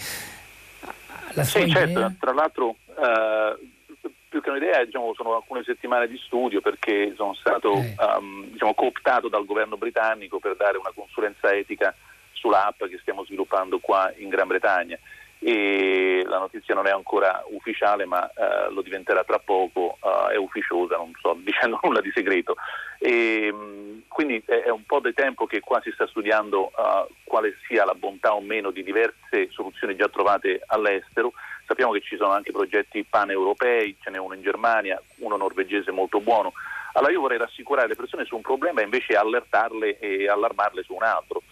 La 1.34 1.44
sua 1.44 1.62
sì, 1.62 1.70
certo, 1.70 1.90
idea? 1.90 2.08
certo, 2.08 2.16
tra 2.20 2.34
l'altro 2.34 2.76
eh, 2.88 3.58
più 4.28 4.42
che 4.42 4.50
un'idea 4.50 4.84
diciamo, 4.84 5.14
sono 5.16 5.36
alcune 5.36 5.64
settimane 5.64 6.08
di 6.08 6.18
studio 6.18 6.62
perché 6.62 7.14
sono 7.16 7.34
stato 7.36 7.74
eh. 7.76 7.96
um, 8.18 8.50
diciamo, 8.52 8.74
cooptato 8.74 9.30
dal 9.30 9.46
governo 9.46 9.78
britannico 9.78 10.40
per 10.40 10.56
dare 10.56 10.78
una 10.78 10.92
consulenza 10.94 11.54
etica 11.54 11.94
sull'app 12.34 12.84
che 12.86 12.98
stiamo 13.02 13.24
sviluppando 13.24 13.80
qua 13.80 14.12
in 14.18 14.30
Gran 14.30 14.48
Bretagna 14.48 14.98
e 15.40 16.24
la 16.26 16.40
notizia 16.40 16.74
non 16.74 16.88
è 16.88 16.92
ancora 16.92 17.44
ufficiale 17.50 18.06
ma 18.06 18.28
eh, 18.28 18.72
lo 18.72 18.82
diventerà 18.82 19.24
tra 19.24 19.40
poco, 19.40 19.98
eh, 20.04 20.34
è 20.34 20.36
ufficiosa, 20.38 20.98
non 20.98 21.12
sto 21.18 21.38
dicendo 21.42 21.80
nulla 21.84 22.02
di 22.02 22.12
segreto. 22.14 22.56
E, 23.00 23.52
mh, 23.52 24.04
quindi 24.08 24.42
è, 24.46 24.70
un 24.70 24.84
po' 24.84 25.00
di 25.00 25.14
tempo 25.14 25.46
che 25.46 25.60
qua 25.60 25.80
si 25.82 25.92
sta 25.92 26.08
studiando 26.08 26.72
uh, 26.76 27.08
quale 27.24 27.56
sia 27.68 27.86
la 27.86 27.94
bontà 27.94 28.34
o 28.34 28.42
meno 28.42 28.72
di 28.72 28.82
diverse 28.82 29.50
soluzioni 29.52 29.96
già 29.96 30.08
trovate 30.08 30.62
all'estero. 30.66 31.34
Sappiamo 31.68 31.92
che 31.92 32.02
ci 32.02 32.16
sono 32.16 32.32
anche 32.32 32.52
progetti 32.52 33.06
pan-europei, 33.08 33.96
ce 34.02 34.10
n'è 34.10 34.18
uno 34.18 34.34
in 34.34 34.42
Germania, 34.42 35.00
uno 35.18 35.38
norvegese 35.38 35.92
molto 35.92 36.20
buono. 36.20 36.54
Allora 36.94 37.12
io 37.12 37.20
vorrei 37.20 37.38
rassicurare 37.38 37.90
le 37.90 37.96
persone 37.96 38.26
su 38.26 38.36
un 38.36 38.42
problema 38.42 38.82
e 38.82 38.86
invece 38.86 39.16
allertarle 39.16 40.00
e 40.00 40.28
allarmarle 40.28 40.82
su 40.82 40.96
un 40.96 41.04
altro. 41.04 41.44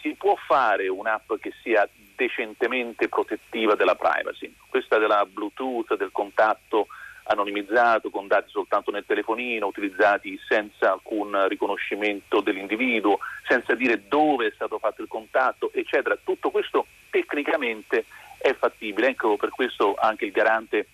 Si 0.00 0.14
può 0.14 0.34
fare 0.36 0.88
un'app 0.88 1.34
che 1.40 1.52
sia 1.62 1.88
decentemente 2.14 3.08
protettiva 3.08 3.74
della 3.74 3.94
privacy. 3.94 4.54
Questa 4.68 4.98
della 4.98 5.24
Bluetooth, 5.24 5.96
del 5.96 6.10
contatto 6.12 6.88
anonimizzato 7.30 8.10
con 8.10 8.26
dati 8.26 8.50
soltanto 8.50 8.90
nel 8.90 9.04
telefonino, 9.06 9.66
utilizzati 9.66 10.38
senza 10.48 10.92
alcun 10.92 11.46
riconoscimento 11.46 12.40
dell'individuo, 12.40 13.18
senza 13.46 13.74
dire 13.74 14.08
dove 14.08 14.46
è 14.46 14.52
stato 14.54 14.78
fatto 14.78 15.02
il 15.02 15.08
contatto, 15.08 15.70
eccetera. 15.72 16.18
Tutto 16.22 16.50
questo 16.50 16.86
tecnicamente 17.10 18.06
è 18.38 18.54
fattibile, 18.54 19.08
ecco 19.08 19.36
per 19.36 19.50
questo 19.50 19.94
anche 19.94 20.24
il 20.24 20.32
garante 20.32 20.86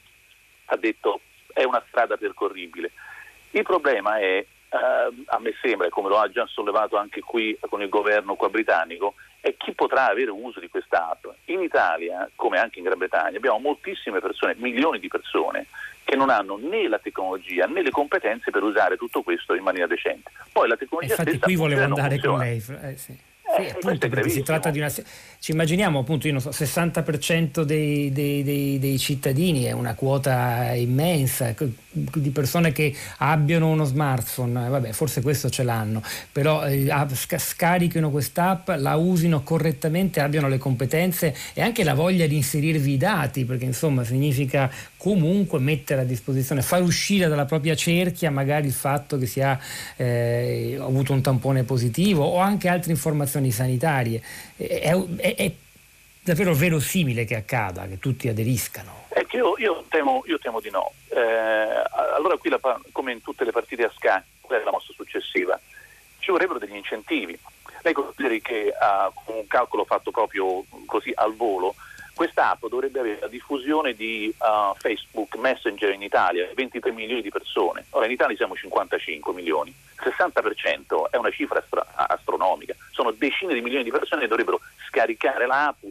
ha 0.66 0.76
detto 0.76 1.20
è 1.52 1.62
una 1.62 1.82
strada 1.88 2.16
percorribile. 2.16 2.90
Il 3.50 3.62
problema 3.62 4.18
è, 4.18 4.44
eh, 4.74 5.24
a 5.26 5.38
me 5.38 5.54
sembra, 5.62 5.88
come 5.88 6.08
lo 6.08 6.18
ha 6.18 6.28
già 6.28 6.46
sollevato 6.46 6.96
anche 6.96 7.20
qui 7.20 7.56
con 7.68 7.80
il 7.80 7.88
governo 7.88 8.34
qua 8.34 8.48
britannico, 8.48 9.14
è 9.40 9.54
chi 9.56 9.72
potrà 9.72 10.08
avere 10.08 10.30
uso 10.30 10.58
di 10.58 10.68
questa 10.68 11.10
app. 11.10 11.26
In 11.46 11.60
Italia, 11.60 12.28
come 12.34 12.58
anche 12.58 12.78
in 12.78 12.84
Gran 12.84 12.98
Bretagna, 12.98 13.36
abbiamo 13.36 13.58
moltissime 13.58 14.20
persone, 14.20 14.54
milioni 14.56 14.98
di 14.98 15.08
persone, 15.08 15.66
che 16.02 16.16
non 16.16 16.28
hanno 16.28 16.56
né 16.56 16.88
la 16.88 16.98
tecnologia 16.98 17.66
né 17.66 17.82
le 17.82 17.90
competenze 17.90 18.50
per 18.50 18.62
usare 18.62 18.96
tutto 18.96 19.22
questo 19.22 19.54
in 19.54 19.62
maniera 19.62 19.86
decente. 19.86 20.30
Poi 20.52 20.68
la 20.68 20.76
tecnologia 20.76 21.12
Infatti 21.12 21.38
qui 21.38 21.54
volevo 21.54 21.82
andare 21.82 22.18
con 22.18 22.38
lei. 22.38 22.56
Eh, 22.82 22.96
sì. 22.96 23.32
Sì, 23.56 23.60
eh, 23.66 23.70
appunto, 23.70 24.08
perché 24.08 24.30
si 24.30 24.42
tratta 24.42 24.70
di 24.70 24.78
una. 24.78 24.88
Ci 24.88 25.52
immaginiamo 25.52 26.00
appunto, 26.00 26.26
io 26.26 26.32
non 26.32 26.40
so, 26.40 26.48
60% 26.48 27.60
dei, 27.60 28.10
dei, 28.10 28.42
dei, 28.42 28.78
dei, 28.78 28.98
cittadini 28.98 29.64
è 29.64 29.72
una 29.72 29.94
quota 29.94 30.72
immensa 30.72 31.54
di 31.94 32.30
persone 32.30 32.72
che 32.72 32.94
abbiano 33.18 33.68
uno 33.70 33.84
smartphone, 33.84 34.68
vabbè, 34.68 34.92
forse 34.92 35.22
questo 35.22 35.48
ce 35.48 35.62
l'hanno, 35.62 36.02
però 36.32 36.66
eh, 36.66 36.90
scarichino 37.14 38.10
quest'app, 38.10 38.70
la 38.76 38.96
usino 38.96 39.42
correttamente, 39.42 40.20
abbiano 40.20 40.48
le 40.48 40.58
competenze 40.58 41.34
e 41.54 41.62
anche 41.62 41.84
la 41.84 41.94
voglia 41.94 42.26
di 42.26 42.36
inserirvi 42.36 42.92
i 42.92 42.96
dati, 42.96 43.44
perché 43.44 43.64
insomma 43.64 44.04
significa 44.04 44.70
comunque 44.96 45.58
mettere 45.58 46.00
a 46.00 46.04
disposizione, 46.04 46.62
far 46.62 46.82
uscire 46.82 47.28
dalla 47.28 47.44
propria 47.44 47.74
cerchia 47.74 48.30
magari 48.30 48.66
il 48.66 48.72
fatto 48.72 49.18
che 49.18 49.26
si 49.26 49.40
ha 49.40 49.58
eh, 49.96 50.78
avuto 50.80 51.12
un 51.12 51.20
tampone 51.20 51.62
positivo 51.64 52.24
o 52.24 52.38
anche 52.38 52.68
altre 52.68 52.92
informazioni 52.92 53.50
sanitarie. 53.50 54.22
È, 54.56 54.92
è, 55.16 55.34
è 55.34 55.52
davvero 56.24 56.54
verosimile 56.54 57.26
che 57.26 57.36
accada, 57.36 57.86
che 57.86 57.98
tutti 57.98 58.28
aderiscano. 58.28 59.08
Ecco, 59.10 59.36
io, 59.36 59.54
io, 59.58 59.84
temo, 59.88 60.22
io 60.26 60.38
temo, 60.38 60.58
di 60.60 60.70
no. 60.70 60.92
Eh, 61.10 61.18
allora 62.16 62.36
qui, 62.38 62.48
la, 62.48 62.58
come 62.92 63.12
in 63.12 63.20
tutte 63.20 63.44
le 63.44 63.52
partite 63.52 63.84
a 63.84 63.92
scacchi, 63.94 64.28
qual 64.40 64.60
è 64.60 64.64
la 64.64 64.70
mossa 64.70 64.92
successiva? 64.94 65.60
Ci 66.18 66.30
vorrebbero 66.30 66.58
degli 66.58 66.74
incentivi. 66.74 67.38
Lei 67.82 67.92
consideri 67.92 68.40
che 68.40 68.72
uh, 68.72 69.12
con 69.12 69.36
un 69.36 69.46
calcolo 69.46 69.84
fatto 69.84 70.10
proprio 70.10 70.64
così 70.86 71.12
al 71.14 71.36
volo, 71.36 71.74
questa 72.14 72.50
app 72.50 72.64
dovrebbe 72.66 73.00
avere 73.00 73.20
la 73.20 73.28
diffusione 73.28 73.92
di 73.92 74.32
uh, 74.38 74.74
Facebook 74.78 75.36
Messenger 75.36 75.92
in 75.92 76.00
Italia, 76.00 76.48
23 76.54 76.90
milioni 76.92 77.20
di 77.20 77.28
persone. 77.28 77.84
Ora 77.90 78.06
in 78.06 78.12
Italia 78.12 78.34
siamo 78.36 78.56
55 78.56 79.34
milioni, 79.34 79.74
60% 79.98 81.10
è 81.10 81.16
una 81.16 81.30
cifra 81.30 81.62
astronomica, 81.94 82.74
sono 82.92 83.10
decine 83.10 83.52
di 83.52 83.60
milioni 83.60 83.84
di 83.84 83.90
persone 83.90 84.22
che 84.22 84.28
dovrebbero 84.28 84.60
scaricare 84.88 85.46
l'app, 85.46 85.82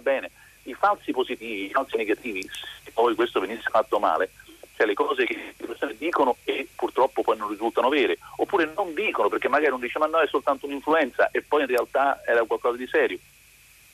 bene. 0.00 0.30
I 0.64 0.74
falsi 0.74 1.12
positivi, 1.12 1.66
i 1.66 1.70
falsi 1.70 1.96
negativi, 1.96 2.42
se 2.82 2.90
poi 2.92 3.14
questo 3.14 3.40
venisse 3.40 3.70
fatto 3.70 3.98
male, 3.98 4.30
cioè 4.76 4.86
le 4.86 4.94
cose 4.94 5.24
che 5.24 5.54
le 5.56 5.66
persone 5.66 5.96
dicono 5.96 6.36
e 6.44 6.68
purtroppo 6.74 7.22
poi 7.22 7.36
non 7.36 7.48
risultano 7.48 7.88
vere, 7.88 8.18
oppure 8.36 8.70
non 8.74 8.92
dicono 8.94 9.28
perché 9.28 9.48
magari 9.48 9.70
non 9.70 9.80
dice 9.80 9.98
ma 9.98 10.06
no 10.06 10.18
è 10.18 10.26
soltanto 10.26 10.66
un'influenza 10.66 11.30
e 11.30 11.42
poi 11.42 11.62
in 11.62 11.68
realtà 11.68 12.20
era 12.26 12.44
qualcosa 12.44 12.76
di 12.76 12.86
serio. 12.86 13.18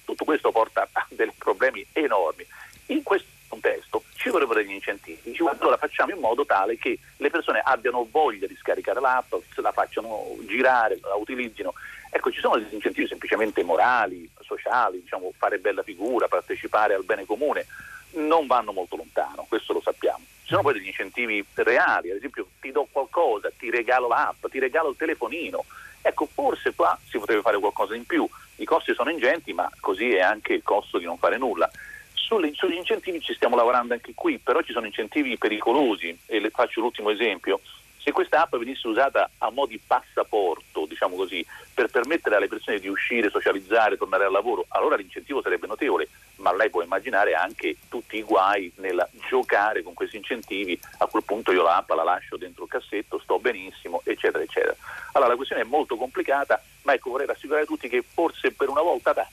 Tutto 0.04 0.24
questo 0.24 0.50
porta 0.50 0.88
a 0.90 1.06
dei 1.10 1.30
problemi 1.38 1.86
enormi. 1.92 2.44
In 2.86 3.02
questo 3.02 3.28
contesto 3.48 4.04
ci 4.16 4.30
vorrebbero 4.30 4.60
degli 4.60 4.72
incentivi, 4.72 5.36
allora 5.46 5.76
facciamo 5.76 6.12
in 6.12 6.18
modo 6.18 6.46
tale 6.46 6.78
che 6.78 6.98
le 7.16 7.30
persone 7.30 7.60
abbiano 7.62 8.06
voglia 8.10 8.46
di 8.46 8.56
scaricare 8.56 9.00
l'app, 9.00 9.34
se 9.54 9.60
la 9.60 9.72
facciano 9.72 10.36
girare, 10.46 10.98
la 11.02 11.14
utilizzino. 11.14 11.74
Ecco, 12.10 12.30
ci 12.30 12.40
sono 12.40 12.56
degli 12.56 12.74
incentivi 12.74 13.08
semplicemente 13.08 13.62
morali, 13.62 14.28
sociali, 14.42 15.00
diciamo, 15.00 15.32
fare 15.36 15.58
bella 15.58 15.82
figura, 15.82 16.28
partecipare 16.28 16.94
al 16.94 17.04
bene 17.04 17.24
comune, 17.24 17.66
non 18.14 18.46
vanno 18.46 18.72
molto 18.72 18.96
lontano, 18.96 19.46
questo 19.48 19.72
lo 19.72 19.80
sappiamo. 19.80 20.24
Ci 20.42 20.48
sono 20.48 20.62
poi 20.62 20.74
degli 20.74 20.86
incentivi 20.86 21.44
reali, 21.54 22.10
ad 22.10 22.16
esempio 22.16 22.46
ti 22.60 22.72
do 22.72 22.86
qualcosa, 22.90 23.50
ti 23.56 23.70
regalo 23.70 24.08
l'app, 24.08 24.46
ti 24.50 24.58
regalo 24.58 24.90
il 24.90 24.96
telefonino. 24.96 25.64
Ecco, 26.02 26.26
forse 26.26 26.74
qua 26.74 26.98
si 27.08 27.18
potrebbe 27.18 27.42
fare 27.42 27.58
qualcosa 27.58 27.94
in 27.94 28.04
più. 28.04 28.28
I 28.56 28.64
costi 28.64 28.92
sono 28.92 29.10
ingenti, 29.10 29.52
ma 29.52 29.70
così 29.80 30.14
è 30.14 30.20
anche 30.20 30.52
il 30.52 30.62
costo 30.62 30.98
di 30.98 31.04
non 31.04 31.16
fare 31.16 31.38
nulla. 31.38 31.70
Sulle, 32.12 32.52
sugli 32.54 32.74
incentivi 32.74 33.20
ci 33.20 33.34
stiamo 33.34 33.56
lavorando 33.56 33.94
anche 33.94 34.12
qui, 34.14 34.38
però 34.38 34.60
ci 34.62 34.72
sono 34.72 34.86
incentivi 34.86 35.38
pericolosi 35.38 36.16
e 36.26 36.40
le 36.40 36.50
faccio 36.50 36.80
l'ultimo 36.80 37.10
esempio. 37.10 37.60
Se 38.02 38.10
questa 38.10 38.42
app 38.42 38.56
venisse 38.56 38.88
usata 38.88 39.30
a 39.38 39.50
mo' 39.50 39.66
di 39.66 39.78
passaporto, 39.78 40.86
diciamo 40.86 41.14
così, 41.14 41.46
per 41.72 41.86
permettere 41.86 42.34
alle 42.34 42.48
persone 42.48 42.80
di 42.80 42.88
uscire, 42.88 43.30
socializzare, 43.30 43.96
tornare 43.96 44.24
al 44.24 44.32
lavoro, 44.32 44.64
allora 44.70 44.96
l'incentivo 44.96 45.40
sarebbe 45.40 45.68
notevole, 45.68 46.08
ma 46.36 46.52
lei 46.52 46.68
può 46.68 46.82
immaginare 46.82 47.34
anche 47.34 47.76
tutti 47.88 48.16
i 48.16 48.22
guai 48.22 48.72
nel 48.76 49.08
giocare 49.28 49.84
con 49.84 49.94
questi 49.94 50.16
incentivi, 50.16 50.78
a 50.98 51.06
quel 51.06 51.22
punto 51.22 51.52
io 51.52 51.62
l'app 51.62 51.90
la 51.90 52.02
lascio 52.02 52.36
dentro 52.36 52.64
il 52.64 52.70
cassetto, 52.70 53.20
sto 53.20 53.38
benissimo, 53.38 54.00
eccetera, 54.04 54.42
eccetera. 54.42 54.74
Allora 55.12 55.30
la 55.30 55.36
questione 55.36 55.62
è 55.62 55.66
molto 55.66 55.96
complicata, 55.96 56.60
ma 56.82 56.94
ecco 56.94 57.10
vorrei 57.10 57.28
rassicurare 57.28 57.66
tutti 57.66 57.88
che 57.88 58.02
forse 58.02 58.50
per 58.50 58.68
una 58.68 58.82
volta 58.82 59.12
da, 59.12 59.24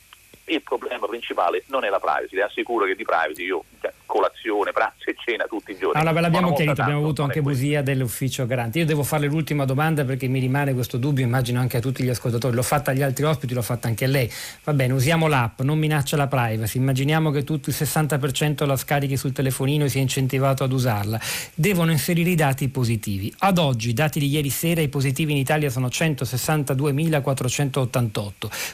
il 0.49 0.61
problema 0.61 1.07
principale 1.07 1.63
non 1.67 1.83
è 1.83 1.89
la 1.89 1.99
privacy, 1.99 2.35
le 2.35 2.43
assicuro 2.43 2.85
che 2.85 2.95
di 2.95 3.03
privacy 3.03 3.45
io 3.45 3.63
cioè, 3.81 3.91
colazione, 4.05 4.71
pranzo 4.71 5.09
e 5.09 5.15
cena 5.23 5.45
tutti 5.45 5.71
i 5.71 5.77
giorni. 5.77 5.99
Allora, 5.99 6.13
ve 6.13 6.21
l'abbiamo 6.21 6.53
chiarito, 6.53 6.81
abbiamo 6.81 6.99
avuto 6.99 7.21
anche 7.21 7.43
Busia 7.43 7.83
dell'ufficio 7.83 8.47
garante. 8.47 8.79
Io 8.79 8.85
devo 8.85 9.03
fare 9.03 9.27
l'ultima 9.27 9.65
domanda 9.65 10.03
perché 10.03 10.25
mi 10.27 10.39
rimane 10.39 10.73
questo 10.73 10.97
dubbio, 10.97 11.23
immagino 11.23 11.59
anche 11.59 11.77
a 11.77 11.79
tutti 11.79 12.03
gli 12.03 12.09
ascoltatori. 12.09 12.55
L'ho 12.55 12.63
fatta 12.63 12.89
agli 12.89 13.03
altri 13.03 13.25
ospiti, 13.25 13.53
l'ho 13.53 13.61
fatta 13.61 13.87
anche 13.87 14.05
a 14.05 14.07
lei. 14.07 14.27
Va 14.63 14.73
bene, 14.73 14.93
usiamo 14.93 15.27
l'app, 15.27 15.61
non 15.61 15.77
minaccia 15.77 16.17
la 16.17 16.25
privacy. 16.25 16.79
Immaginiamo 16.79 17.29
che 17.29 17.43
tutto 17.43 17.69
il 17.69 17.75
60% 17.77 18.65
la 18.65 18.75
scarichi 18.75 19.15
sul 19.15 19.31
telefonino 19.31 19.85
e 19.85 19.89
sia 19.89 20.01
incentivato 20.01 20.63
ad 20.63 20.71
usarla. 20.71 21.19
Devono 21.53 21.91
inserire 21.91 22.31
i 22.31 22.35
dati 22.35 22.67
positivi. 22.69 23.31
Ad 23.39 23.59
oggi, 23.59 23.93
dati 23.93 24.17
di 24.19 24.27
ieri 24.27 24.49
sera, 24.49 24.81
i 24.81 24.89
positivi 24.89 25.33
in 25.33 25.37
Italia 25.37 25.69
sono 25.69 25.85
162.488. 25.87 28.31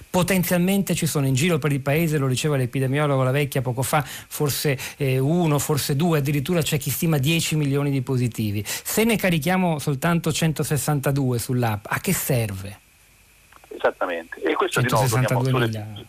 Potenzialmente 0.10 0.96
ci 0.96 1.08
sono 1.08 1.28
in 1.28 1.34
giro 1.34 1.60
per 1.66 1.74
il 1.74 1.82
paese, 1.82 2.20
lo 2.20 2.28
diceva 2.28 2.58
l'epidemiologo 2.58 3.24
La 3.24 3.32
Vecchia 3.32 3.62
poco 3.62 3.82
fa, 3.82 4.04
forse 4.04 4.78
eh, 4.98 5.18
uno, 5.18 5.58
forse 5.58 5.96
due, 5.96 6.20
addirittura 6.20 6.62
c'è 6.62 6.78
chi 6.78 6.92
stima 6.92 7.18
10 7.18 7.56
milioni 7.56 7.90
di 7.90 8.04
positivi. 8.04 8.64
Se 8.66 9.04
ne 9.04 9.16
carichiamo 9.18 9.80
soltanto 9.80 10.32
162 10.32 11.40
sull'app, 11.40 11.86
a 11.88 12.00
che 12.00 12.14
serve? 12.14 12.80
Esattamente. 13.70 14.40
E 14.44 14.54
questo 14.54 14.82
di 14.82 14.88
nuovo 14.92 15.08
torniamo, 15.08 15.44
sulle, 15.44 16.06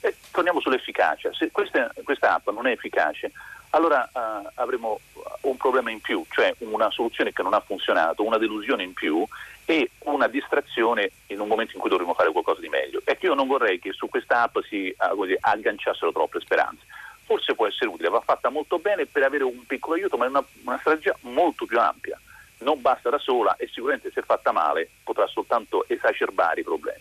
eh. 0.00 0.16
torniamo 0.30 0.60
sull'efficacia. 0.60 1.30
Se 1.34 1.50
questa, 1.50 1.92
questa, 2.02 2.34
app 2.36 2.48
non 2.48 2.66
è 2.66 2.70
efficace, 2.70 3.32
allora 3.70 4.08
uh, 4.10 4.48
avremo 4.54 4.98
un 5.42 5.56
problema 5.58 5.90
in 5.90 6.00
più, 6.00 6.24
cioè 6.30 6.54
una 6.60 6.90
soluzione 6.90 7.34
che 7.34 7.42
non 7.42 7.52
ha 7.52 7.60
funzionato, 7.60 8.24
una 8.24 8.38
delusione 8.38 8.82
in 8.82 8.94
più 8.94 9.26
e 9.66 9.90
una 10.04 10.28
distrazione 10.28 11.10
in 11.26 11.40
un 11.40 11.48
momento 11.48 11.72
in 11.74 11.80
cui 11.80 11.90
dovremmo 11.90 12.14
fare 12.14 12.32
qualcosa 12.32 12.60
di 12.60 12.68
meglio. 12.68 13.02
E 13.04 13.18
io 13.20 13.34
non 13.34 13.46
vorrei 13.46 13.78
che 13.78 13.92
su 13.92 14.08
questa 14.08 14.42
app 14.42 14.56
si 14.68 14.94
uh, 14.96 15.36
agganciassero 15.40 16.12
troppe 16.12 16.40
speranze 16.40 16.84
forse 17.26 17.54
può 17.54 17.66
essere 17.66 17.90
utile, 17.90 18.08
va 18.08 18.20
fatta 18.20 18.48
molto 18.48 18.78
bene 18.78 19.04
per 19.04 19.24
avere 19.24 19.42
un 19.42 19.66
piccolo 19.66 19.96
aiuto, 19.96 20.16
ma 20.16 20.26
è 20.26 20.28
una, 20.28 20.44
una 20.62 20.78
strategia 20.78 21.14
molto 21.22 21.66
più 21.66 21.78
ampia. 21.78 22.18
Non 22.58 22.80
basta 22.80 23.10
da 23.10 23.18
sola 23.18 23.56
e 23.56 23.68
sicuramente 23.70 24.10
se 24.14 24.22
fatta 24.22 24.52
male 24.52 24.88
potrà 25.02 25.26
soltanto 25.26 25.84
esacerbare 25.88 26.60
i 26.60 26.64
problemi. 26.64 27.00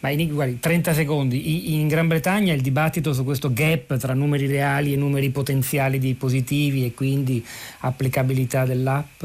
Ma 0.00 0.10
in, 0.10 0.32
guardi, 0.32 0.58
30 0.58 0.92
secondi, 0.92 1.74
in 1.74 1.88
Gran 1.88 2.06
Bretagna 2.06 2.52
il 2.52 2.62
dibattito 2.62 3.12
su 3.12 3.24
questo 3.24 3.52
gap 3.52 3.96
tra 3.96 4.14
numeri 4.14 4.46
reali 4.46 4.92
e 4.92 4.96
numeri 4.96 5.30
potenziali 5.30 5.98
di 5.98 6.14
positivi 6.14 6.84
e 6.84 6.94
quindi 6.94 7.44
applicabilità 7.80 8.64
dell'app? 8.64 9.24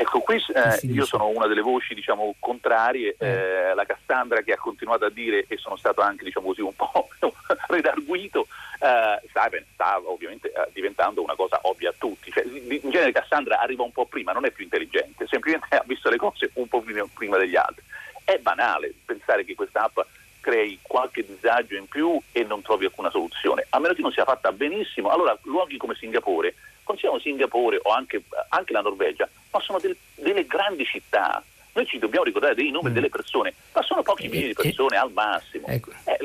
Ecco, 0.00 0.20
qui 0.20 0.42
eh, 0.54 0.78
io 0.86 1.04
sono 1.04 1.28
una 1.28 1.46
delle 1.46 1.60
voci 1.60 1.92
diciamo, 1.92 2.34
contrarie, 2.38 3.16
eh. 3.18 3.28
eh, 3.28 3.74
la 3.74 3.84
Cassandra 3.84 4.40
che 4.40 4.54
ha 4.54 4.56
continuato 4.56 5.04
a 5.04 5.10
dire 5.10 5.44
e 5.46 5.58
sono 5.58 5.76
stato 5.76 6.00
anche 6.00 6.24
diciamo 6.24 6.46
così, 6.46 6.62
un 6.62 6.72
po' 6.74 7.10
redarguito, 7.68 8.46
eh, 8.80 9.20
sta, 9.28 9.50
sta, 9.74 10.00
ovviamente 10.02 10.50
eh, 10.50 10.70
diventando 10.72 11.22
una 11.22 11.34
cosa 11.34 11.58
ovvia 11.64 11.90
a 11.90 11.94
tutti. 11.98 12.32
Cioè, 12.32 12.44
in 12.44 12.88
genere 12.88 13.12
Cassandra 13.12 13.60
arriva 13.60 13.82
un 13.82 13.92
po' 13.92 14.06
prima, 14.06 14.32
non 14.32 14.46
è 14.46 14.50
più 14.50 14.64
intelligente, 14.64 15.26
semplicemente 15.28 15.76
ha 15.76 15.84
visto 15.84 16.08
le 16.08 16.16
cose 16.16 16.50
un 16.54 16.66
po' 16.66 16.82
prima 17.12 17.36
degli 17.36 17.56
altri. 17.56 17.84
È 18.24 18.38
banale 18.38 18.94
pensare 19.04 19.44
che 19.44 19.54
questa 19.54 19.82
app 19.82 19.98
crei 20.40 20.78
qualche 20.82 21.24
disagio 21.24 21.76
in 21.76 21.86
più 21.86 22.18
e 22.32 22.44
non 22.44 22.62
trovi 22.62 22.86
alcuna 22.86 23.10
soluzione, 23.10 23.66
a 23.70 23.78
meno 23.78 23.94
che 23.94 24.02
non 24.02 24.12
sia 24.12 24.24
fatta 24.24 24.52
benissimo. 24.52 25.10
Allora, 25.10 25.36
luoghi 25.42 25.76
come 25.76 25.94
Singapore 25.94 26.54
consideriamo 26.82 27.20
Singapore 27.22 27.78
o 27.82 27.90
anche, 27.90 28.22
anche 28.48 28.72
la 28.72 28.80
Norvegia, 28.80 29.28
ma 29.52 29.60
sono 29.60 29.78
del, 29.78 29.96
delle 30.16 30.46
grandi 30.46 30.84
città. 30.84 31.42
Noi 31.72 31.86
ci 31.86 31.98
dobbiamo 31.98 32.24
ricordare 32.24 32.54
dei 32.54 32.70
nomi 32.70 32.90
mm. 32.90 32.94
delle 32.94 33.08
persone, 33.08 33.54
ma 33.72 33.82
sono 33.82 34.02
pochi 34.02 34.28
milioni 34.28 34.48
di 34.48 34.54
persone 34.54 34.96
al 34.96 35.10
massimo. 35.12 35.66
Ecco. 35.66 35.90
Eh, 36.04 36.18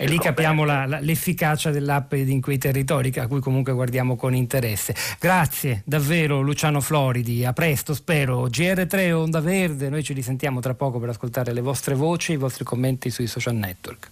e 0.00 0.06
lì 0.06 0.18
capiamo 0.18 0.64
la, 0.64 0.86
la, 0.86 1.00
l'efficacia 1.00 1.70
dell'app 1.70 2.12
in 2.12 2.40
quei 2.40 2.58
territori 2.58 3.12
a 3.16 3.26
cui 3.26 3.40
comunque 3.40 3.72
guardiamo 3.72 4.16
con 4.16 4.34
interesse. 4.34 4.94
Grazie 5.18 5.82
davvero 5.84 6.40
Luciano 6.40 6.80
Floridi, 6.80 7.44
a 7.44 7.52
presto 7.52 7.94
spero. 7.94 8.46
GR3 8.46 9.12
Onda 9.12 9.40
Verde, 9.40 9.88
noi 9.88 10.02
ci 10.02 10.12
risentiamo 10.12 10.60
tra 10.60 10.74
poco 10.74 10.98
per 10.98 11.10
ascoltare 11.10 11.52
le 11.52 11.60
vostre 11.60 11.94
voci, 11.94 12.32
i 12.32 12.36
vostri 12.36 12.64
commenti 12.64 13.10
sui 13.10 13.26
social 13.26 13.54
network. 13.54 14.10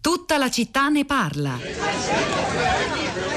Tutta 0.00 0.36
la 0.36 0.50
città 0.50 0.88
ne 0.88 1.04
parla. 1.04 2.43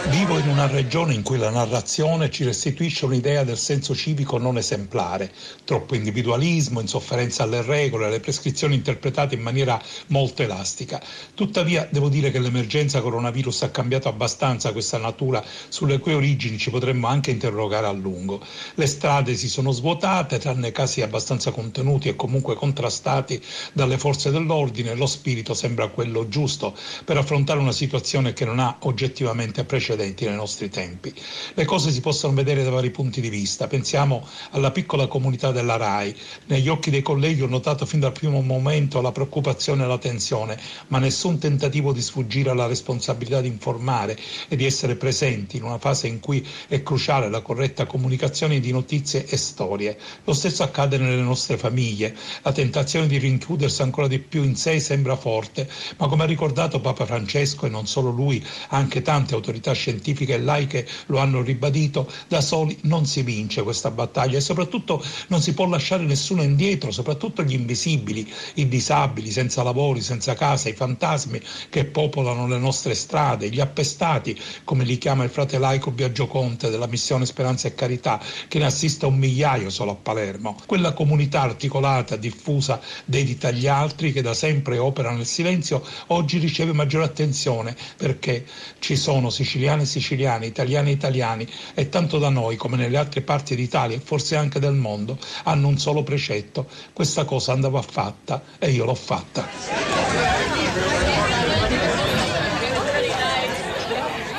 Vivo 0.09 0.37
in 0.37 0.47
una 0.47 0.67
regione 0.67 1.13
in 1.13 1.21
cui 1.21 1.37
la 1.37 1.49
narrazione 1.49 2.31
ci 2.31 2.45
restituisce 2.45 3.03
un'idea 3.03 3.43
del 3.43 3.57
senso 3.57 3.93
civico 3.93 4.37
non 4.37 4.57
esemplare, 4.57 5.29
troppo 5.65 5.95
individualismo, 5.95 6.79
insofferenza 6.79 7.43
alle 7.43 7.61
regole, 7.61 8.05
alle 8.05 8.21
prescrizioni 8.21 8.75
interpretate 8.75 9.35
in 9.35 9.41
maniera 9.41 9.79
molto 10.07 10.43
elastica. 10.43 11.03
Tuttavia 11.33 11.89
devo 11.91 12.07
dire 12.07 12.31
che 12.31 12.39
l'emergenza 12.39 13.01
coronavirus 13.01 13.63
ha 13.63 13.69
cambiato 13.69 14.07
abbastanza 14.07 14.71
questa 14.71 14.97
natura 14.97 15.43
sulle 15.67 15.99
cui 15.99 16.13
origini 16.13 16.57
ci 16.57 16.69
potremmo 16.69 17.07
anche 17.07 17.31
interrogare 17.31 17.87
a 17.87 17.91
lungo. 17.91 18.41
Le 18.75 18.87
strade 18.87 19.35
si 19.35 19.49
sono 19.49 19.71
svuotate, 19.71 20.39
tranne 20.39 20.71
casi 20.71 21.01
abbastanza 21.01 21.51
contenuti 21.51 22.07
e 22.07 22.15
comunque 22.15 22.55
contrastati 22.55 23.41
dalle 23.73 23.97
forze 23.97 24.31
dell'ordine, 24.31 24.95
lo 24.95 25.05
spirito 25.05 25.53
sembra 25.53 25.89
quello 25.89 26.29
giusto 26.29 26.73
per 27.03 27.17
affrontare 27.17 27.59
una 27.59 27.73
situazione 27.73 28.31
che 28.31 28.45
non 28.45 28.59
ha 28.59 28.77
oggettivamente 28.79 29.65
precedenti 29.65 29.95
precedenti 29.97 30.25
nei 30.25 30.35
nostri 30.35 30.69
tempi. 30.69 31.13
Le 31.55 31.65
cose 31.65 31.89
si 31.91 31.99
possono 31.99 32.33
vedere 32.33 32.63
da 32.63 32.69
vari 32.69 32.91
punti 32.91 33.19
di 33.19 33.29
vista. 33.29 33.67
Pensiamo 33.67 34.25
alla 34.51 34.71
piccola 34.71 35.07
comunità 35.07 35.51
della 35.51 35.75
RAI. 35.75 36.15
Negli 36.45 36.69
occhi 36.69 36.91
dei 36.91 37.01
colleghi 37.01 37.41
ho 37.41 37.47
notato 37.47 37.85
fin 37.85 37.99
dal 37.99 38.11
primo 38.11 38.41
momento 38.41 39.01
la 39.01 39.11
preoccupazione 39.11 39.83
e 39.83 39.87
la 39.87 39.97
tensione, 39.97 40.59
ma 40.87 40.99
nessun 40.99 41.39
tentativo 41.39 41.91
di 41.91 42.01
sfuggire 42.01 42.51
alla 42.51 42.67
responsabilità 42.67 43.41
di 43.41 43.47
informare 43.47 44.17
e 44.47 44.55
di 44.55 44.65
essere 44.65 44.95
presenti 44.95 45.57
in 45.57 45.63
una 45.63 45.79
fase 45.79 46.07
in 46.07 46.19
cui 46.19 46.45
è 46.67 46.83
cruciale 46.83 47.29
la 47.29 47.41
corretta 47.41 47.85
comunicazione 47.85 48.59
di 48.59 48.71
notizie 48.71 49.25
e 49.25 49.35
storie. 49.35 49.97
Lo 50.25 50.33
stesso 50.33 50.61
accade 50.61 50.97
nelle 50.97 51.21
nostre 51.21 51.57
famiglie. 51.57 52.15
La 52.43 52.51
tentazione 52.51 53.07
di 53.07 53.17
rinchiudersi 53.17 53.81
ancora 53.81 54.07
di 54.07 54.19
più 54.19 54.43
in 54.43 54.55
sé 54.55 54.79
sembra 54.79 55.15
forte, 55.15 55.67
ma 55.97 56.07
come 56.07 56.23
ha 56.23 56.27
ricordato 56.27 56.79
Papa 56.79 57.05
Francesco 57.05 57.65
e 57.65 57.69
non 57.69 57.87
solo 57.87 58.11
lui, 58.11 58.45
anche 58.69 59.01
tante 59.01 59.33
autorità 59.33 59.71
scientifiche, 59.71 59.86
scientifiche 59.87 60.33
e 60.33 60.41
laiche 60.41 60.87
lo 61.07 61.19
hanno 61.19 61.41
ribadito, 61.41 62.11
da 62.27 62.41
soli 62.41 62.77
non 62.83 63.05
si 63.05 63.21
vince 63.21 63.63
questa 63.63 63.89
battaglia 63.89 64.37
e 64.37 64.41
soprattutto 64.41 65.01
non 65.27 65.41
si 65.41 65.53
può 65.53 65.65
lasciare 65.67 66.03
nessuno 66.03 66.43
indietro, 66.43 66.91
soprattutto 66.91 67.43
gli 67.43 67.53
invisibili, 67.53 68.29
i 68.55 68.67
disabili, 68.67 69.31
senza 69.31 69.63
lavori, 69.63 70.01
senza 70.01 70.33
casa, 70.33 70.67
i 70.67 70.73
fantasmi 70.73 71.41
che 71.69 71.85
popolano 71.85 72.47
le 72.47 72.57
nostre 72.57 72.93
strade, 72.93 73.49
gli 73.49 73.61
appestati, 73.61 74.37
come 74.65 74.83
li 74.83 74.97
chiama 74.97 75.23
il 75.23 75.29
frate 75.29 75.57
laico 75.57 75.91
Biagio 75.91 76.27
Conte 76.27 76.69
della 76.69 76.87
missione 76.87 77.25
Speranza 77.25 77.67
e 77.67 77.75
Carità, 77.75 78.21
che 78.47 78.59
ne 78.59 78.65
assiste 78.65 79.05
un 79.05 79.17
migliaio 79.17 79.69
solo 79.69 79.91
a 79.91 79.95
Palermo. 79.95 80.57
Quella 80.65 80.93
comunità 80.93 81.41
articolata, 81.41 82.17
diffusa, 82.17 82.81
dedita 83.05 83.47
agli 83.47 83.67
altri, 83.67 84.11
che 84.11 84.21
da 84.21 84.33
sempre 84.33 84.77
opera 84.77 85.11
nel 85.11 85.25
silenzio, 85.25 85.83
oggi 86.07 86.39
riceve 86.39 86.73
maggiore 86.73 87.05
attenzione 87.05 87.75
perché 87.95 88.45
ci 88.79 88.95
sono 88.95 89.29
siciliani 89.29 89.76
siciliane 89.85 90.45
e 90.45 90.47
siciliani, 90.47 90.47
italiani 90.47 90.91
italiani 90.91 91.47
e 91.73 91.89
tanto 91.89 92.17
da 92.17 92.29
noi 92.29 92.55
come 92.55 92.77
nelle 92.77 92.97
altre 92.97 93.21
parti 93.21 93.55
d'Italia 93.55 93.95
e 93.95 93.99
forse 93.99 94.35
anche 94.35 94.59
del 94.59 94.73
mondo 94.73 95.17
hanno 95.43 95.67
un 95.67 95.77
solo 95.77 96.03
precetto, 96.03 96.67
questa 96.93 97.25
cosa 97.25 97.51
andava 97.53 97.81
fatta 97.81 98.41
e 98.59 98.71
io 98.71 98.85
l'ho 98.85 98.95
fatta. 98.95 100.36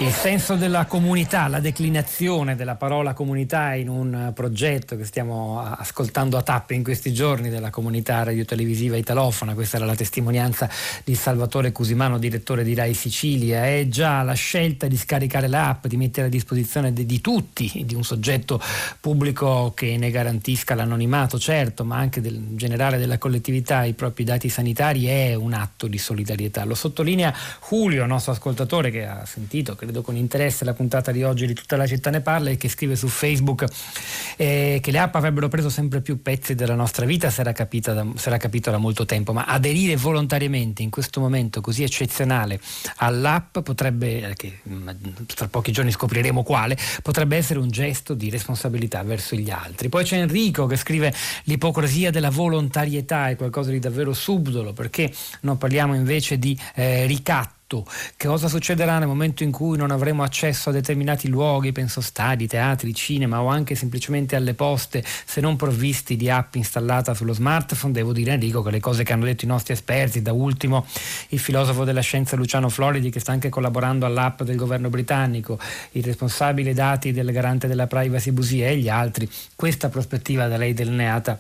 Il 0.01 0.13
senso 0.13 0.55
della 0.55 0.87
comunità, 0.87 1.49
la 1.49 1.59
declinazione 1.59 2.55
della 2.55 2.77
parola 2.77 3.15
comunità 3.15 3.75
in 3.75 3.89
un 3.89 4.31
progetto 4.33 4.97
che 4.97 5.05
stiamo 5.05 5.61
ascoltando 5.61 6.37
a 6.37 6.43
tappe 6.43 6.75
in 6.75 6.85
questi 6.85 7.13
giorni 7.13 7.49
della 7.49 7.71
comunità 7.71 8.23
radiotelevisiva 8.23 8.97
italofona, 8.97 9.55
questa 9.55 9.77
era 9.77 9.87
la 9.87 9.97
testimonianza 9.97 10.71
di 11.03 11.17
Salvatore 11.17 11.73
Cusimano, 11.73 12.17
direttore 12.17 12.63
di 12.63 12.75
Rai 12.75 12.95
Sicilia, 12.95 13.67
è 13.67 13.89
già 13.89 14.23
la 14.23 14.35
scelta 14.35 14.87
di 14.87 14.97
scaricare 14.97 15.49
l'app, 15.49 15.87
di 15.87 15.97
mettere 15.97 16.29
a 16.29 16.31
disposizione 16.31 16.93
di, 16.93 17.05
di 17.05 17.21
tutti, 17.21 17.83
di 17.85 17.97
un 17.97 18.05
soggetto 18.05 18.63
pubblico 19.01 19.73
che 19.75 19.97
ne 19.97 20.13
garantisca 20.13 20.77
l'anonimato, 20.77 21.41
certo, 21.41 21.85
ma 21.85 21.97
anche 21.97 22.21
del 22.21 22.41
generale 22.51 22.99
della 22.99 23.19
collettività. 23.19 23.83
I 23.83 23.95
propri 23.95 24.23
dati 24.23 24.49
sanitari 24.49 25.07
è 25.07 25.35
un 25.35 25.55
atto 25.55 25.89
di 25.89 25.99
solidarietà. 25.99 26.65
Lo 26.65 26.77
sottolinea 26.77 27.35
Julio, 27.69 28.07
nostro 28.07 28.31
ascoltatore 28.31 28.93
che 28.93 29.05
ha 29.05 29.27
sentito, 29.27 29.75
che 29.75 29.87
vedo 29.89 30.03
con 30.03 30.17
interesse 30.17 30.65
la 30.65 30.75
puntata 30.75 31.11
di 31.11 31.23
oggi 31.23 31.47
di 31.47 31.55
Tutta 31.55 31.77
la 31.77 31.87
città 31.87 32.11
ne 32.11 32.21
parla 32.21 32.51
e 32.51 32.57
che 32.57 32.69
scrive 32.69 32.95
su 32.95 33.09
Facebook 33.09 33.65
eh, 34.37 34.79
che 34.83 34.91
le 34.91 34.99
app 34.99 35.15
avrebbero 35.15 35.49
preso 35.49 35.71
sempre 35.71 36.01
più 36.01 36.23
pezzi 36.23 36.55
della 36.55 36.75
nostra 36.75 37.07
vita, 37.07 37.31
si 37.31 37.41
era, 37.41 37.53
da, 37.53 38.07
si 38.15 38.29
era 38.29 38.37
capito 38.37 38.71
da 38.71 38.77
molto 38.77 39.05
tempo, 39.05 39.33
ma 39.33 39.45
aderire 39.45 39.97
volontariamente 39.97 40.83
in 40.83 40.91
questo 40.91 41.21
momento 41.21 41.61
così 41.61 41.83
eccezionale 41.83 42.61
all'app 42.97 43.59
potrebbe, 43.61 44.31
eh, 44.31 44.35
che 44.35 44.59
mm, 44.69 44.89
tra 45.35 45.49
pochi 45.49 45.73
giorni 45.73 45.91
scopriremo 45.91 46.43
quale, 46.43 46.77
potrebbe 47.03 47.37
essere 47.37 47.59
un 47.59 47.71
gesto 47.71 48.15
di 48.15 48.31
responsabilità 48.31 49.03
verso 49.03 49.35
gli 49.35 49.51
altri. 49.51 49.89
Poi 49.89 50.05
c'è 50.05 50.19
Enrico 50.19 50.67
che 50.67 50.77
scrive 50.77 51.13
l'ipocrisia 51.45 52.11
della 52.11 52.31
volontarietà 52.31 53.31
è 53.31 53.37
qualcosa 53.37 53.71
di 53.71 53.79
davvero 53.79 54.13
subdolo 54.13 54.73
perché 54.73 55.13
non 55.41 55.57
parliamo 55.59 55.95
invece 55.95 56.39
di 56.39 56.59
eh, 56.75 57.07
ricatto 57.07 57.57
tutto. 57.69 57.87
Che 58.17 58.27
cosa 58.27 58.49
succederà 58.49 58.99
nel 58.99 59.07
momento 59.07 59.45
in 59.45 59.53
cui 59.53 59.77
non 59.77 59.91
avremo 59.91 60.23
accesso 60.23 60.71
a 60.71 60.73
determinati 60.73 61.29
luoghi, 61.29 61.71
penso 61.71 62.01
stadi, 62.01 62.49
teatri, 62.49 62.93
cinema 62.95 63.43
o 63.43 63.47
anche 63.47 63.75
semplicemente 63.75 64.35
alle 64.35 64.55
poste, 64.55 65.05
se 65.05 65.41
non 65.41 65.55
provvisti 65.57 66.17
di 66.17 66.31
app 66.31 66.55
installata 66.55 67.15
sullo 67.15 67.35
smartphone? 67.35 67.93
Devo 67.93 68.13
dire 68.13 68.33
Enrico 68.33 68.63
che 68.63 68.71
le 68.71 68.81
cose 68.81 69.05
che 69.05 69.13
hanno 69.13 69.27
detto 69.27 69.45
i 69.45 69.49
nostri 69.49 69.75
esperti, 69.75 70.23
da 70.23 70.33
ultimo 70.33 70.87
il 71.29 71.39
filosofo 71.39 71.85
della 71.85 72.01
scienza 72.01 72.35
Luciano 72.35 72.71
Floridi 72.71 73.11
che 73.11 73.21
sta 73.21 73.33
anche 73.33 73.51
collaborando 73.51 74.07
all'app 74.07 74.43
del 74.43 74.57
governo 74.57 74.89
britannico, 74.89 75.59
il 75.93 76.03
responsabile 76.03 76.73
dati 76.73 77.13
del 77.13 77.31
garante 77.31 77.69
della 77.69 77.87
privacy 77.87 78.31
Busia 78.31 78.69
e 78.69 78.79
gli 78.79 78.89
altri, 78.89 79.29
questa 79.55 79.91
prospettiva 79.91 80.49
da 80.49 80.57
lei 80.57 80.73
delineata 80.73 81.39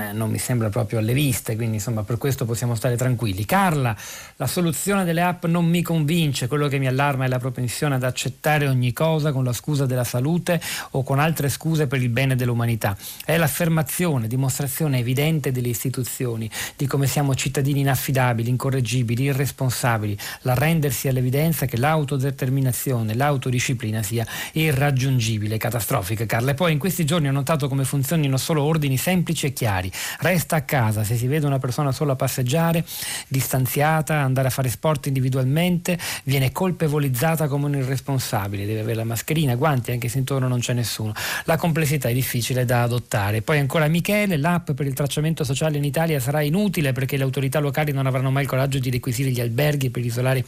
eh, 0.00 0.12
non 0.12 0.30
mi 0.30 0.38
sembra 0.38 0.68
proprio 0.68 0.98
alle 0.98 1.12
viste, 1.12 1.56
quindi 1.56 1.76
insomma 1.76 2.02
per 2.02 2.18
questo 2.18 2.44
possiamo 2.44 2.74
stare 2.74 2.96
tranquilli. 2.96 3.44
Carla, 3.44 3.96
la 4.36 4.46
soluzione 4.46 5.04
delle 5.04 5.22
app 5.22 5.46
non 5.46 5.66
mi 5.66 5.82
convince, 5.82 6.46
quello 6.46 6.68
che 6.68 6.78
mi 6.78 6.86
allarma 6.86 7.24
è 7.24 7.28
la 7.28 7.38
propensione 7.38 7.94
ad 7.94 8.04
accettare 8.04 8.68
ogni 8.68 8.92
cosa 8.92 9.32
con 9.32 9.44
la 9.44 9.52
scusa 9.52 9.86
della 9.86 10.04
salute 10.04 10.60
o 10.90 11.02
con 11.02 11.18
altre 11.18 11.48
scuse 11.48 11.86
per 11.86 12.00
il 12.02 12.08
bene 12.10 12.36
dell'umanità. 12.36 12.96
È 13.24 13.36
l'affermazione, 13.36 14.28
dimostrazione 14.28 14.98
evidente 14.98 15.52
delle 15.52 15.68
istituzioni 15.68 16.50
di 16.76 16.86
come 16.86 17.06
siamo 17.06 17.34
cittadini 17.34 17.80
inaffidabili, 17.80 18.48
incorreggibili, 18.48 19.24
irresponsabili, 19.24 20.16
l'arrendersi 20.42 21.08
all'evidenza 21.08 21.66
che 21.66 21.76
l'autodeterminazione, 21.76 23.14
l'autodisciplina 23.14 24.02
sia 24.02 24.26
irraggiungibile, 24.52 25.56
catastrofica 25.56 26.26
Carla. 26.26 26.50
E 26.50 26.54
poi 26.54 26.72
in 26.72 26.78
questi 26.78 27.04
giorni 27.04 27.28
ho 27.28 27.32
notato 27.32 27.68
come 27.68 27.84
funzionino 27.84 28.36
solo 28.36 28.62
ordini 28.62 28.96
semplici 28.96 29.46
e 29.46 29.52
chiari 29.52 29.81
familiari. 29.82 29.90
Resta 30.20 30.56
a 30.56 30.60
casa 30.62 31.02
se 31.02 31.16
si 31.16 31.26
vede 31.26 31.46
una 31.46 31.58
persona 31.58 31.90
sola 31.90 32.14
passeggiare, 32.14 32.84
distanziata, 33.26 34.20
andare 34.20 34.48
a 34.48 34.50
fare 34.50 34.68
sport 34.68 35.06
individualmente, 35.06 35.98
viene 36.24 36.52
colpevolizzata 36.52 37.48
come 37.48 37.66
un 37.66 37.74
irresponsabile, 37.76 38.66
deve 38.66 38.80
avere 38.80 38.96
la 38.96 39.04
mascherina, 39.04 39.56
guanti 39.56 39.90
anche 39.90 40.08
se 40.08 40.18
intorno 40.18 40.46
non 40.46 40.60
c'è 40.60 40.72
nessuno. 40.72 41.12
La 41.44 41.56
complessità 41.56 42.08
è 42.08 42.14
difficile 42.14 42.64
da 42.64 42.82
adottare. 42.82 43.42
Poi 43.42 43.58
ancora 43.58 43.88
Michele, 43.88 44.36
l'app 44.36 44.70
per 44.72 44.86
il 44.86 44.94
tracciamento 44.94 45.44
sociale 45.44 45.78
in 45.78 45.84
Italia 45.84 46.20
sarà 46.20 46.42
inutile 46.42 46.92
perché 46.92 47.16
le 47.16 47.24
autorità 47.24 47.58
locali 47.58 47.92
non 47.92 48.06
avranno 48.06 48.30
mai 48.30 48.42
il 48.42 48.48
coraggio 48.48 48.78
di 48.78 48.90
requisire 48.90 49.30
gli 49.30 49.40
alberghi 49.40 49.90
per 49.90 50.04
isolare 50.04 50.44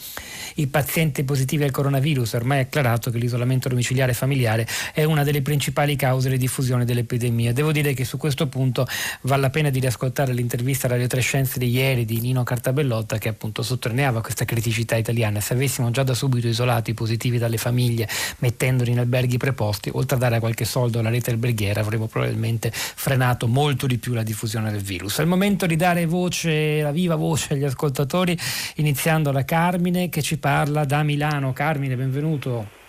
i 0.56 0.66
pazienti 0.66 1.24
positivi 1.24 1.64
al 1.64 1.70
coronavirus. 1.70 2.34
Ormai 2.34 2.58
è 2.58 2.62
acclarato 2.62 3.10
che 3.10 3.18
l'isolamento 3.18 3.68
domiciliare 3.68 4.12
familiare 4.12 4.66
è 4.92 5.04
una 5.04 5.24
delle 5.24 5.42
principali 5.42 5.96
cause 5.96 6.28
di 6.28 6.38
diffusione 6.38 6.84
dell'epidemia. 6.84 7.52
Devo 7.52 7.72
dire 7.72 7.94
che 7.94 8.04
su 8.04 8.16
questo 8.16 8.46
punto 8.46 8.86
vale 9.24 9.40
la 9.40 9.50
pena 9.50 9.70
di 9.70 9.80
riascoltare 9.80 10.32
l'intervista 10.32 10.86
a 10.86 10.90
Radio 10.90 11.06
Trescenze 11.06 11.58
di 11.58 11.70
ieri 11.70 12.04
di 12.04 12.20
Nino 12.20 12.42
Cartabellotta 12.42 13.16
che 13.16 13.28
appunto 13.28 13.62
sottolineava 13.62 14.20
questa 14.20 14.44
criticità 14.44 14.96
italiana. 14.96 15.40
Se 15.40 15.54
avessimo 15.54 15.90
già 15.90 16.02
da 16.02 16.14
subito 16.14 16.46
isolato 16.46 16.90
i 16.90 16.94
positivi 16.94 17.38
dalle 17.38 17.56
famiglie 17.56 18.06
mettendoli 18.40 18.90
in 18.90 18.98
alberghi 18.98 19.38
preposti, 19.38 19.90
oltre 19.92 20.16
a 20.16 20.18
dare 20.18 20.40
qualche 20.40 20.64
soldo 20.66 20.98
alla 20.98 21.08
rete 21.08 21.30
alberghiera 21.30 21.80
avremmo 21.80 22.06
probabilmente 22.06 22.70
frenato 22.72 23.46
molto 23.46 23.86
di 23.86 23.96
più 23.96 24.12
la 24.12 24.22
diffusione 24.22 24.70
del 24.70 24.82
virus. 24.82 25.18
È 25.18 25.22
il 25.22 25.28
momento 25.28 25.64
di 25.64 25.76
dare 25.76 26.04
voce, 26.04 26.82
la 26.82 26.92
viva 26.92 27.16
voce 27.16 27.54
agli 27.54 27.64
ascoltatori, 27.64 28.36
iniziando 28.76 29.30
da 29.30 29.44
Carmine 29.44 30.10
che 30.10 30.20
ci 30.20 30.38
parla 30.38 30.84
da 30.84 31.02
Milano. 31.02 31.52
Carmine, 31.54 31.96
benvenuto. 31.96 32.82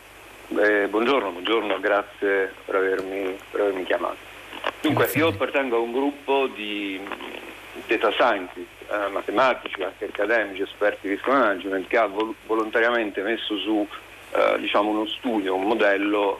Eh, 0.49 0.87
buongiorno, 0.89 1.31
buongiorno, 1.31 1.79
grazie 1.79 2.53
per 2.65 2.75
avermi, 2.75 3.35
per 3.51 3.61
avermi 3.61 3.83
chiamato. 3.85 4.14
Dunque, 4.85 5.09
io 5.15 5.29
appartengo 5.29 5.77
a 5.77 5.79
un 5.79 5.91
gruppo 5.91 6.45
di 6.45 7.01
data 7.87 8.11
scientist, 8.11 8.67
eh, 8.87 9.09
matematici, 9.09 9.81
anche 9.81 10.05
accademici, 10.05 10.61
esperti 10.61 11.07
di 11.07 11.15
risk 11.15 11.27
management, 11.27 11.87
che 11.87 11.97
ha 11.97 12.05
vol- 12.05 12.35
volontariamente 12.45 13.23
messo 13.23 13.57
su 13.57 13.87
eh, 14.29 14.59
diciamo 14.59 14.91
uno 14.91 15.07
studio, 15.07 15.55
un 15.55 15.63
modello 15.63 16.39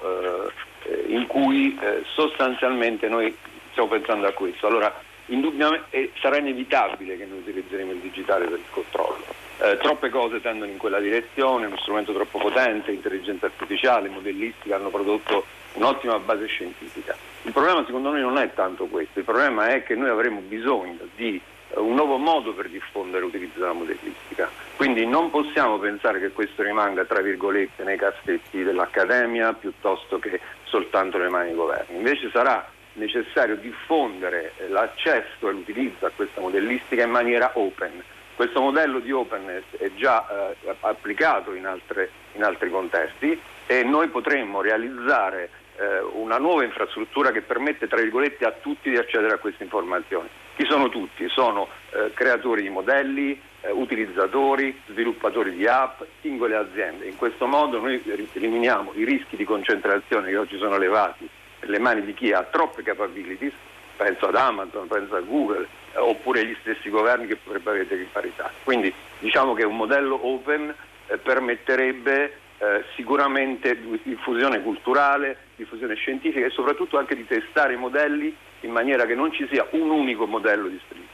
eh, 0.84 1.06
in 1.08 1.26
cui 1.26 1.76
eh, 1.82 2.04
sostanzialmente 2.14 3.10
noi 3.10 3.36
stiamo 3.72 3.90
pensando 3.90 4.28
a 4.28 4.32
questo. 4.32 4.68
Allora, 4.68 4.94
indubbiamente 5.26 6.12
sarà 6.22 6.38
inevitabile 6.38 7.18
che 7.18 7.26
noi 7.26 7.40
utilizzeremo 7.40 7.94
il 7.94 7.98
digitale 7.98 8.46
per 8.46 8.60
il 8.60 8.70
controllo 8.70 9.26
eh, 9.58 9.78
troppe 9.78 10.10
cose 10.10 10.42
tendono 10.42 10.70
in 10.70 10.78
quella 10.78 11.00
direzione, 11.00 11.66
uno 11.66 11.78
strumento 11.78 12.14
troppo 12.14 12.38
potente, 12.38 12.92
intelligenza 12.92 13.48
artificiale, 13.48 14.10
modellistica 14.10 14.76
hanno 14.76 14.90
prodotto 14.90 15.46
un'ottima 15.74 16.20
base 16.20 16.46
scientifica. 16.46 17.16
Il 17.46 17.52
problema 17.52 17.86
secondo 17.86 18.10
noi 18.10 18.22
non 18.22 18.40
è 18.40 18.52
tanto 18.56 18.86
questo, 18.86 19.20
il 19.20 19.26
problema 19.26 19.68
è 19.68 19.84
che 19.84 19.94
noi 19.94 20.10
avremo 20.10 20.40
bisogno 20.40 20.98
di 21.16 21.40
eh, 21.70 21.80
un 21.80 21.94
nuovo 21.94 22.18
modo 22.18 22.54
per 22.54 22.68
diffondere 22.70 23.22
l'utilizzo 23.22 23.60
della 23.60 23.74
modellistica. 23.74 24.50
Quindi 24.76 25.06
non 25.06 25.30
possiamo 25.30 25.78
pensare 25.78 26.20
che 26.20 26.32
questo 26.32 26.64
rimanga, 26.64 27.06
tra 27.06 27.22
virgolette, 27.22 27.84
nei 27.84 27.98
cassetti 27.98 28.64
dell'Accademia 28.64 29.54
piuttosto 29.54 30.18
che 30.18 30.40
soltanto 30.64 31.18
nelle 31.18 31.30
mani 31.30 31.50
dei 31.50 31.56
governi. 31.56 31.98
Invece 31.98 32.32
sarà 32.32 32.68
necessario 32.94 33.56
diffondere 33.58 34.54
eh, 34.58 34.68
l'accesso 34.70 35.48
e 35.48 35.52
l'utilizzo 35.52 36.08
a 36.08 36.12
questa 36.16 36.42
modellistica 36.42 37.04
in 37.04 37.12
maniera 37.12 37.52
open 37.54 38.04
questo 38.36 38.60
modello 38.60 39.00
di 39.00 39.14
openness 39.14 39.64
è 39.78 39.90
già 39.96 40.28
eh, 40.28 40.76
applicato 40.82 41.54
in, 41.54 41.66
altre, 41.66 42.10
in, 42.34 42.44
altri 42.44 42.70
contesti 42.70 43.40
e 43.66 43.84
noi 43.84 44.10
potremmo 44.10 44.60
realizzare 44.60 45.50
eh, 45.78 46.00
una 46.14 46.38
nuova 46.38 46.64
infrastruttura 46.64 47.32
che 47.32 47.42
permette, 47.42 47.86
a 47.86 48.52
tutti 48.52 48.90
di 48.90 48.98
accedere 48.98 49.34
a 49.34 49.38
queste 49.38 49.64
informazioni. 49.64 50.30
Chi 50.56 50.66
sono 50.66 50.90
tutti? 50.90 51.28
Sono 51.30 51.68
eh, 51.92 52.12
creatori 52.14 52.62
di 52.62 52.70
modelli, 52.70 53.40
eh, 53.62 53.72
utilizzatori, 53.72 54.80
sviluppatori 54.88 55.52
di 55.52 55.68
app, 55.68 56.02
singole 56.22 56.56
aziende. 56.56 57.08
In 57.08 57.18
questo 57.18 57.46
modo 57.46 57.80
noi 57.80 58.02
eliminiamo 58.34 58.94
i 58.96 59.04
rischi 59.04 59.36
di 59.36 59.44
concentrazione 59.44 60.30
che 60.30 60.38
oggi 60.38 60.58
sono 60.58 60.76
elevati 60.76 61.28
nelle 61.62 61.80
mani 61.80 62.04
di 62.04 62.14
chi 62.14 62.32
ha 62.32 62.44
troppe 62.44 62.84
capabilities, 62.84 63.54
penso 63.98 64.28
ad 64.28 64.36
Amazon, 64.36 64.88
penso 64.88 65.16
a 65.16 65.22
Google, 65.22 65.68
eh, 65.94 66.00
oppure 66.00 66.46
gli 66.46 66.56
stessi 66.62 66.90
governi 66.90 67.28
che 67.28 67.36
potrebbero 67.36 67.72
avere 67.72 67.88
delle 67.88 68.08
parità. 68.12 68.52
Quindi 68.64 68.94
diciamo 69.20 69.54
che 69.54 69.64
un 69.66 69.76
modello 69.76 70.20
open 70.26 70.74
eh, 71.08 71.18
permetterebbe 71.18 72.40
eh, 72.58 72.84
sicuramente 72.96 73.78
diffusione 74.04 74.62
culturale, 74.62 75.38
diffusione 75.56 75.96
scientifica 75.96 76.46
e 76.46 76.50
soprattutto 76.50 76.98
anche 76.98 77.16
di 77.16 77.26
testare 77.28 77.74
i 77.74 77.78
modelli 77.78 78.36
in 78.62 78.72
maniera 78.72 79.06
che 79.06 79.16
non 79.16 79.32
ci 79.32 79.48
sia 79.52 79.68
un 79.72 79.90
unico 79.90 80.26
modello 80.26 80.70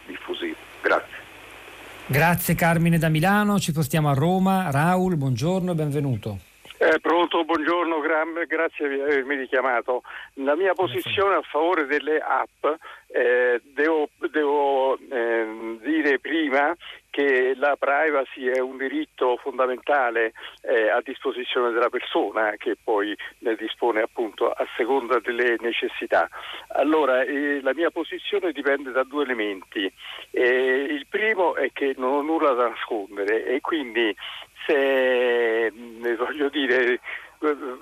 diffusivo. 0.06 0.56
Grazie. 0.82 1.30
Grazie 2.06 2.56
Carmine 2.56 2.98
da 2.98 3.10
Milano, 3.10 3.60
ci 3.60 3.72
spostiamo 3.72 4.10
a 4.10 4.14
Roma. 4.14 4.70
Raul, 4.70 5.16
buongiorno 5.16 5.72
e 5.72 5.76
benvenuto. 5.76 6.51
Eh, 6.84 7.00
pronto, 7.00 7.44
buongiorno, 7.44 8.00
gra- 8.00 8.26
grazie 8.48 8.90
di 8.90 9.00
avermi 9.00 9.36
richiamato. 9.36 10.02
La 10.38 10.56
mia 10.56 10.74
posizione 10.74 11.36
a 11.36 11.42
favore 11.44 11.86
delle 11.86 12.18
app 12.18 12.66
eh, 13.06 13.62
devo, 13.64 14.10
devo 14.32 14.98
eh, 14.98 15.78
dire 15.80 16.18
prima 16.18 16.76
che 17.12 17.54
la 17.56 17.76
privacy 17.78 18.48
è 18.48 18.60
un 18.60 18.78
diritto 18.78 19.38
fondamentale 19.44 20.34
eh, 20.64 20.90
a 20.90 21.02
disposizione 21.04 21.70
della 21.70 21.90
persona 21.90 22.56
che 22.58 22.76
poi 22.84 23.16
ne 23.40 23.56
dispone 23.56 24.02
appunto 24.02 24.50
a 24.50 24.66
seconda 24.76 25.20
delle 25.20 25.58
necessità. 25.60 26.28
Allora, 26.70 27.22
eh, 27.22 27.62
la 27.62 27.76
mia 27.76 27.92
posizione 27.92 28.54
dipende 28.54 28.92
da 28.92 29.04
due 29.04 29.24
elementi. 29.24 29.92
Eh, 30.32 30.88
il 30.90 31.06
primo 31.08 31.54
è 31.54 31.70
che 31.74 31.94
non 31.96 32.12
ho 32.12 32.22
nulla 32.24 32.54
da 32.54 32.70
nascondere 32.70 33.46
e 33.46 33.62
quindi 33.62 34.16
se 34.66 35.72
voglio 36.16 36.50
dire 36.50 37.00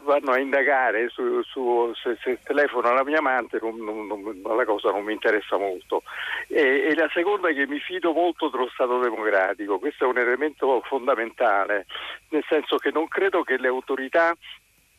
vanno 0.04 0.32
a 0.32 0.40
indagare 0.40 1.10
su, 1.10 1.42
su 1.44 1.92
se, 2.02 2.18
se, 2.22 2.40
telefono 2.44 2.90
alla 2.90 3.04
mia 3.04 3.18
amante 3.18 3.60
non, 3.62 3.76
non, 3.78 4.08
non, 4.08 4.56
la 4.56 4.64
cosa 4.64 4.90
non 4.92 5.04
mi 5.04 5.12
interessa 5.12 5.58
molto. 5.58 6.04
E, 6.48 6.88
e, 6.88 6.96
la 6.96 7.10
seconda 7.12 7.50
è 7.50 7.54
che 7.54 7.68
mi 7.68 7.80
fido 7.80 8.14
molto 8.14 8.48
dello 8.48 8.70
Stato 8.70 9.00
democratico 9.00 9.80
questo 9.80 10.06
è 10.06 10.08
un 10.08 10.18
elemento 10.18 10.82
fondamentale 10.86 11.86
nel 12.30 12.46
senso 12.48 12.78
che 12.78 12.92
non 12.92 13.08
credo 13.08 13.44
che 13.44 13.58
le 13.58 13.68
autorità 13.68 14.34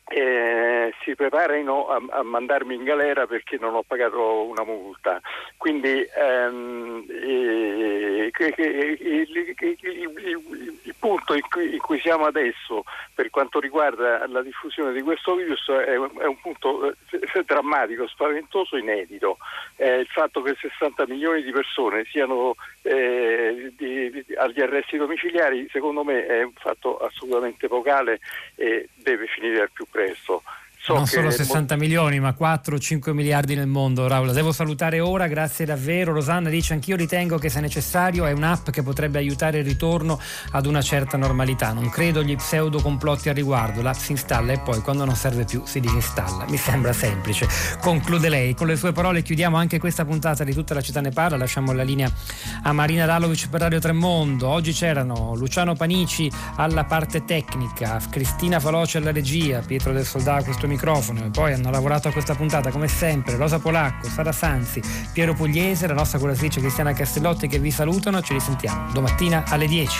eh, 0.07 0.93
si 1.03 1.15
preparino 1.15 1.87
a, 1.87 2.01
a, 2.09 2.23
mandarmi 2.23 2.75
in 2.75 2.83
galera 2.83 3.25
perché 3.27 3.57
non 3.59 3.75
ho 3.75 3.83
pagato 3.83 4.43
una 4.43 4.63
multa. 4.63 5.21
Quindi 5.57 6.05
ehm, 6.15 7.05
eh, 7.09 8.31
il, 8.31 8.91
il, 8.99 9.71
il, 10.83 10.95
punto 10.99 11.33
in 11.33 11.41
cui, 11.49 11.73
in 11.73 11.79
cui, 11.79 11.99
siamo 11.99 12.25
adesso 12.25 12.83
per 13.13 13.29
quanto 13.29 13.59
riguarda 13.59 14.27
la 14.27 14.41
diffusione 14.41 14.91
di 14.91 15.01
questo 15.01 15.35
virus 15.35 15.67
è, 15.69 15.93
è 15.93 16.25
un 16.25 16.39
punto 16.41 16.91
eh, 16.91 17.43
drammatico, 17.45 18.07
spaventoso, 18.07 18.77
inedito. 18.77 19.37
Eh, 19.77 19.99
il 19.99 20.07
fatto 20.07 20.41
che 20.41 20.55
60 20.59 21.07
milioni 21.07 21.41
di 21.41 21.51
persone 21.51 22.03
siano 22.05 22.55
eh, 22.81 23.71
di, 23.77 24.11
di, 24.11 24.25
agli 24.35 24.61
arresti 24.61 24.97
domiciliari 24.97 25.67
secondo 25.71 26.03
me 26.03 26.25
è 26.25 26.43
un 26.43 26.53
fatto 26.53 26.97
assolutamente 26.97 27.67
vocale 27.67 28.19
e 28.55 28.89
deve 28.95 29.27
finire 29.27 29.61
al 29.61 29.71
più 29.71 29.85
presto 29.89 30.00
stesso 30.01 30.43
So 30.83 30.95
non 30.95 31.05
solo 31.05 31.29
60 31.29 31.75
mo- 31.75 31.81
milioni, 31.81 32.19
ma 32.19 32.35
4-5 32.37 33.13
miliardi 33.13 33.53
nel 33.53 33.67
mondo, 33.67 34.07
Raul. 34.07 34.31
Devo 34.31 34.51
salutare 34.51 34.99
ora, 34.99 35.27
grazie 35.27 35.63
davvero. 35.63 36.11
Rosanna 36.11 36.49
dice: 36.49 36.73
Anch'io 36.73 36.95
ritengo 36.95 37.37
che, 37.37 37.49
se 37.49 37.59
necessario, 37.59 38.25
è 38.25 38.31
un'app 38.31 38.69
che 38.69 38.81
potrebbe 38.81 39.19
aiutare 39.19 39.59
il 39.59 39.65
ritorno 39.65 40.19
ad 40.51 40.65
una 40.65 40.81
certa 40.81 41.17
normalità. 41.17 41.71
Non 41.71 41.89
credo 41.89 42.21
agli 42.21 42.35
pseudo 42.35 42.81
complotti 42.81 43.29
al 43.29 43.35
riguardo. 43.35 43.83
L'app 43.83 43.93
si 43.93 44.11
installa 44.11 44.53
e 44.53 44.59
poi, 44.59 44.81
quando 44.81 45.05
non 45.05 45.15
serve 45.15 45.45
più, 45.45 45.61
si 45.65 45.79
disinstalla. 45.79 46.45
Mi 46.49 46.57
sembra 46.57 46.93
semplice. 46.93 47.47
Conclude 47.79 48.29
lei. 48.29 48.55
Con 48.55 48.65
le 48.65 48.75
sue 48.75 48.91
parole 48.91 49.21
chiudiamo 49.21 49.57
anche 49.57 49.77
questa 49.77 50.03
puntata 50.03 50.43
di 50.43 50.51
Tutta 50.51 50.73
la 50.73 50.81
città 50.81 50.99
ne 50.99 51.11
parla. 51.11 51.37
Lasciamo 51.37 51.73
la 51.73 51.83
linea 51.83 52.11
a 52.63 52.73
Marina 52.73 53.05
Dalovic 53.05 53.49
per 53.49 53.61
Radio 53.61 53.79
Tremondo. 53.79 54.47
Oggi 54.47 54.71
c'erano 54.71 55.35
Luciano 55.35 55.75
Panici 55.75 56.31
alla 56.55 56.85
parte 56.85 57.23
tecnica, 57.23 58.01
Cristina 58.09 58.59
Faloce 58.59 58.97
alla 58.97 59.11
regia, 59.11 59.59
Pietro 59.59 59.93
del 59.93 60.05
Soldato 60.05 60.45
questo 60.51 60.67
microfono 60.71 61.25
e 61.25 61.29
poi 61.29 61.53
hanno 61.53 61.69
lavorato 61.69 62.07
a 62.07 62.11
questa 62.11 62.33
puntata 62.33 62.71
come 62.71 62.87
sempre 62.87 63.35
Rosa 63.35 63.59
Polacco, 63.59 64.07
Sara 64.07 64.31
Sanzi, 64.31 64.81
Piero 65.11 65.33
Pugliese, 65.33 65.87
la 65.87 65.93
nostra 65.93 66.17
curatrice 66.17 66.59
Cristiana 66.59 66.93
Castellotti 66.93 67.47
che 67.47 67.59
vi 67.59 67.71
salutano, 67.71 68.21
ci 68.21 68.33
risentiamo 68.33 68.91
domattina 68.91 69.43
alle 69.47 69.67
10. 69.67 69.97